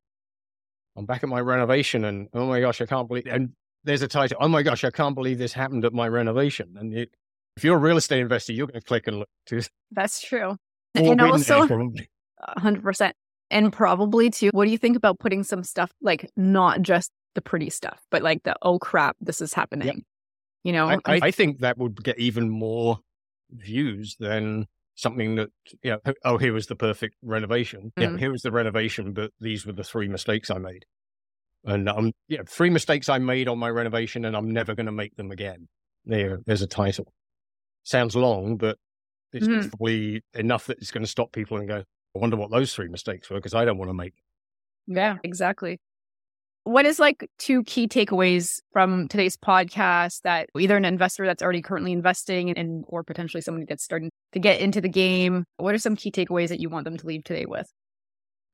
I'm 0.96 1.06
back 1.06 1.24
at 1.24 1.28
my 1.28 1.40
renovation 1.40 2.04
and 2.04 2.28
oh 2.34 2.46
my 2.46 2.60
gosh, 2.60 2.80
I 2.80 2.87
can't 2.87 3.08
believe 3.08 3.26
and 3.26 3.50
there's 3.85 4.03
a 4.03 4.09
title, 4.09 4.38
oh 4.40 4.49
my 4.49 4.62
gosh, 4.62 4.85
I 4.85 4.90
can't 4.90 5.14
believe 5.14 5.38
this 5.38 5.53
happened 5.53 5.85
at 5.85 5.92
my 5.92 6.09
renovation. 6.09 6.75
And 6.79 6.92
it, 6.94 7.11
if 7.57 7.64
you're 7.64 7.77
a 7.77 7.81
real 7.81 7.97
estate 7.97 8.20
investor, 8.20 8.53
you're 8.53 8.66
going 8.66 8.81
to 8.81 8.87
click 8.87 9.07
and 9.07 9.18
look 9.20 9.29
to 9.47 9.62
That's 9.92 10.20
true. 10.20 10.57
and 10.94 11.20
also, 11.20 11.66
hundred 12.40 12.83
percent. 12.83 13.14
And 13.51 13.73
probably 13.73 14.31
too, 14.31 14.51
what 14.53 14.64
do 14.64 14.70
you 14.70 14.79
think 14.79 14.97
about 14.97 15.18
putting 15.18 15.42
some 15.42 15.62
stuff 15.62 15.90
like 16.01 16.31
not 16.37 16.83
just 16.83 17.11
the 17.35 17.42
pretty 17.42 17.70
stuff, 17.70 18.01
but 18.11 18.23
like 18.23 18.42
the 18.44 18.55
oh 18.62 18.79
crap, 18.79 19.16
this 19.20 19.40
is 19.40 19.53
happening. 19.53 20.05
You 20.62 20.73
know, 20.73 20.88
I, 20.88 20.94
I, 21.05 21.20
I 21.25 21.31
think 21.31 21.61
that 21.61 21.77
would 21.77 22.03
get 22.03 22.18
even 22.18 22.49
more 22.49 22.99
views 23.51 24.16
than 24.18 24.66
something 24.94 25.35
that, 25.35 25.51
you 25.83 25.90
know, 25.90 26.14
oh, 26.25 26.38
here 26.38 26.53
was 26.53 26.66
the 26.68 26.77
perfect 26.77 27.16
renovation. 27.23 27.92
Yeah, 27.99 28.09
Mm. 28.09 28.18
here 28.18 28.33
was 28.33 28.42
the 28.42 28.53
renovation, 28.53 29.12
but 29.12 29.33
these 29.40 29.66
were 29.66 29.73
the 29.73 29.85
three 29.85 30.09
mistakes 30.09 30.51
I 30.51 30.59
made. 30.59 30.87
And 31.64 31.88
um, 31.88 32.12
yeah, 32.29 32.42
three 32.46 32.70
mistakes 32.70 33.09
I 33.09 33.18
made 33.18 33.48
on 33.48 33.59
my 33.59 33.70
renovation, 33.70 34.24
and 34.24 34.37
I'm 34.37 34.50
never 34.50 34.74
going 34.74 34.87
to 34.87 34.92
make 34.92 35.16
them 35.16 35.31
again. 35.31 35.68
There, 36.05 36.40
there's 36.46 36.62
a 36.62 36.66
title. 36.66 37.12
Sounds 37.85 38.14
long, 38.14 38.57
but 38.57 38.77
it's 39.33 39.46
Mhm. 39.48 39.70
probably 39.70 40.22
enough 40.35 40.66
that 40.66 40.79
it's 40.79 40.90
going 40.90 41.05
to 41.05 41.11
stop 41.11 41.33
people 41.33 41.57
and 41.57 41.66
go, 41.66 41.79
I 41.79 42.18
wonder 42.18 42.37
what 42.37 42.50
those 42.50 42.74
three 42.74 42.88
mistakes 42.88 43.29
were 43.31 43.37
because 43.37 43.55
I 43.55 43.64
don't 43.64 43.79
want 43.79 43.88
to 43.88 43.94
make. 43.94 44.14
yeah, 44.87 45.16
exactly. 45.24 45.81
What 46.64 46.87
is 46.87 46.98
like 46.98 47.29
two 47.38 47.62
key 47.64 47.88
takeaways 47.88 48.61
from 48.72 49.09
today's 49.09 49.37
podcast 49.37 50.22
that 50.22 50.48
either 50.59 50.77
an 50.77 50.85
investor 50.87 51.27
that's 51.27 51.42
already 51.42 51.61
currently 51.62 51.92
investing 51.92 52.50
and 52.57 52.85
or 52.88 53.03
potentially 53.03 53.40
somebody 53.42 53.66
that's 53.68 53.83
starting 53.85 54.11
to 54.33 54.38
get 54.38 54.61
into 54.61 54.81
the 54.81 54.88
game? 54.88 55.44
What 55.59 55.74
are 55.74 55.79
some 55.79 55.96
key 55.96 56.11
takeaways 56.11 56.48
that 56.48 56.61
you 56.61 56.68
want 56.70 56.85
them 56.85 56.96
to 56.98 57.07
leave 57.07 57.24
today 57.24 57.44
with? 57.46 57.70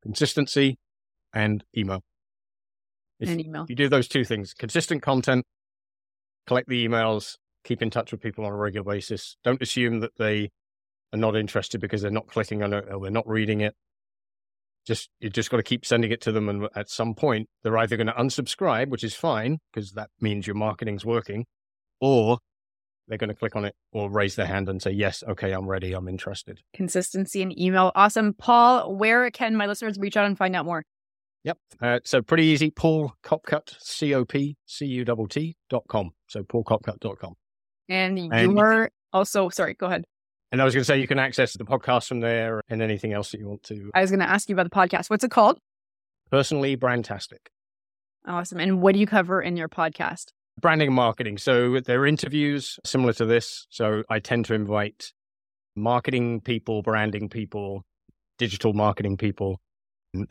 Consistency 0.03 0.79
and 1.35 1.63
email. 1.77 2.03
If 3.21 3.29
An 3.29 3.39
email. 3.41 3.67
you 3.69 3.77
do 3.77 3.89
those 3.89 4.09
two 4.09 4.25
things, 4.25 4.55
consistent 4.55 5.03
content, 5.03 5.45
collect 6.47 6.69
the 6.69 6.89
emails, 6.89 7.37
keep 7.65 7.83
in 7.83 7.91
touch 7.91 8.13
with 8.13 8.21
people 8.21 8.45
on 8.47 8.53
a 8.53 8.57
regular 8.57 8.85
basis. 8.85 9.37
Don't 9.45 9.61
assume 9.61 10.01
that 10.01 10.17
they 10.19 10.51
are 11.13 11.19
not 11.19 11.37
interested 11.37 11.81
because 11.81 12.03
they're 12.03 12.11
not 12.11 12.29
clicking 12.29 12.63
on 12.63 12.73
it 12.73 12.87
or 12.91 13.01
they're 13.01 13.11
not 13.11 13.29
reading 13.29 13.61
it. 13.61 13.75
Just 14.87 15.11
you 15.21 15.29
just 15.29 15.51
got 15.51 15.59
to 15.59 15.63
keep 15.63 15.85
sending 15.85 16.11
it 16.11 16.23
to 16.23 16.33
them, 16.33 16.49
and 16.49 16.67
at 16.75 16.89
some 16.89 17.15
point 17.15 17.49
they're 17.63 17.77
either 17.77 17.99
going 17.99 18.07
to 18.07 18.15
unsubscribe, 18.15 18.89
which 18.89 19.05
is 19.05 19.15
fine 19.15 19.59
because 19.73 19.93
that 19.93 20.09
means 20.21 20.47
your 20.47 20.57
marketing's 20.57 21.05
working, 21.05 21.45
or 22.01 22.39
they're 23.07 23.19
going 23.19 23.29
to 23.29 23.35
click 23.35 23.57
on 23.57 23.67
it 23.67 23.75
or 23.93 24.11
raise 24.11 24.37
their 24.37 24.47
hand 24.47 24.71
and 24.71 24.81
say, 24.81 24.91
"Yes, 24.91 25.23
okay, 25.29 25.53
I'm 25.53 25.69
ready, 25.69 25.93
I'm 25.93 26.09
interested." 26.09 26.61
Consistency 26.73 27.43
and 27.43 27.57
email. 27.61 27.93
Awesome. 27.95 28.33
Paul, 28.33 28.97
where 28.97 29.31
can 29.31 29.55
my 29.55 29.67
listeners 29.67 29.99
reach 29.99 30.17
out 30.17 30.25
and 30.25 30.39
find 30.39 30.57
out 30.57 30.65
more? 30.65 30.83
Yep. 31.45 31.59
Uh, 31.81 31.99
so 32.05 32.21
pretty 32.23 32.45
easy. 32.45 32.71
Paul 32.71 33.13
Copcutt, 33.25 33.75
C 33.81 34.15
O 34.15 34.25
P 34.25 34.57
C 34.67 34.87
U 34.87 35.05
T 35.05 35.15
T 35.31 35.57
dot 35.71 35.85
com. 35.89 36.11
So 36.29 36.43
paulcopcutt 36.43 37.01
dot 37.01 37.19
com. 37.19 37.35
And 37.89 38.19
And- 38.19 38.57
you're 38.57 38.91
also 39.13 39.49
sorry, 39.49 39.75
go 39.75 39.87
ahead. 39.87 40.05
And 40.53 40.61
I 40.61 40.65
was 40.65 40.75
going 40.75 40.81
to 40.81 40.85
say 40.85 40.99
you 40.99 41.07
can 41.07 41.21
access 41.21 41.57
the 41.57 41.65
podcast 41.65 42.09
from 42.09 42.19
there 42.21 42.61
and 42.69 42.83
anything 42.83 43.13
else 43.13 43.31
that 43.31 43.39
you 43.39 43.49
want 43.49 43.63
to. 43.65 43.89
I 43.95 44.01
was 44.01 44.11
going 44.11 44.19
to 44.19 44.29
ask 44.29 44.49
you 44.49 44.55
about 44.57 44.65
the 44.65 44.71
podcast. 44.71 45.09
What's 45.09 45.23
it 45.23 45.31
called? 45.31 45.59
Personally, 46.33 46.77
Brandtastic. 46.77 47.39
Awesome. 48.27 48.59
And 48.59 48.83
what 48.83 48.95
do 48.95 48.99
you 48.99 49.07
cover 49.07 49.41
in 49.41 49.57
your 49.57 49.69
podcast? 49.69 50.33
Branding 50.61 50.89
and 50.89 50.97
marketing. 50.97 51.39
So 51.39 51.79
there 51.79 52.01
are 52.01 52.07
interviews 52.07 52.81
similar 52.85 53.13
to 53.15 53.27
this. 53.27 53.67
So 53.71 54.03
I 54.11 54.19
tend 54.19 54.45
to 54.47 54.55
invite 54.55 55.13
marketing 55.77 56.41
people, 56.41 56.83
branding 56.83 57.29
people, 57.29 57.85
digital 58.37 58.73
marketing 58.73 59.17
people, 59.17 59.61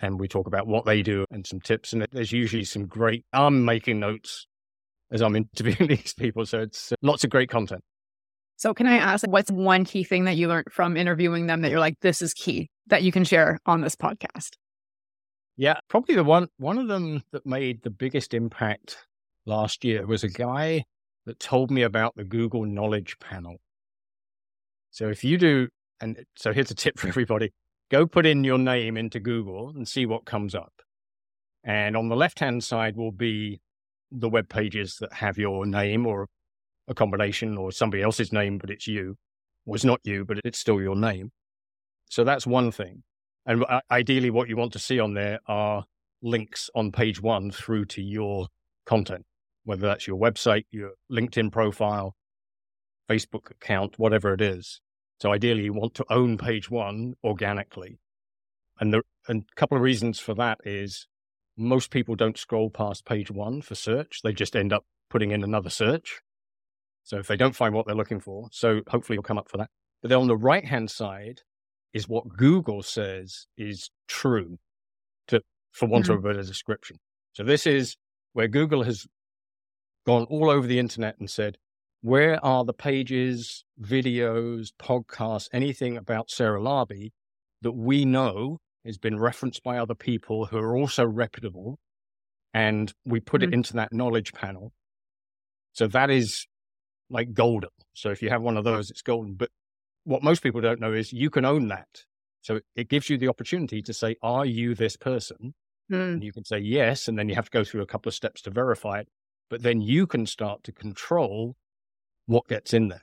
and, 0.02 0.20
we 0.20 0.28
talk 0.28 0.48
about 0.48 0.68
what 0.68 0.86
they 0.86 1.02
do 1.02 1.26
and 1.32 1.46
some 1.46 1.60
tips. 1.60 1.94
And 1.94 2.06
there's 2.12 2.32
usually 2.32 2.64
some 2.64 2.86
great, 2.86 3.26
I'm 3.34 3.66
making 3.66 4.00
notes 4.00 4.48
as 5.12 5.22
I'm 5.22 5.36
interviewing 5.38 5.88
these 5.90 6.14
people. 6.14 6.46
So 6.46 6.62
it's 6.62 6.92
uh, 6.92 6.96
lots 7.02 7.24
of 7.24 7.30
great 7.30 7.50
content. 7.50 7.82
So, 8.58 8.74
can 8.74 8.88
I 8.88 8.98
ask, 8.98 9.26
what's 9.26 9.50
one 9.50 9.86
key 9.86 10.04
thing 10.04 10.26
that 10.26 10.36
you 10.36 10.50
learned 10.50 10.68
from 10.70 10.98
interviewing 10.98 11.48
them 11.48 11.62
that 11.62 11.72
you're 11.72 11.80
like, 11.80 11.98
this 12.02 12.22
is 12.22 12.34
key 12.34 12.70
that 12.88 13.04
you 13.04 13.12
can 13.14 13.24
share 13.24 13.58
on 13.66 13.80
this 13.80 13.96
podcast? 13.96 14.50
Yeah, 15.56 15.80
probably 15.88 16.16
the 16.16 16.26
one 16.26 16.50
one 16.58 16.78
of 16.78 16.90
them 16.90 17.24
that 17.32 17.46
made 17.46 17.84
the 17.84 17.90
biggest 17.90 18.34
impact 18.34 18.98
last 19.46 19.86
year 19.86 20.06
was 20.06 20.26
a 20.26 20.30
guy 20.30 20.84
that 21.26 21.40
told 21.40 21.72
me 21.72 21.84
about 21.84 22.16
the 22.18 22.26
Google 22.26 22.66
Knowledge 22.66 23.18
Panel. 23.20 23.62
So 24.92 25.08
if 25.08 25.24
you 25.24 25.38
do, 25.38 25.70
and 26.02 26.26
so 26.36 26.52
here's 26.52 26.72
a 26.72 26.76
tip 26.76 27.00
for 27.00 27.08
everybody: 27.08 27.52
go 27.90 28.06
put 28.06 28.26
in 28.26 28.44
your 28.44 28.58
name 28.58 28.98
into 28.98 29.20
Google 29.20 29.70
and 29.70 29.88
see 29.88 30.06
what 30.06 30.26
comes 30.26 30.56
up. 30.56 30.74
And 31.64 31.98
on 31.98 32.10
the 32.10 32.16
left 32.16 32.40
hand 32.40 32.64
side 32.64 32.96
will 32.96 33.12
be 33.12 33.62
the 34.12 34.30
web 34.30 34.50
pages 34.50 34.98
that 35.02 35.14
have 35.14 35.38
your 35.38 35.66
name 35.66 36.06
or 36.06 36.28
a 36.88 36.94
combination 36.94 37.58
or 37.58 37.72
somebody 37.72 38.02
else's 38.02 38.34
name, 38.34 38.58
but 38.58 38.70
it's 38.70 38.88
you, 38.88 39.16
or 39.66 39.76
it's 39.76 39.86
not 39.86 40.00
you, 40.04 40.26
but 40.26 40.40
it's 40.44 40.60
still 40.60 40.82
your 40.82 40.96
name. 40.96 41.32
So 42.10 42.24
that's 42.24 42.48
one 42.48 42.72
thing. 42.72 43.04
And 43.46 43.64
ideally, 43.92 44.30
what 44.30 44.50
you 44.50 44.58
want 44.58 44.74
to 44.74 44.80
see 44.80 45.00
on 45.00 45.14
there 45.14 45.40
are 45.48 45.86
links 46.22 46.70
on 46.76 46.92
page 46.92 47.22
one 47.22 47.52
through 47.52 47.86
to 47.86 48.02
your 48.02 48.48
content, 48.86 49.26
whether 49.64 49.88
that's 49.88 50.08
your 50.08 50.20
website, 50.20 50.66
your 50.72 50.92
LinkedIn 51.12 51.52
profile, 51.52 52.16
Facebook 53.10 53.52
account, 53.52 53.98
whatever 53.98 54.34
it 54.34 54.42
is. 54.42 54.82
So 55.20 55.34
ideally, 55.34 55.64
you 55.64 55.74
want 55.74 55.96
to 55.96 56.06
own 56.10 56.38
page 56.38 56.70
one 56.70 57.16
organically. 57.24 58.00
And 58.80 58.94
the 58.94 59.02
and 59.28 59.44
a 59.52 59.56
couple 59.56 59.78
of 59.78 59.84
reasons 59.84 60.20
for 60.20 60.34
that 60.36 60.60
is 60.64 61.08
most 61.58 61.92
people 61.92 62.16
don't 62.16 62.38
scroll 62.38 62.70
past 62.70 63.06
page 63.06 63.30
one 63.30 63.62
for 63.62 63.76
search. 63.76 64.22
They 64.24 64.32
just 64.32 64.56
end 64.56 64.72
up 64.72 64.86
putting 65.10 65.32
in 65.32 65.44
another 65.44 65.70
search. 65.70 66.22
So 67.04 67.18
if 67.18 67.28
they 67.28 67.36
don't 67.36 67.56
find 67.56 67.74
what 67.74 67.86
they're 67.86 67.96
looking 67.96 68.20
for, 68.20 68.48
so 68.52 68.82
hopefully 68.88 69.16
you'll 69.16 69.24
come 69.24 69.38
up 69.38 69.50
for 69.50 69.58
that. 69.58 69.70
But 70.02 70.10
then 70.10 70.20
on 70.20 70.28
the 70.28 70.38
right 70.38 70.64
hand 70.64 70.90
side 70.90 71.42
is 71.94 72.08
what 72.08 72.30
Google 72.30 72.84
says 72.84 73.48
is 73.58 73.90
true 74.08 74.60
to, 75.28 75.42
for 75.72 75.88
want 75.88 76.06
mm-hmm. 76.06 76.14
of 76.14 76.20
a 76.20 76.28
better 76.28 76.44
description. 76.44 76.98
So 77.34 77.44
this 77.44 77.68
is 77.68 77.98
where 78.34 78.48
Google 78.48 78.84
has 78.84 79.08
gone 80.06 80.24
all 80.26 80.50
over 80.50 80.68
the 80.68 80.80
internet 80.80 81.16
and 81.20 81.30
said, 81.30 81.58
where 82.02 82.44
are 82.44 82.64
the 82.64 82.74
pages, 82.74 83.66
videos, 83.82 84.70
podcasts, 84.80 85.50
anything 85.52 85.98
about 85.98 86.30
Sarah 86.30 86.62
Larbi 86.62 87.12
that 87.62 87.74
we 87.74 88.06
know 88.06 88.60
has 88.86 88.98
been 88.98 89.20
referenced 89.20 89.64
by 89.64 89.78
other 89.78 89.96
people 89.96 90.46
who 90.46 90.58
are 90.58 90.78
also 90.78 91.06
reputable? 91.06 91.78
And 92.54 92.94
we 93.06 93.20
put 93.20 93.42
mm-hmm. 93.42 93.52
it 93.52 93.54
into 93.54 93.74
that 93.74 93.94
knowledge 93.94 94.34
panel. 94.34 94.72
So 95.74 95.88
that 95.88 96.10
is 96.10 96.48
like 97.10 97.34
golden. 97.34 97.70
So 97.94 98.10
if 98.10 98.22
you 98.22 98.30
have 98.30 98.42
one 98.42 98.58
of 98.58 98.64
those, 98.64 98.90
it's 98.90 99.02
golden. 99.02 99.34
But 99.34 99.50
what 100.04 100.24
most 100.24 100.42
people 100.42 100.62
don't 100.62 100.80
know 100.80 100.94
is 100.94 101.12
you 101.14 101.30
can 101.30 101.46
own 101.46 101.68
that. 101.68 102.06
So 102.42 102.62
it 102.76 102.90
gives 102.90 103.10
you 103.10 103.18
the 103.18 103.28
opportunity 103.28 103.82
to 103.82 103.94
say, 103.94 104.16
are 104.22 104.46
you 104.46 104.74
this 104.74 104.96
person? 104.96 105.54
Mm. 105.92 106.14
And 106.14 106.24
you 106.24 106.32
can 106.32 106.46
say 106.46 106.60
yes. 106.60 107.08
And 107.08 107.20
then 107.20 107.28
you 107.28 107.36
have 107.36 107.46
to 107.46 107.52
go 107.52 107.64
through 107.64 107.82
a 107.82 107.88
couple 107.88 108.10
of 108.10 108.16
steps 108.16 108.42
to 108.44 108.52
verify 108.52 109.00
it. 109.00 109.10
But 109.50 109.64
then 109.64 109.82
you 109.82 110.08
can 110.08 110.26
start 110.26 110.64
to 110.64 110.72
control 110.72 111.56
what 112.30 112.48
gets 112.48 112.74
in 112.74 112.90
there 112.90 113.02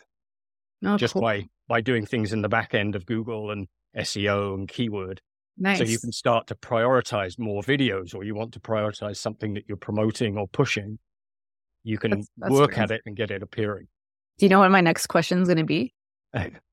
oh, 0.84 0.96
just 0.96 1.14
cool. 1.14 1.22
by, 1.22 1.48
by 1.68 1.80
doing 1.80 2.06
things 2.06 2.32
in 2.32 2.42
the 2.42 2.48
back 2.48 2.74
end 2.74 2.94
of 2.94 3.06
Google 3.06 3.50
and 3.50 3.66
SEO 3.96 4.54
and 4.54 4.68
keyword. 4.68 5.20
Nice. 5.58 5.78
So 5.78 5.84
you 5.84 5.98
can 5.98 6.12
start 6.12 6.46
to 6.48 6.54
prioritize 6.54 7.38
more 7.38 7.62
videos 7.62 8.14
or 8.14 8.24
you 8.24 8.34
want 8.34 8.52
to 8.52 8.60
prioritize 8.60 9.16
something 9.16 9.54
that 9.54 9.64
you're 9.66 9.78
promoting 9.78 10.36
or 10.36 10.46
pushing. 10.46 10.98
You 11.82 11.98
can 11.98 12.10
that's, 12.10 12.28
that's 12.36 12.52
work 12.52 12.78
at 12.78 12.90
it 12.90 13.00
and 13.06 13.16
get 13.16 13.30
it 13.30 13.42
appearing. 13.42 13.88
Do 14.38 14.44
you 14.44 14.50
know 14.50 14.58
what 14.58 14.70
my 14.70 14.82
next 14.82 15.06
question 15.06 15.40
is 15.40 15.48
going 15.48 15.58
to 15.58 15.64
be? 15.64 15.94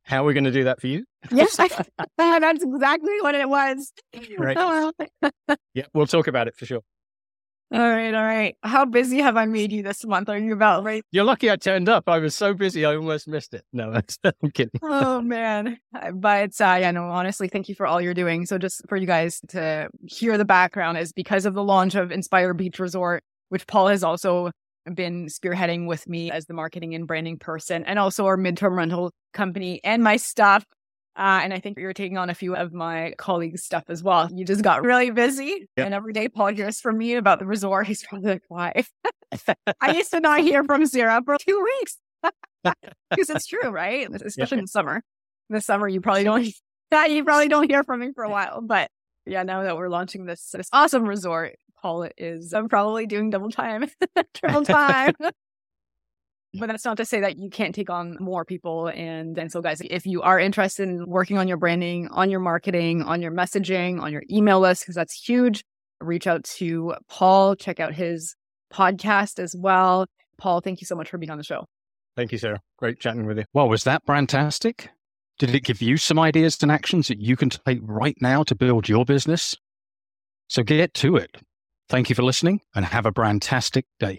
How 0.03 0.23
are 0.23 0.25
we 0.25 0.33
going 0.33 0.43
to 0.43 0.51
do 0.51 0.65
that 0.65 0.81
for 0.81 0.87
you? 0.87 1.05
Yes, 1.31 1.55
that's 1.57 2.63
exactly 2.63 3.21
what 3.21 3.35
it 3.35 3.47
was. 3.47 3.93
Right. 4.37 4.57
Oh, 4.59 4.91
yeah, 5.73 5.85
we'll 5.93 6.07
talk 6.07 6.27
about 6.27 6.49
it 6.49 6.55
for 6.57 6.65
sure. 6.65 6.81
All 7.71 7.79
right, 7.79 8.13
all 8.13 8.23
right. 8.23 8.55
How 8.61 8.85
busy 8.85 9.17
have 9.17 9.35
I 9.35 9.45
made 9.45 9.71
you 9.71 9.81
this 9.81 10.05
month? 10.05 10.29
Are 10.29 10.37
you 10.37 10.53
about 10.53 10.83
right? 10.83 11.03
You're 11.11 11.23
lucky 11.23 11.49
I 11.49 11.55
turned 11.55 11.89
up. 11.89 12.07
I 12.07 12.19
was 12.19 12.35
so 12.35 12.53
busy, 12.53 12.85
I 12.85 12.95
almost 12.95 13.27
missed 13.27 13.55
it. 13.55 13.63
No, 13.73 13.99
I'm 14.23 14.51
kidding. 14.51 14.79
oh 14.83 15.21
man, 15.21 15.79
but 16.13 16.61
uh, 16.61 16.77
yeah, 16.79 16.91
no. 16.91 17.05
Honestly, 17.05 17.47
thank 17.47 17.69
you 17.69 17.75
for 17.75 17.87
all 17.87 17.99
you're 17.99 18.13
doing. 18.13 18.45
So, 18.45 18.59
just 18.59 18.83
for 18.87 18.95
you 18.95 19.07
guys 19.07 19.39
to 19.49 19.89
hear 20.05 20.37
the 20.37 20.45
background 20.45 20.99
is 20.99 21.13
because 21.13 21.45
of 21.47 21.55
the 21.55 21.63
launch 21.63 21.95
of 21.95 22.11
Inspire 22.11 22.53
Beach 22.53 22.77
Resort, 22.77 23.23
which 23.49 23.65
Paul 23.65 23.87
has 23.87 24.03
also 24.03 24.51
been 24.93 25.27
spearheading 25.27 25.87
with 25.87 26.07
me 26.07 26.29
as 26.29 26.45
the 26.45 26.53
marketing 26.53 26.93
and 26.93 27.07
branding 27.07 27.39
person 27.39 27.85
and 27.85 27.97
also 27.97 28.25
our 28.25 28.37
midterm 28.37 28.75
rental 28.75 29.11
company 29.33 29.79
and 29.83 30.03
my 30.03 30.17
stuff. 30.17 30.63
Uh, 31.15 31.41
and 31.43 31.53
I 31.53 31.59
think 31.59 31.77
you're 31.77 31.93
taking 31.93 32.17
on 32.17 32.29
a 32.29 32.33
few 32.33 32.55
of 32.55 32.73
my 32.73 33.13
colleagues' 33.17 33.63
stuff 33.63 33.83
as 33.87 34.01
well. 34.01 34.29
You 34.33 34.45
just 34.45 34.63
got 34.63 34.81
really 34.81 35.11
busy. 35.11 35.67
Yep. 35.77 35.85
And 35.85 35.93
every 35.93 36.11
day 36.11 36.27
Paul 36.27 36.47
hears 36.47 36.81
from 36.81 36.97
me 36.97 37.13
about 37.13 37.39
the 37.39 37.45
resort. 37.45 37.85
He's 37.87 38.03
probably 38.03 38.31
like, 38.31 38.43
why? 38.47 38.83
I 39.81 39.91
used 39.93 40.11
to 40.11 40.19
not 40.19 40.41
hear 40.41 40.63
from 40.63 40.85
Sarah 40.85 41.21
for 41.23 41.37
two 41.37 41.63
weeks. 41.63 41.97
Because 43.09 43.29
it's 43.29 43.45
true, 43.45 43.69
right? 43.69 44.07
Especially 44.23 44.59
in 44.59 44.67
summer. 44.67 45.03
In 45.49 45.55
the 45.55 45.59
summer, 45.59 45.85
you 45.87 45.99
probably 45.99 46.23
don't 46.23 46.45
you 46.45 47.23
probably 47.25 47.49
don't 47.49 47.69
hear 47.69 47.83
from 47.83 47.99
me 47.99 48.11
for 48.15 48.23
a 48.23 48.29
while. 48.29 48.61
But 48.61 48.89
yeah, 49.25 49.43
now 49.43 49.63
that 49.63 49.75
we're 49.75 49.89
launching 49.89 50.25
this 50.25 50.51
this 50.51 50.69
awesome 50.71 51.03
resort, 51.03 51.57
Paul 51.81 52.07
is 52.17 52.53
I'm 52.53 52.69
probably 52.69 53.05
doing 53.05 53.29
double 53.29 53.51
time, 53.51 53.89
triple 54.33 54.63
time. 54.63 55.13
But 56.55 56.67
that's 56.67 56.85
not 56.85 56.97
to 56.97 57.05
say 57.05 57.19
that 57.21 57.37
you 57.37 57.49
can't 57.49 57.73
take 57.73 57.89
on 57.89 58.17
more 58.19 58.45
people. 58.45 58.87
And 58.87 59.37
and 59.37 59.51
so, 59.51 59.61
guys, 59.61 59.81
if 59.81 60.05
you 60.05 60.21
are 60.21 60.39
interested 60.39 60.87
in 60.87 61.05
working 61.07 61.37
on 61.37 61.47
your 61.47 61.57
branding, 61.57 62.07
on 62.09 62.29
your 62.29 62.39
marketing, 62.39 63.01
on 63.03 63.21
your 63.21 63.31
messaging, 63.31 64.01
on 64.01 64.11
your 64.11 64.23
email 64.29 64.59
list, 64.59 64.83
because 64.83 64.95
that's 64.95 65.13
huge, 65.13 65.63
reach 65.99 66.27
out 66.27 66.43
to 66.43 66.93
Paul. 67.09 67.55
Check 67.55 67.79
out 67.79 67.93
his 67.93 68.35
podcast 68.71 69.39
as 69.39 69.55
well. 69.57 70.05
Paul, 70.37 70.61
thank 70.61 70.81
you 70.81 70.85
so 70.85 70.95
much 70.95 71.09
for 71.09 71.17
being 71.17 71.29
on 71.29 71.37
the 71.37 71.43
show. 71.43 71.65
Thank 72.15 72.31
you, 72.31 72.37
Sarah. 72.37 72.61
Great 72.77 72.99
chatting 72.99 73.25
with 73.25 73.37
you. 73.37 73.45
Well, 73.53 73.69
was 73.69 73.83
that 73.85 74.03
fantastic? 74.05 74.89
Did 75.39 75.55
it 75.55 75.63
give 75.63 75.81
you 75.81 75.97
some 75.97 76.19
ideas 76.19 76.61
and 76.61 76.71
actions 76.71 77.07
that 77.07 77.19
you 77.19 77.35
can 77.35 77.49
take 77.49 77.79
right 77.81 78.15
now 78.21 78.43
to 78.43 78.53
build 78.53 78.87
your 78.87 79.03
business? 79.03 79.55
So 80.47 80.61
get 80.61 80.93
to 80.95 81.17
it. 81.17 81.37
Thank 81.89 82.09
you 82.09 82.15
for 82.15 82.23
listening 82.23 82.61
and 82.75 82.85
have 82.85 83.05
a 83.05 83.11
brandtastic 83.11 83.83
day. 83.99 84.11